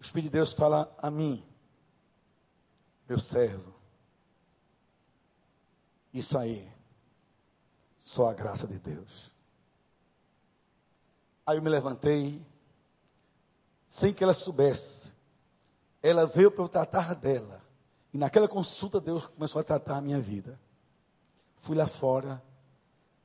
o 0.00 0.02
Espírito 0.02 0.32
de 0.32 0.38
Deus 0.38 0.54
fala 0.54 0.90
a 0.96 1.10
mim, 1.10 1.46
meu 3.06 3.18
servo. 3.18 3.74
Isso 6.14 6.38
aí, 6.38 6.74
só 8.06 8.28
a 8.28 8.32
graça 8.34 8.68
de 8.68 8.78
Deus. 8.78 9.32
Aí 11.44 11.56
eu 11.56 11.62
me 11.62 11.68
levantei, 11.68 12.46
sem 13.88 14.12
que 14.12 14.22
ela 14.22 14.34
soubesse. 14.34 15.12
Ela 16.02 16.26
veio 16.26 16.50
para 16.50 16.62
eu 16.62 16.68
tratar 16.68 17.14
dela. 17.14 17.60
E 18.12 18.18
naquela 18.18 18.46
consulta, 18.46 19.00
Deus 19.00 19.26
começou 19.26 19.60
a 19.60 19.64
tratar 19.64 19.96
a 19.96 20.00
minha 20.00 20.20
vida. 20.20 20.60
Fui 21.56 21.74
lá 21.74 21.88
fora, 21.88 22.40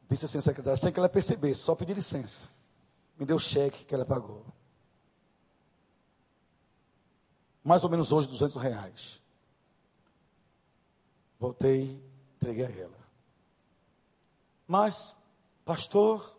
disse 0.10 0.26
assim 0.26 0.40
à 0.40 0.42
secretária, 0.42 0.78
sem 0.78 0.92
que 0.92 0.98
ela 0.98 1.10
percebesse, 1.10 1.60
só 1.62 1.76
pedi 1.76 1.94
licença 1.94 2.48
me 3.22 3.26
deu 3.28 3.36
o 3.36 3.40
cheque 3.40 3.86
que 3.86 3.94
ela 3.94 4.04
pagou. 4.04 4.44
Mais 7.64 7.84
ou 7.84 7.90
menos 7.92 8.12
hoje, 8.12 8.28
200 8.28 8.56
reais. 8.56 9.22
Voltei, 11.40 12.04
entreguei 12.36 12.66
a 12.66 12.72
ela. 12.72 13.01
Mas, 14.72 15.18
pastor, 15.66 16.34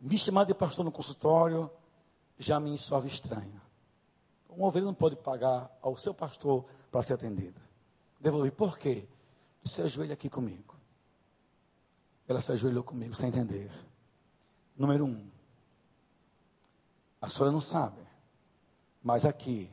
me 0.00 0.16
chamar 0.16 0.44
de 0.44 0.54
pastor 0.54 0.82
no 0.82 0.90
consultório 0.90 1.70
já 2.38 2.58
me 2.58 2.78
soava 2.78 3.06
estranho. 3.06 3.60
Um 4.48 4.64
ovelha 4.64 4.86
não 4.86 4.94
pode 4.94 5.14
pagar 5.14 5.70
ao 5.82 5.94
seu 5.98 6.14
pastor 6.14 6.64
para 6.90 7.02
ser 7.02 7.12
atendido. 7.12 7.60
Devolvi, 8.18 8.50
por 8.50 8.78
quê? 8.78 9.06
Se 9.62 9.82
ajoelha 9.82 10.14
aqui 10.14 10.30
comigo. 10.30 10.74
Ela 12.26 12.40
se 12.40 12.50
ajoelhou 12.50 12.82
comigo 12.82 13.14
sem 13.14 13.28
entender. 13.28 13.70
Número 14.74 15.04
um, 15.04 15.30
a 17.20 17.28
senhora 17.28 17.52
não 17.52 17.60
sabe. 17.60 18.00
Mas 19.02 19.26
aqui, 19.26 19.70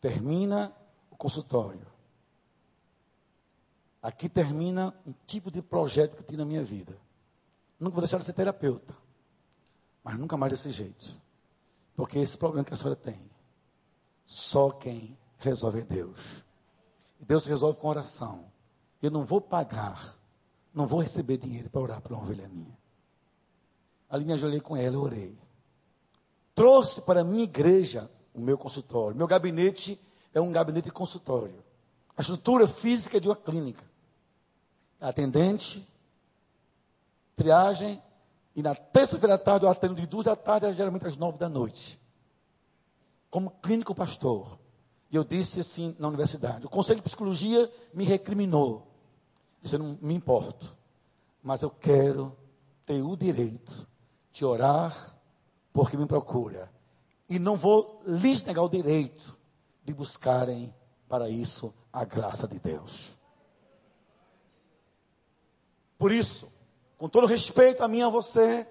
termina 0.00 0.74
o 1.10 1.18
consultório. 1.18 1.86
Aqui 4.02 4.28
termina 4.28 4.92
um 5.06 5.14
tipo 5.26 5.50
de 5.50 5.62
projeto 5.62 6.16
que 6.16 6.24
tinha 6.24 6.38
na 6.38 6.44
minha 6.44 6.64
vida. 6.64 6.98
Nunca 7.78 7.94
vou 7.94 8.02
deixar 8.02 8.18
de 8.18 8.24
ser 8.24 8.32
terapeuta. 8.32 8.94
Mas 10.02 10.18
nunca 10.18 10.36
mais 10.36 10.52
desse 10.52 10.70
jeito. 10.70 11.16
Porque 11.94 12.18
esse 12.18 12.36
problema 12.36 12.64
que 12.64 12.72
a 12.72 12.76
senhora 12.76 12.96
tem, 12.96 13.30
só 14.24 14.70
quem 14.70 15.16
resolve 15.38 15.80
é 15.80 15.84
Deus. 15.84 16.44
E 17.20 17.24
Deus 17.24 17.46
resolve 17.46 17.78
com 17.78 17.88
oração. 17.88 18.50
Eu 19.00 19.10
não 19.10 19.24
vou 19.24 19.40
pagar, 19.40 20.18
não 20.74 20.86
vou 20.86 21.00
receber 21.00 21.36
dinheiro 21.36 21.70
para 21.70 21.80
orar 21.80 22.00
para 22.00 22.14
uma 22.14 22.22
ovelha 22.22 22.48
minha. 22.48 22.76
Ali 24.10 24.24
me 24.24 24.32
ajoelhei 24.32 24.60
com 24.60 24.76
ela, 24.76 24.96
eu 24.96 25.02
orei 25.02 25.38
trouxe 26.54 27.00
para 27.02 27.20
a 27.20 27.24
minha 27.24 27.44
igreja 27.44 28.10
o 28.34 28.40
meu 28.40 28.56
consultório. 28.56 29.16
Meu 29.16 29.26
gabinete 29.26 30.00
é 30.32 30.40
um 30.40 30.52
gabinete 30.52 30.84
de 30.84 30.92
consultório. 30.92 31.62
A 32.16 32.20
estrutura 32.20 32.66
física 32.66 33.16
é 33.16 33.20
de 33.20 33.28
uma 33.28 33.36
clínica. 33.36 33.84
Atendente, 35.02 35.86
triagem, 37.34 38.00
e 38.54 38.62
na 38.62 38.74
terça-feira 38.74 39.34
à 39.34 39.38
tarde 39.38 39.66
eu 39.66 39.70
atendo 39.70 39.94
de 39.94 40.06
duas 40.06 40.26
da 40.26 40.36
tarde, 40.36 40.72
geralmente 40.72 41.06
às 41.06 41.16
nove 41.16 41.38
da 41.38 41.48
noite. 41.48 42.00
como 43.32 43.50
clínico 43.50 43.94
pastor, 43.94 44.58
e 45.10 45.16
eu 45.16 45.24
disse 45.24 45.60
assim 45.60 45.96
na 45.98 46.06
universidade: 46.08 46.66
o 46.66 46.68
Conselho 46.68 46.98
de 46.98 47.04
Psicologia 47.04 47.72
me 47.94 48.04
recriminou. 48.04 48.86
Disse: 49.62 49.76
eu 49.76 49.78
não 49.78 49.98
me 50.02 50.12
importo, 50.14 50.76
mas 51.42 51.62
eu 51.62 51.70
quero 51.70 52.36
ter 52.84 53.00
o 53.02 53.16
direito 53.16 53.88
de 54.30 54.44
orar 54.44 55.16
porque 55.72 55.96
me 55.96 56.06
procura. 56.06 56.70
E 57.26 57.38
não 57.38 57.56
vou 57.56 58.02
lhes 58.06 58.44
negar 58.44 58.62
o 58.62 58.68
direito 58.68 59.34
de 59.82 59.94
buscarem 59.94 60.74
para 61.08 61.30
isso 61.30 61.74
a 61.90 62.04
graça 62.04 62.46
de 62.46 62.58
Deus. 62.58 63.16
Por 66.02 66.10
isso, 66.10 66.48
com 66.98 67.08
todo 67.08 67.28
respeito 67.28 67.84
a 67.84 67.86
mim 67.86 67.98
e 67.98 68.02
a 68.02 68.08
você, 68.08 68.66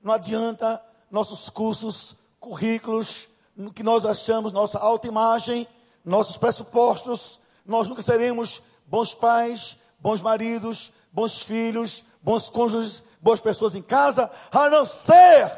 não 0.00 0.14
adianta 0.14 0.80
nossos 1.10 1.48
cursos, 1.48 2.14
currículos, 2.38 3.26
no 3.56 3.72
que 3.72 3.82
nós 3.82 4.04
achamos, 4.04 4.52
nossa 4.52 4.78
autoimagem, 4.78 5.66
nossos 6.04 6.36
pressupostos, 6.36 7.40
nós 7.66 7.88
nunca 7.88 8.02
seremos 8.02 8.62
bons 8.86 9.16
pais, 9.16 9.78
bons 9.98 10.22
maridos, 10.22 10.92
bons 11.10 11.42
filhos, 11.42 12.04
bons 12.22 12.48
cônjuges, 12.48 13.02
boas 13.20 13.40
pessoas 13.40 13.74
em 13.74 13.82
casa, 13.82 14.30
a 14.52 14.70
não 14.70 14.86
ser 14.86 15.50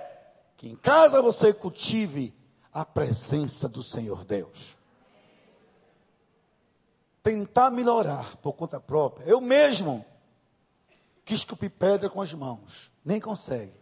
que 0.57 0.66
em 0.66 0.76
casa 0.76 1.20
você 1.20 1.53
cultive 1.53 2.35
a 2.72 2.87
presença 2.87 3.68
do 3.68 3.83
Senhor 3.83 4.24
Deus. 4.24 4.79
Tentar 7.22 7.70
melhorar 7.70 8.35
por 8.37 8.55
conta 8.55 8.81
própria. 8.81 9.26
Eu 9.26 9.43
mesmo 9.43 10.03
quis 11.29 11.41
esculpir 11.41 11.70
pedra 11.70 12.09
com 12.09 12.22
as 12.22 12.33
mãos, 12.33 12.91
nem 13.05 13.20
consegue. 13.20 13.79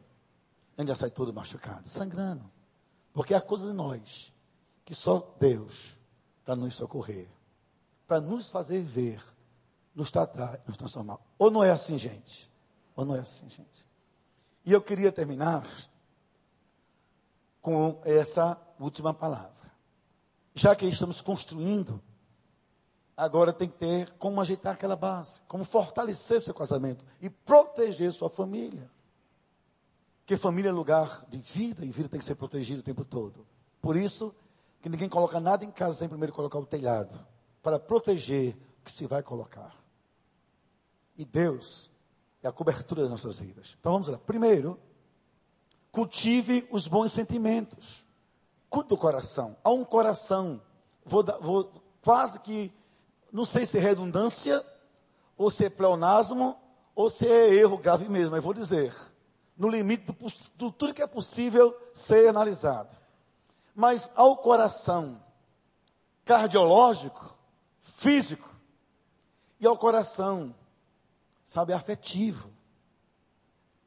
Ainda 0.76 0.96
sai 0.96 1.10
todo 1.10 1.32
machucado, 1.32 1.88
sangrando. 1.88 2.50
Porque 3.12 3.32
há 3.32 3.40
coisas 3.40 3.70
em 3.70 3.72
nós 3.72 4.34
que 4.84 4.96
só 4.96 5.36
Deus 5.38 5.96
para 6.44 6.56
nos 6.56 6.74
socorrer, 6.74 7.28
para 8.04 8.20
nos 8.20 8.50
fazer 8.50 8.82
ver, 8.82 9.22
nos 9.94 10.10
tratar, 10.10 10.60
nos 10.66 10.76
transformar. 10.76 11.18
Ou 11.38 11.48
não 11.48 11.62
é 11.62 11.70
assim, 11.70 11.96
gente? 11.96 12.50
Ou 12.96 13.04
não 13.04 13.14
é 13.14 13.20
assim, 13.20 13.48
gente? 13.48 13.86
E 14.64 14.72
eu 14.72 14.82
queria 14.82 15.12
terminar 15.12 15.64
com 17.62 18.00
essa 18.04 18.60
última 18.80 19.14
palavra. 19.14 19.72
Já 20.52 20.74
que 20.74 20.84
estamos 20.86 21.20
construindo, 21.20 22.02
agora 23.16 23.52
tem 23.52 23.68
que 23.68 23.78
ter 23.78 24.12
como 24.14 24.40
ajeitar 24.40 24.74
aquela 24.74 24.96
base, 24.96 25.40
como 25.48 25.64
fortalecer 25.64 26.40
seu 26.40 26.52
casamento 26.52 27.04
e 27.20 27.30
proteger 27.30 28.12
sua 28.12 28.28
família. 28.28 28.90
Porque 30.20 30.36
família 30.36 30.68
é 30.68 30.72
lugar 30.72 31.24
de 31.28 31.38
vida 31.38 31.84
e 31.84 31.90
vida 31.90 32.08
tem 32.08 32.18
que 32.18 32.26
ser 32.26 32.34
protegida 32.34 32.80
o 32.80 32.82
tempo 32.82 33.04
todo. 33.04 33.46
Por 33.80 33.96
isso, 33.96 34.34
que 34.82 34.88
ninguém 34.88 35.08
coloca 35.08 35.40
nada 35.40 35.64
em 35.64 35.70
casa 35.70 35.98
sem 35.98 36.08
primeiro 36.08 36.32
colocar 36.32 36.58
o 36.58 36.66
telhado, 36.66 37.14
para 37.62 37.78
proteger 37.78 38.56
o 38.80 38.84
que 38.84 38.92
se 38.92 39.06
vai 39.06 39.22
colocar. 39.22 39.74
E 41.16 41.24
Deus 41.24 41.90
é 42.42 42.48
a 42.48 42.52
cobertura 42.52 43.02
das 43.02 43.10
nossas 43.10 43.40
vidas. 43.40 43.76
Então 43.78 43.92
vamos 43.92 44.08
lá. 44.08 44.18
Primeiro, 44.18 44.78
cultive 45.90 46.68
os 46.70 46.86
bons 46.86 47.12
sentimentos. 47.12 48.04
Cuide 48.68 48.88
do 48.88 48.96
coração. 48.96 49.56
Há 49.64 49.70
um 49.70 49.84
coração, 49.84 50.60
vou, 51.04 51.24
vou 51.40 51.72
quase 52.02 52.40
que, 52.40 52.72
não 53.36 53.44
sei 53.44 53.66
se 53.66 53.76
é 53.76 53.80
redundância, 53.80 54.64
ou 55.36 55.50
se 55.50 55.66
é 55.66 55.70
pleonasmo, 55.70 56.58
ou 56.94 57.10
se 57.10 57.28
é 57.28 57.54
erro 57.54 57.76
grave 57.76 58.08
mesmo, 58.08 58.30
mas 58.30 58.42
vou 58.42 58.54
dizer 58.54 58.94
no 59.56 59.68
limite 59.68 60.04
do, 60.06 60.14
do 60.56 60.72
tudo 60.72 60.94
que 60.94 61.02
é 61.02 61.06
possível 61.06 61.74
ser 61.92 62.28
analisado. 62.28 62.94
Mas 63.74 64.10
ao 64.14 64.36
coração 64.38 65.22
cardiológico, 66.24 67.36
físico, 67.82 68.48
e 69.60 69.66
ao 69.66 69.76
coração, 69.76 70.54
sabe, 71.44 71.72
afetivo. 71.72 72.50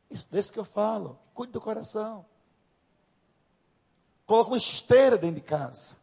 Isso 0.10 0.28
desse 0.32 0.54
que 0.54 0.60
eu 0.60 0.66
falo. 0.66 1.20
Cuide 1.34 1.54
do 1.54 1.62
coração. 1.62 2.26
Coloque 4.26 4.52
uma 4.52 4.58
esteira 4.58 5.18
dentro 5.18 5.36
de 5.36 5.42
casa 5.42 5.98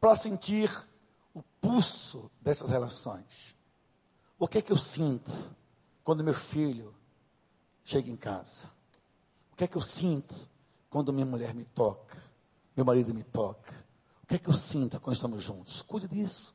para 0.00 0.14
sentir 0.14 0.70
pulso 1.66 2.30
dessas 2.40 2.70
relações. 2.70 3.56
O 4.38 4.46
que 4.46 4.58
é 4.58 4.62
que 4.62 4.70
eu 4.70 4.76
sinto 4.76 5.32
quando 6.04 6.22
meu 6.22 6.34
filho 6.34 6.94
chega 7.82 8.08
em 8.08 8.16
casa? 8.16 8.70
O 9.52 9.56
que 9.56 9.64
é 9.64 9.66
que 9.66 9.76
eu 9.76 9.82
sinto 9.82 10.48
quando 10.88 11.12
minha 11.12 11.26
mulher 11.26 11.54
me 11.54 11.64
toca? 11.64 12.16
Meu 12.76 12.84
marido 12.84 13.12
me 13.12 13.24
toca? 13.24 13.74
O 14.22 14.26
que 14.26 14.36
é 14.36 14.38
que 14.38 14.48
eu 14.48 14.54
sinto 14.54 15.00
quando 15.00 15.16
estamos 15.16 15.42
juntos? 15.42 15.82
Cuide 15.82 16.06
disso. 16.06 16.54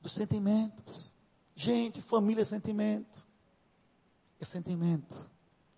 Dos 0.00 0.12
sentimentos. 0.12 1.12
Gente, 1.54 2.00
família 2.00 2.42
é 2.42 2.46
sentimento. 2.46 3.26
É 4.40 4.44
sentimento. 4.46 5.30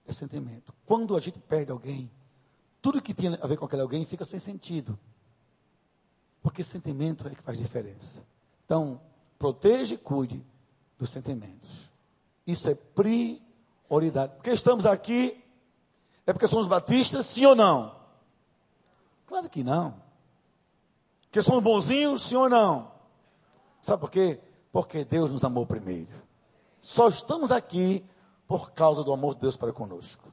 É 0.07 0.13
sentimento. 0.13 0.73
Quando 0.87 1.17
a 1.17 1.21
gente 1.21 1.41
perde 1.41 1.73
alguém, 1.73 2.09
tudo 2.81 3.03
que 3.03 3.15
tem 3.15 3.35
a 3.35 3.47
ver 3.47 3.57
com 3.57 3.65
aquele 3.65 3.83
alguém 3.83 4.05
fica 4.05 4.25
sem 4.25 4.39
sentido. 4.39 4.97
Porque 6.41 6.63
sentimento 6.63 7.27
é 7.27 7.35
que 7.35 7.43
faz 7.43 7.59
diferença. 7.59 8.25
Então, 8.65 9.01
proteja 9.39 9.95
e 9.95 9.99
cuide 9.99 10.45
dos 10.99 11.11
sentimentos. 11.11 11.91
Isso 12.47 12.69
é 12.69 12.75
pri 12.75 13.43
prioridade. 13.89 14.35
Porque 14.35 14.51
estamos 14.51 14.87
aqui, 14.87 15.43
é 16.27 16.33
porque 16.33 16.49
somos 16.49 16.67
batistas, 16.67 17.27
sim 17.27 17.47
ou 17.47 17.55
não? 17.55 17.95
Claro 19.27 19.49
que 19.49 19.63
não. 19.63 19.95
Porque 21.23 21.43
somos 21.43 21.63
bonzinhos, 21.63 22.23
sim 22.23 22.37
ou 22.37 22.49
não? 22.49 22.91
Sabe 23.81 24.01
por 24.01 24.11
quê? 24.11 24.41
Porque 24.73 25.05
Deus 25.05 25.31
nos 25.31 25.45
amou 25.45 25.67
primeiro. 25.67 26.09
Só 26.81 27.09
estamos 27.09 27.53
aqui 27.53 28.05
por 28.47 28.73
causa 28.73 29.03
do 29.05 29.13
amor 29.13 29.35
de 29.35 29.43
Deus 29.43 29.57
para 29.57 29.73
conosco. 29.73 30.33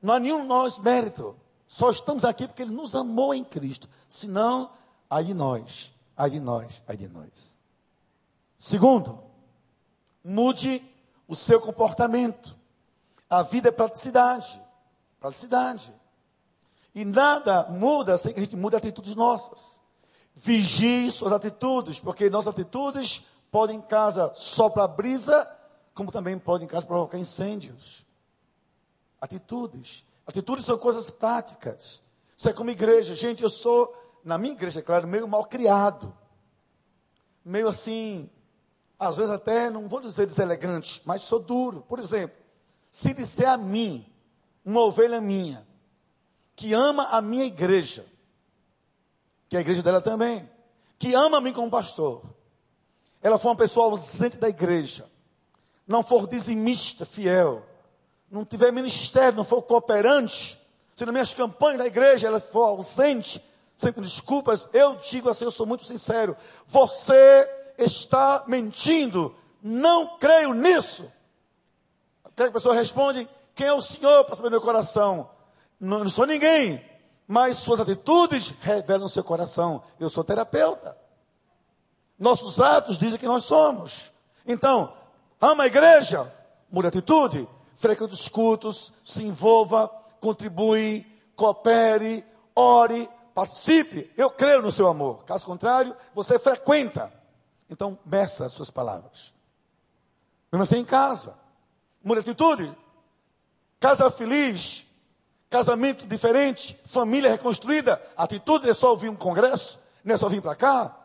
Não 0.00 0.14
há 0.14 0.20
nenhum 0.20 0.44
nós 0.44 0.78
mérito. 0.78 1.36
Só 1.66 1.90
estamos 1.90 2.24
aqui 2.24 2.46
porque 2.46 2.62
Ele 2.62 2.74
nos 2.74 2.94
amou 2.94 3.34
em 3.34 3.42
Cristo. 3.42 3.88
Senão, 4.06 4.70
aí 5.08 5.32
nós, 5.32 5.93
aí 6.16 6.30
de 6.30 6.40
nós, 6.40 6.82
aí 6.86 6.96
de 6.96 7.08
nós. 7.08 7.58
Segundo, 8.58 9.22
mude 10.22 10.82
o 11.26 11.34
seu 11.34 11.60
comportamento. 11.60 12.56
A 13.28 13.42
vida 13.42 13.68
é 13.68 13.72
praticidade. 13.72 14.60
Praticidade. 15.20 15.92
E 16.94 17.04
nada 17.04 17.66
muda 17.70 18.16
sem 18.16 18.32
que 18.32 18.40
a 18.40 18.42
gente 18.44 18.56
mude 18.56 18.76
atitudes 18.76 19.14
nossas. 19.14 19.82
Vigie 20.34 21.10
suas 21.10 21.32
atitudes, 21.32 21.98
porque 21.98 22.30
nossas 22.30 22.48
atitudes 22.48 23.26
podem 23.50 23.76
em 23.76 23.82
casa 23.82 24.32
soprar 24.34 24.88
brisa, 24.88 25.48
como 25.94 26.10
também 26.10 26.38
podem 26.38 26.66
em 26.66 26.68
casa 26.68 26.86
provocar 26.86 27.18
incêndios. 27.18 28.04
Atitudes. 29.20 30.04
Atitudes 30.26 30.64
são 30.64 30.76
coisas 30.78 31.10
práticas. 31.10 32.02
Isso 32.36 32.48
é 32.48 32.52
como 32.52 32.70
igreja. 32.70 33.14
Gente, 33.14 33.42
eu 33.42 33.50
sou, 33.50 33.94
na 34.24 34.38
minha 34.38 34.54
igreja, 34.54 34.80
é 34.80 34.82
claro, 34.82 35.06
meio 35.06 35.28
mal 35.28 35.44
criado. 35.44 36.12
Meio 37.44 37.68
assim, 37.68 38.30
às 38.98 39.18
vezes 39.18 39.30
até, 39.30 39.68
não 39.68 39.86
vou 39.86 40.00
dizer 40.00 40.26
deselegante, 40.26 41.02
mas 41.04 41.22
sou 41.22 41.38
duro. 41.38 41.82
Por 41.82 41.98
exemplo, 41.98 42.36
se 42.90 43.12
disser 43.12 43.48
a 43.48 43.56
mim, 43.56 44.06
uma 44.64 44.80
ovelha 44.80 45.20
minha, 45.20 45.66
que 46.56 46.72
ama 46.72 47.08
a 47.08 47.20
minha 47.20 47.44
igreja, 47.44 48.06
que 49.48 49.56
é 49.56 49.58
a 49.58 49.60
igreja 49.60 49.82
dela 49.82 50.00
também, 50.00 50.48
que 50.98 51.14
ama 51.14 51.36
a 51.36 51.40
mim 51.40 51.52
como 51.52 51.70
pastor, 51.70 52.22
ela 53.20 53.38
for 53.38 53.50
uma 53.50 53.56
pessoa 53.56 53.86
ausente 53.86 54.38
da 54.38 54.48
igreja, 54.48 55.10
não 55.86 56.02
for 56.02 56.26
dizimista, 56.26 57.04
fiel, 57.04 57.62
não 58.30 58.44
tiver 58.44 58.72
ministério, 58.72 59.36
não 59.36 59.44
for 59.44 59.62
cooperante, 59.62 60.58
se 60.94 61.04
nas 61.04 61.12
minhas 61.12 61.34
campanhas 61.34 61.78
da 61.78 61.86
igreja 61.86 62.26
ela 62.26 62.40
for 62.40 62.64
ausente, 62.64 63.42
sempre 63.76 64.02
desculpas, 64.02 64.68
eu 64.72 64.96
digo 64.96 65.28
assim, 65.28 65.44
eu 65.44 65.50
sou 65.50 65.66
muito 65.66 65.84
sincero, 65.84 66.36
você 66.66 67.48
está 67.78 68.44
mentindo. 68.46 69.34
Não 69.62 70.18
creio 70.18 70.52
nisso. 70.52 71.10
a 72.24 72.50
pessoa 72.50 72.74
responde: 72.74 73.28
Quem 73.54 73.66
é 73.66 73.72
o 73.72 73.80
Senhor 73.80 74.24
para 74.24 74.34
saber 74.34 74.50
meu 74.50 74.60
coração? 74.60 75.30
Não, 75.80 76.00
não 76.00 76.10
sou 76.10 76.26
ninguém, 76.26 76.84
mas 77.26 77.56
suas 77.58 77.80
atitudes 77.80 78.54
revelam 78.60 79.08
seu 79.08 79.24
coração. 79.24 79.82
Eu 79.98 80.08
sou 80.08 80.22
terapeuta. 80.22 80.96
Nossos 82.18 82.60
atos 82.60 82.96
dizem 82.96 83.18
que 83.18 83.26
nós 83.26 83.44
somos. 83.44 84.12
Então, 84.46 84.92
ama 85.40 85.64
a 85.64 85.66
igreja, 85.66 86.32
muda 86.70 86.88
atitude, 86.88 87.48
frequente 87.74 88.12
os 88.12 88.28
cultos, 88.28 88.92
se 89.04 89.24
envolva, 89.24 89.88
contribui, 90.20 91.06
coopere, 91.34 92.24
ore, 92.54 93.08
participe. 93.34 94.10
Eu 94.16 94.30
creio 94.30 94.62
no 94.62 94.72
seu 94.72 94.86
amor. 94.86 95.24
Caso 95.24 95.44
contrário, 95.44 95.96
você 96.14 96.38
frequenta 96.38 97.12
então, 97.68 97.98
meça 98.04 98.46
as 98.46 98.52
suas 98.52 98.70
palavras. 98.70 99.32
Mesmo 100.52 100.62
assim, 100.62 100.78
em 100.78 100.84
casa. 100.84 101.36
Muda 102.02 102.20
atitude. 102.20 102.72
Casa 103.80 104.10
feliz. 104.10 104.84
casamento 105.50 106.06
diferente, 106.06 106.76
família 106.84 107.30
reconstruída, 107.30 108.02
atitude 108.16 108.68
é 108.68 108.74
só 108.74 108.90
ouvir 108.90 109.08
um 109.08 109.14
congresso, 109.14 109.78
não 110.02 110.12
é 110.12 110.18
só 110.18 110.28
vir 110.28 110.42
para 110.42 110.56
cá. 110.56 110.96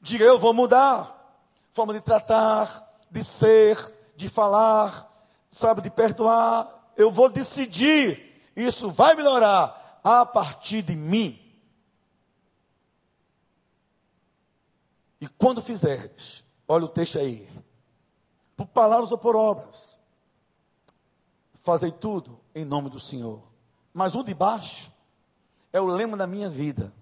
Diga, 0.00 0.24
eu 0.24 0.40
vou 0.40 0.52
mudar. 0.52 1.20
Forma 1.70 1.92
de 1.92 2.00
tratar, 2.00 2.96
de 3.08 3.22
ser, 3.22 3.78
de 4.16 4.28
falar, 4.28 5.08
sabe, 5.48 5.82
de 5.82 5.90
perdoar. 5.90 6.92
Eu 6.96 7.10
vou 7.10 7.28
decidir. 7.28 8.50
Isso 8.56 8.90
vai 8.90 9.14
melhorar 9.14 10.00
a 10.02 10.26
partir 10.26 10.82
de 10.82 10.96
mim. 10.96 11.41
E 15.22 15.28
quando 15.28 15.62
fizeres, 15.62 16.44
olha 16.66 16.84
o 16.84 16.88
texto 16.88 17.16
aí, 17.16 17.48
por 18.56 18.66
palavras 18.66 19.12
ou 19.12 19.18
por 19.18 19.36
obras, 19.36 20.00
fazei 21.54 21.92
tudo 21.92 22.40
em 22.52 22.64
nome 22.64 22.90
do 22.90 22.98
Senhor. 22.98 23.40
Mas 23.94 24.16
o 24.16 24.24
de 24.24 24.34
baixo 24.34 24.90
é 25.72 25.80
o 25.80 25.86
lema 25.86 26.16
da 26.16 26.26
minha 26.26 26.50
vida. 26.50 26.92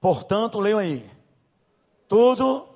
Portanto, 0.00 0.58
leiam 0.58 0.80
aí. 0.80 1.08
Tudo 2.08 2.68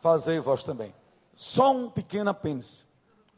fazei 0.00 0.40
vós 0.40 0.64
também. 0.64 0.94
Só 1.36 1.72
um 1.72 1.90
pequeno 1.90 2.30
apêndice. 2.30 2.88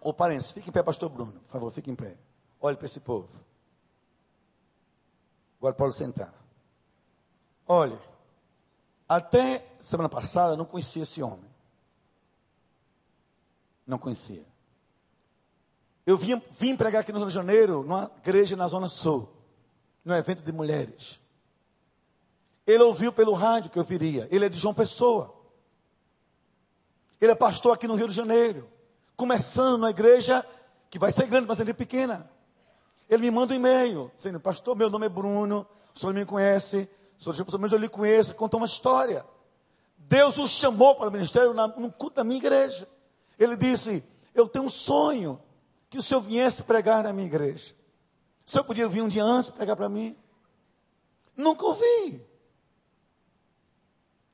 Ou 0.01 0.15
parênteses, 0.15 0.53
fique 0.53 0.71
em 0.71 0.73
pé, 0.73 0.81
pastor 0.81 1.09
Bruno, 1.09 1.33
por 1.33 1.51
favor, 1.51 1.71
fique 1.73 1.91
em 1.91 1.97
pé. 1.97 2.17
Olhe 2.61 2.77
para 2.77 2.87
esse 2.87 3.01
povo. 3.01 3.29
Agora 5.59 5.75
pode 5.75 5.97
sentar. 5.97 6.46
Olha, 7.67 8.01
até 9.09 9.67
semana 9.81 10.09
passada 10.09 10.53
eu 10.53 10.57
não 10.57 10.65
conhecia 10.65 11.03
esse 11.03 11.23
homem. 11.23 11.51
Não 13.87 13.99
conhecia. 13.99 14.45
Eu 16.05 16.17
vim, 16.17 16.41
vim 16.53 16.77
pregar 16.77 17.03
aqui 17.03 17.13
no 17.13 17.19
Rio 17.19 17.29
de 17.29 17.35
Janeiro, 17.35 17.83
numa 17.83 18.11
igreja 18.19 18.57
na 18.57 18.69
Zona 18.69 18.89
Sul, 18.89 19.29
num 20.05 20.15
evento 20.15 20.43
de 20.43 20.53
mulheres. 20.53 21.21
Ele 22.67 22.83
ouviu 22.83 23.13
pelo 23.13 23.33
rádio 23.33 23.71
que 23.71 23.79
eu 23.79 23.85
viria. 23.85 24.29
Ele 24.31 24.45
é 24.45 24.49
de 24.49 24.59
João 24.59 24.75
Pessoa. 24.75 25.35
Ele 27.21 27.33
é 27.33 27.35
pastor 27.35 27.75
aqui 27.75 27.89
no 27.89 27.95
Rio 27.95 28.09
de 28.09 28.15
Janeiro. 28.15 28.69
Começando 29.17 29.79
na 29.79 29.91
igreja 29.91 30.45
que 30.91 30.99
vai 30.99 31.11
ser 31.11 31.27
grande, 31.27 31.47
mas 31.47 31.59
ele 31.59 31.71
é 31.71 31.75
pequena. 31.75 32.29
Ele 33.09 33.23
me 33.23 33.31
manda 33.31 33.53
um 33.53 33.57
e-mail, 33.57 34.11
dizendo, 34.17 34.41
pastor, 34.41 34.77
meu 34.77 34.91
nome 34.91 35.07
é 35.07 35.09
Bruno, 35.09 35.67
o 35.95 35.99
senhor 35.99 36.13
me 36.13 36.25
conhece, 36.25 36.91
Pelo 37.23 37.59
menos 37.59 37.73
eu 37.73 37.79
lhe 37.79 37.89
conheço, 37.89 38.35
contou 38.35 38.59
uma 38.61 38.67
história. 38.67 39.25
Deus 39.97 40.39
o 40.39 40.47
chamou 40.47 40.95
para 40.95 41.09
o 41.09 41.13
ministério 41.13 41.53
no 41.55 41.91
culto 41.91 42.17
da 42.17 42.25
minha 42.25 42.39
igreja. 42.39 42.89
Ele 43.39 43.57
disse, 43.57 44.05
eu 44.35 44.49
tenho 44.49 44.67
um 44.67 44.71
sonho, 44.71 45.41
que 45.89 45.99
o 45.99 46.03
senhor 46.03 46.21
viesse 46.21 46.63
pregar 46.63 47.03
na 47.03 47.13
minha 47.13 47.27
igreja. 47.27 47.75
O 48.45 48.51
senhor 48.51 48.65
podia 48.65 48.89
vir 48.89 49.03
um 49.03 49.09
dia 49.09 49.25
antes 49.25 49.51
pregar 49.51 49.77
para 49.77 49.89
mim? 49.89 50.17
Nunca 51.37 51.65
ouvi. 51.65 52.25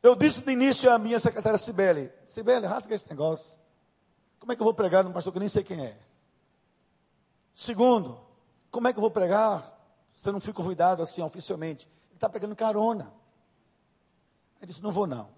Eu 0.02 0.16
disse 0.16 0.42
de 0.42 0.52
início 0.52 0.90
à 0.90 0.98
minha 0.98 1.20
secretária 1.20 1.56
Sibeli, 1.56 2.12
Sibeli, 2.26 2.66
rasga 2.66 2.94
esse 2.94 3.08
negócio. 3.08 3.58
Como 4.38 4.52
é 4.52 4.56
que 4.56 4.60
eu 4.60 4.64
vou 4.64 4.74
pregar 4.74 5.04
num 5.04 5.12
pastor 5.12 5.32
que 5.32 5.38
nem 5.38 5.48
sei 5.48 5.62
quem 5.62 5.84
é? 5.84 5.98
Segundo, 7.54 8.20
como 8.70 8.88
é 8.88 8.92
que 8.92 8.98
eu 8.98 9.02
vou 9.02 9.10
pregar 9.10 9.62
se 10.16 10.28
eu 10.28 10.32
não 10.32 10.40
fui 10.40 10.52
convidado 10.52 11.02
assim 11.02 11.22
oficialmente? 11.22 11.88
Está 12.22 12.30
pegando 12.30 12.54
carona. 12.54 13.12
Ele 14.60 14.68
disse, 14.68 14.80
não 14.80 14.92
vou 14.92 15.08
não. 15.08 15.28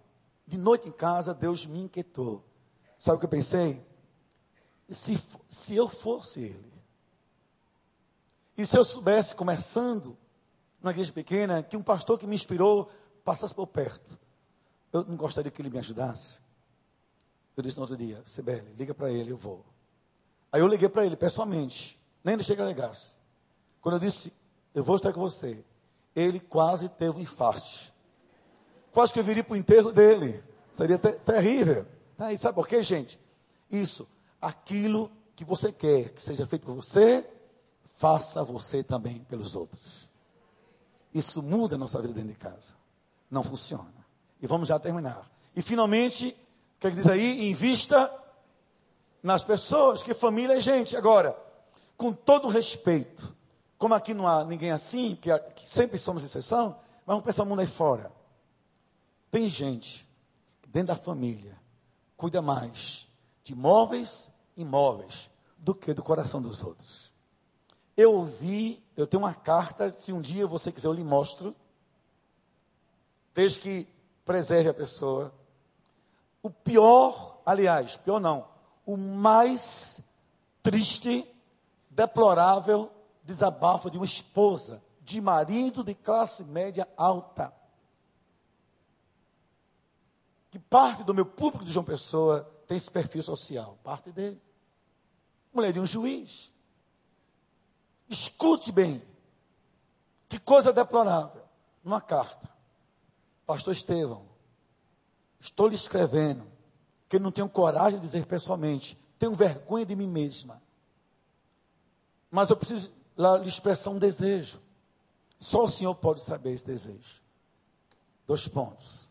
De 0.47 0.59
noite 0.59 0.87
em 0.87 0.93
casa, 0.93 1.35
Deus 1.35 1.65
me 1.65 1.81
inquietou. 1.81 2.45
Sabe 2.99 3.17
o 3.17 3.19
que 3.21 3.25
eu 3.25 3.31
pensei? 3.31 3.83
Se, 4.91 5.19
se 5.49 5.75
eu 5.75 5.89
fosse 5.89 6.43
ele, 6.43 6.75
e 8.55 8.67
se 8.67 8.77
eu 8.77 8.85
soubesse, 8.85 9.35
começando 9.35 10.15
numa 10.83 10.91
igreja 10.91 11.11
pequena, 11.11 11.63
que 11.63 11.75
um 11.75 11.83
pastor 11.83 12.19
que 12.19 12.27
me 12.27 12.35
inspirou 12.35 12.91
passasse 13.25 13.55
por 13.55 13.67
perto, 13.67 14.21
eu 14.93 15.05
não 15.07 15.17
gostaria 15.17 15.51
que 15.51 15.63
ele 15.63 15.71
me 15.71 15.79
ajudasse. 15.79 16.41
Eu 17.57 17.63
disse 17.63 17.77
no 17.77 17.83
outro 17.85 17.97
dia, 17.97 18.21
Sibeli, 18.27 18.75
liga 18.75 18.93
para 18.93 19.11
ele, 19.11 19.33
eu 19.33 19.39
vou. 19.39 19.65
Aí 20.53 20.61
eu 20.61 20.67
liguei 20.67 20.91
para 20.91 21.07
ele 21.07 21.17
pessoalmente, 21.17 21.99
nem 22.23 22.37
deixei 22.37 22.55
que 22.55 22.61
ele 22.61 22.69
ligasse. 22.69 23.15
Quando 23.81 23.95
eu 23.95 24.01
disse, 24.01 24.35
eu 24.75 24.85
vou 24.85 24.97
estar 24.97 25.15
com 25.15 25.21
você, 25.21 25.65
ele 26.15 26.41
quase 26.41 26.89
teve 26.89 27.19
um 27.19 27.21
infarto. 27.21 27.93
Quase 28.93 29.13
que 29.13 29.19
eu 29.19 29.25
viria 29.25 29.43
para 29.43 29.55
o 29.55 29.57
enterro 29.57 29.93
dele. 29.93 30.43
Seria 30.71 30.99
ter 30.99 31.19
terrível. 31.21 31.87
Tá, 32.17 32.33
e 32.33 32.39
sabe 32.39 32.55
por 32.55 32.69
quê, 32.69 32.83
gente? 32.83 33.19
Isso, 33.71 34.07
aquilo 34.41 35.11
que 35.35 35.45
você 35.45 35.73
quer 35.73 36.11
que 36.11 36.23
seja 36.23 36.47
feito 36.47 36.65
por 36.65 36.77
você, 36.77 37.29
faça 37.95 38.43
você 38.45 38.83
também 38.85 39.25
pelos 39.25 39.57
outros. 39.57 40.09
Isso 41.13 41.43
muda 41.43 41.75
a 41.75 41.79
nossa 41.79 42.01
vida 42.01 42.15
dentro 42.15 42.31
de 42.31 42.37
casa. 42.37 42.75
Não 43.31 43.43
funciona. 43.43 43.93
E 44.41 44.47
vamos 44.47 44.69
já 44.69 44.79
terminar. 44.79 45.29
E 45.57 45.63
finalmente, 45.63 46.29
o 46.77 46.81
que, 46.81 46.87
é 46.87 46.91
que 46.91 46.97
diz 46.97 47.07
aí? 47.07 47.49
Invista 47.49 48.13
nas 49.23 49.43
pessoas, 49.43 50.03
que 50.03 50.13
família 50.13 50.57
é 50.57 50.61
gente. 50.61 50.97
Agora, 50.97 51.37
com 51.97 52.13
todo 52.13 52.49
respeito, 52.49 53.34
como 53.79 53.95
aqui 53.95 54.15
não 54.15 54.27
há 54.27 54.45
ninguém 54.45 54.71
assim, 54.71 55.17
que 55.17 55.31
sempre 55.67 55.99
somos 55.99 56.25
exceção, 56.25 56.79
vamos 57.07 57.25
pensar 57.25 57.43
o 57.43 57.47
mundo 57.47 57.61
aí 57.61 57.67
fora. 57.67 58.13
Tem 59.31 59.49
gente 59.49 60.09
que 60.63 60.69
dentro 60.69 60.89
da 60.89 60.97
família 60.97 61.59
cuida 62.17 62.41
mais 62.41 63.09
de 63.43 63.55
móveis 63.55 64.31
e 64.57 64.63
imóveis 64.63 65.31
do 65.59 65.75
que 65.75 65.93
do 65.93 66.03
coração 66.03 66.41
dos 66.41 66.63
outros. 66.63 67.13
Eu 67.97 68.13
ouvi, 68.15 68.83
eu 68.97 69.07
tenho 69.07 69.23
uma 69.23 69.35
carta, 69.35 69.93
se 69.93 70.13
um 70.13 70.21
dia 70.21 70.47
você 70.47 70.73
quiser 70.73 70.89
eu 70.89 70.93
lhe 70.93 71.05
mostro, 71.05 71.55
desde 73.35 73.61
que 73.61 73.89
preserve 74.25 74.69
a 74.69 74.75
pessoa. 74.75 75.35
O 76.43 76.51
pior, 76.51 77.41
aliás, 77.45 77.97
pior 77.97 78.21
não, 78.21 78.47
o 78.87 78.97
mais 78.97 80.01
triste, 80.63 81.27
deplorável 81.91 82.91
desabafo 83.25 83.91
de 83.91 83.97
uma 83.97 84.05
esposa, 84.05 84.83
de 85.01 85.21
marido 85.21 85.83
de 85.83 85.95
classe 85.95 86.45
média 86.45 86.87
alta. 86.97 87.53
Que 90.51 90.59
parte 90.59 91.03
do 91.03 91.15
meu 91.15 91.27
público 91.27 91.65
de 91.65 91.73
João 91.73 91.85
Pessoa 91.85 92.43
tem 92.67 92.77
esse 92.77 92.91
perfil 92.91 93.23
social, 93.23 93.79
parte 93.83 94.13
dele. 94.13 94.41
Mulher 95.53 95.73
de 95.73 95.81
um 95.81 95.87
juiz. 95.87 96.53
Escute 98.09 98.71
bem. 98.71 99.03
Que 100.29 100.39
coisa 100.39 100.73
deplorável. 100.73 101.43
Numa 101.83 102.01
carta. 102.01 102.49
Pastor 103.47 103.75
Estevão, 103.75 104.27
estou 105.39 105.69
lhe 105.69 105.75
escrevendo 105.75 106.47
que 107.09 107.19
não 107.19 107.31
tenho 107.31 107.49
coragem 107.49 108.01
de 108.01 108.07
dizer 108.07 108.25
pessoalmente, 108.25 108.99
tenho 109.19 109.35
vergonha 109.35 109.85
de 109.85 109.95
mim 109.95 110.09
mesma. 110.09 110.63
Mas 112.31 112.49
eu 112.49 112.57
preciso 112.57 112.91
lhe 113.17 113.49
expressar 113.49 113.91
um 113.91 113.99
desejo. 113.99 114.61
Só 115.39 115.65
o 115.65 115.71
Senhor 115.71 115.95
pode 115.95 116.23
saber 116.23 116.53
esse 116.53 116.67
desejo. 116.67 117.23
Dois 118.27 118.49
pontos. 118.49 119.09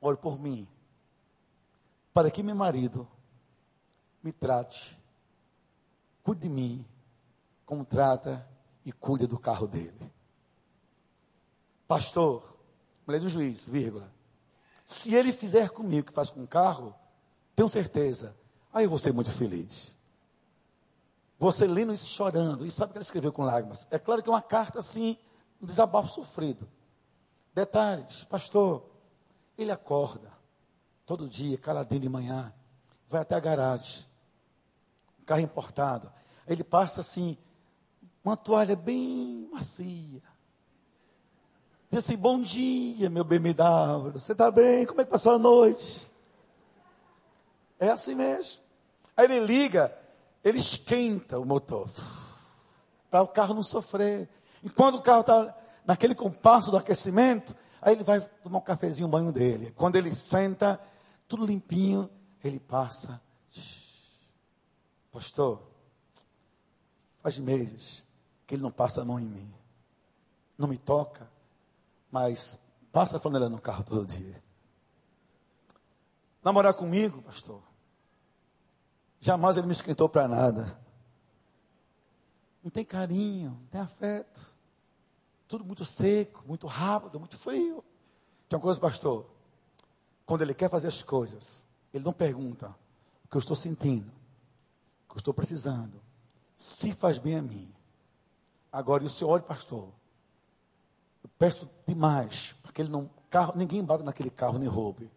Ore 0.00 0.16
por 0.16 0.38
mim, 0.38 0.68
para 2.12 2.30
que 2.30 2.42
meu 2.42 2.54
marido 2.54 3.08
me 4.22 4.32
trate, 4.32 4.98
cuide 6.22 6.42
de 6.42 6.48
mim, 6.48 6.84
como 7.64 7.84
trata 7.84 8.46
e 8.84 8.92
cuide 8.92 9.26
do 9.26 9.38
carro 9.38 9.66
dele. 9.66 10.12
Pastor, 11.88 12.56
mulher 13.06 13.20
do 13.20 13.28
juiz, 13.28 13.68
vírgula. 13.68 14.12
Se 14.84 15.14
ele 15.14 15.32
fizer 15.32 15.70
comigo 15.70 16.02
o 16.02 16.04
que 16.04 16.12
faz 16.12 16.28
com 16.28 16.42
o 16.42 16.48
carro, 16.48 16.94
tenho 17.56 17.68
certeza, 17.68 18.36
aí 18.72 18.84
eu 18.84 18.90
vou 18.90 18.98
ser 18.98 19.12
muito 19.12 19.30
feliz. 19.30 19.93
Você 21.44 21.66
lendo 21.66 21.92
isso 21.92 22.06
chorando, 22.06 22.64
e 22.64 22.70
sabe 22.70 22.92
que 22.92 22.96
ele 22.96 23.02
escreveu 23.02 23.30
com 23.30 23.44
lágrimas. 23.44 23.86
É 23.90 23.98
claro 23.98 24.22
que 24.22 24.30
é 24.30 24.32
uma 24.32 24.40
carta 24.40 24.78
assim, 24.78 25.18
um 25.60 25.66
desabafo 25.66 26.08
sofrido. 26.08 26.66
Detalhes, 27.52 28.24
pastor, 28.24 28.86
ele 29.58 29.70
acorda 29.70 30.32
todo 31.04 31.28
dia, 31.28 31.58
caladinho 31.58 32.00
de 32.00 32.08
manhã, 32.08 32.50
vai 33.10 33.20
até 33.20 33.34
a 33.34 33.40
garagem, 33.40 34.06
carro 35.26 35.42
importado. 35.42 36.10
Ele 36.46 36.64
passa 36.64 37.02
assim, 37.02 37.36
uma 38.24 38.38
toalha 38.38 38.74
bem 38.74 39.46
macia 39.52 40.22
Diz 41.90 41.98
assim: 41.98 42.16
Bom 42.16 42.40
dia, 42.40 43.10
meu 43.10 43.22
BMW. 43.22 44.12
Você 44.14 44.32
está 44.32 44.50
bem? 44.50 44.86
Como 44.86 45.02
é 45.02 45.04
que 45.04 45.10
passou 45.10 45.34
a 45.34 45.38
noite? 45.38 46.10
É 47.78 47.90
assim 47.90 48.14
mesmo. 48.14 48.62
Aí 49.14 49.26
ele 49.26 49.40
liga, 49.40 49.94
ele 50.44 50.58
esquenta 50.58 51.38
o 51.38 51.44
motor. 51.44 51.90
Para 53.10 53.22
o 53.22 53.28
carro 53.28 53.54
não 53.54 53.62
sofrer. 53.62 54.28
Enquanto 54.62 54.96
o 54.96 55.02
carro 55.02 55.22
está 55.22 55.56
naquele 55.86 56.14
compasso 56.14 56.70
do 56.70 56.76
aquecimento, 56.76 57.56
aí 57.80 57.94
ele 57.94 58.04
vai 58.04 58.20
tomar 58.20 58.58
um 58.58 58.62
cafezinho, 58.62 59.08
um 59.08 59.10
banho 59.10 59.32
dele. 59.32 59.72
Quando 59.72 59.96
ele 59.96 60.14
senta, 60.14 60.78
tudo 61.26 61.46
limpinho, 61.46 62.10
ele 62.42 62.60
passa. 62.60 63.20
Pastor, 65.10 65.62
faz 67.22 67.38
meses 67.38 68.04
que 68.46 68.54
ele 68.54 68.62
não 68.62 68.70
passa 68.70 69.00
a 69.00 69.04
mão 69.04 69.18
em 69.18 69.26
mim. 69.26 69.54
Não 70.58 70.68
me 70.68 70.76
toca, 70.76 71.30
mas 72.10 72.58
passa 72.92 73.16
a 73.16 73.20
flanela 73.20 73.48
no 73.48 73.60
carro 73.60 73.82
todo 73.82 74.06
dia. 74.06 74.42
Namorar 76.42 76.74
comigo, 76.74 77.22
pastor, 77.22 77.62
jamais 79.24 79.56
ele 79.56 79.66
me 79.66 79.72
esquentou 79.72 80.06
para 80.06 80.28
nada. 80.28 80.78
Não 82.62 82.70
tem 82.70 82.84
carinho, 82.84 83.52
não 83.52 83.66
tem 83.68 83.80
afeto. 83.80 84.54
Tudo 85.48 85.64
muito 85.64 85.82
seco, 85.82 86.44
muito 86.46 86.66
rápido, 86.66 87.18
muito 87.18 87.38
frio. 87.38 87.82
Tem 88.46 88.58
uma 88.58 88.62
coisa, 88.62 88.78
pastor. 88.78 89.26
Quando 90.26 90.42
ele 90.42 90.52
quer 90.52 90.68
fazer 90.68 90.88
as 90.88 91.02
coisas, 91.02 91.66
ele 91.92 92.04
não 92.04 92.12
pergunta 92.12 92.76
o 93.24 93.28
que 93.28 93.36
eu 93.36 93.38
estou 93.38 93.56
sentindo, 93.56 94.08
o 94.08 95.12
que 95.12 95.14
eu 95.14 95.18
estou 95.20 95.32
precisando, 95.32 96.02
se 96.54 96.92
faz 96.92 97.16
bem 97.16 97.38
a 97.38 97.42
mim. 97.42 97.72
Agora, 98.70 99.04
e 99.04 99.06
o 99.06 99.10
senhor, 99.10 99.30
olha, 99.30 99.42
pastor, 99.42 99.88
eu 101.22 101.30
peço 101.38 101.70
demais, 101.86 102.54
porque 102.62 102.82
ele 102.82 102.90
não, 102.90 103.08
carro, 103.30 103.54
ninguém 103.56 103.82
bate 103.82 104.02
naquele 104.02 104.30
carro 104.30 104.58
nem 104.58 104.68
roube. 104.68 105.10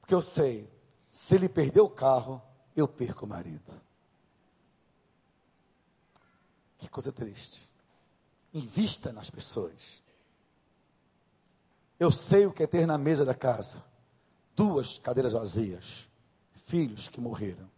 Porque 0.00 0.14
eu 0.14 0.22
sei, 0.22 0.70
se 1.10 1.34
ele 1.34 1.50
perder 1.50 1.82
o 1.82 1.90
carro, 1.90 2.40
eu 2.76 2.86
perco 2.86 3.24
o 3.24 3.28
marido. 3.28 3.72
Que 6.78 6.88
coisa 6.88 7.10
triste. 7.10 7.70
Invista 8.52 9.12
nas 9.12 9.30
pessoas. 9.30 10.02
Eu 11.98 12.12
sei 12.12 12.46
o 12.46 12.52
que 12.52 12.62
é 12.62 12.66
ter 12.66 12.86
na 12.86 12.98
mesa 12.98 13.24
da 13.24 13.34
casa 13.34 13.82
duas 14.54 14.98
cadeiras 14.98 15.32
vazias, 15.32 16.08
filhos 16.52 17.08
que 17.08 17.20
morreram. 17.20 17.70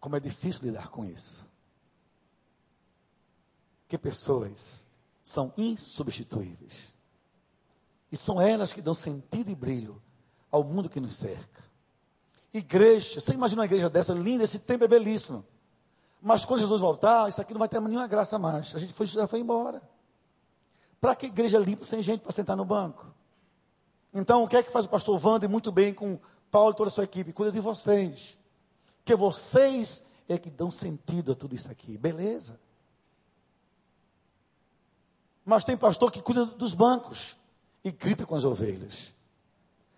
Como 0.00 0.16
é 0.16 0.20
difícil 0.20 0.64
lidar 0.64 0.88
com 0.88 1.04
isso. 1.04 1.50
Que 3.88 3.98
pessoas 3.98 4.86
são 5.22 5.52
insubstituíveis. 5.56 6.94
E 8.10 8.16
são 8.16 8.40
elas 8.40 8.72
que 8.72 8.82
dão 8.82 8.94
sentido 8.94 9.50
e 9.50 9.54
brilho 9.54 10.02
ao 10.50 10.64
mundo 10.64 10.88
que 10.90 11.00
nos 11.00 11.16
cerca. 11.16 11.62
Igreja, 12.52 13.20
você 13.20 13.32
imagina 13.32 13.62
uma 13.62 13.66
igreja 13.66 13.88
dessa 13.88 14.12
linda, 14.12 14.44
esse 14.44 14.58
tempo 14.58 14.84
é 14.84 14.88
belíssimo. 14.88 15.44
Mas 16.20 16.44
quando 16.44 16.60
Jesus 16.60 16.80
voltar, 16.80 17.28
isso 17.28 17.40
aqui 17.40 17.52
não 17.52 17.58
vai 17.58 17.68
ter 17.68 17.80
nenhuma 17.80 18.06
graça 18.06 18.38
mais. 18.38 18.74
A 18.74 18.78
gente 18.78 18.92
foi, 18.92 19.06
já 19.06 19.26
foi 19.26 19.40
embora. 19.40 19.82
Para 21.00 21.16
que 21.16 21.26
igreja 21.26 21.58
limpa 21.58 21.84
sem 21.84 22.02
gente 22.02 22.20
para 22.20 22.30
sentar 22.30 22.56
no 22.56 22.64
banco? 22.64 23.12
Então, 24.14 24.44
o 24.44 24.48
que 24.48 24.56
é 24.56 24.62
que 24.62 24.70
faz 24.70 24.84
o 24.84 24.88
pastor 24.88 25.18
Wander 25.24 25.48
muito 25.48 25.72
bem 25.72 25.92
com 25.92 26.20
Paulo 26.50 26.72
e 26.72 26.76
toda 26.76 26.88
a 26.88 26.92
sua 26.92 27.04
equipe? 27.04 27.32
Cuida 27.32 27.50
de 27.50 27.58
vocês. 27.58 28.38
Porque 28.98 29.16
vocês 29.16 30.04
é 30.28 30.38
que 30.38 30.50
dão 30.50 30.70
sentido 30.70 31.32
a 31.32 31.34
tudo 31.34 31.54
isso 31.54 31.70
aqui. 31.70 31.98
Beleza. 31.98 32.60
Mas 35.44 35.64
tem 35.64 35.76
pastor 35.76 36.12
que 36.12 36.22
cuida 36.22 36.46
dos 36.46 36.74
bancos 36.74 37.36
e 37.82 37.90
grita 37.90 38.24
com 38.24 38.34
as 38.34 38.44
ovelhas. 38.44 39.12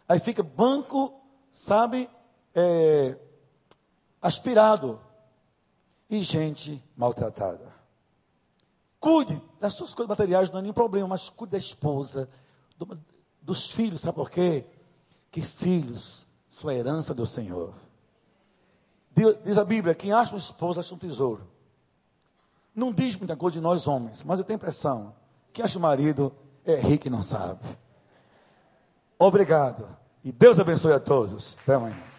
Aí 0.08 0.18
fica 0.18 0.42
banco, 0.42 1.12
sabe, 1.52 2.08
é, 2.54 3.16
aspirado 4.20 5.00
e 6.08 6.22
gente 6.22 6.82
maltratada. 6.96 7.72
Cuide 9.00 9.40
das 9.60 9.74
suas 9.74 9.94
coisas 9.94 10.08
materiais, 10.08 10.50
não 10.50 10.58
é 10.58 10.62
nenhum 10.62 10.74
problema, 10.74 11.08
mas 11.08 11.28
cuide 11.28 11.52
da 11.52 11.58
esposa, 11.58 12.28
do, 12.78 12.98
dos 13.42 13.70
filhos, 13.70 14.00
sabe 14.00 14.14
por 14.14 14.30
quê? 14.30 14.64
Que 15.30 15.42
filhos 15.42 16.26
são 16.48 16.70
a 16.70 16.74
herança 16.74 17.12
do 17.12 17.26
Senhor. 17.26 17.74
Diz 19.44 19.58
a 19.58 19.64
Bíblia: 19.64 19.94
quem 19.94 20.12
acha 20.12 20.32
uma 20.32 20.38
esposa 20.38 20.80
acha 20.80 20.94
um 20.94 20.98
tesouro. 20.98 21.46
Não 22.74 22.92
diz 22.92 23.16
muita 23.16 23.36
coisa 23.36 23.58
de 23.58 23.60
nós 23.60 23.86
homens, 23.86 24.24
mas 24.24 24.38
eu 24.38 24.44
tenho 24.44 24.56
a 24.56 24.60
impressão 24.62 25.14
que 25.52 25.62
acha 25.62 25.78
o 25.78 25.82
marido 25.82 26.34
é 26.64 26.74
rico 26.76 27.06
e 27.06 27.10
não 27.10 27.22
sabe. 27.22 27.60
Obrigado. 29.18 29.86
E 30.24 30.32
Deus 30.32 30.58
abençoe 30.58 30.92
a 30.92 30.98
todos. 30.98 31.56
Até 31.62 31.74
amanhã. 31.74 32.13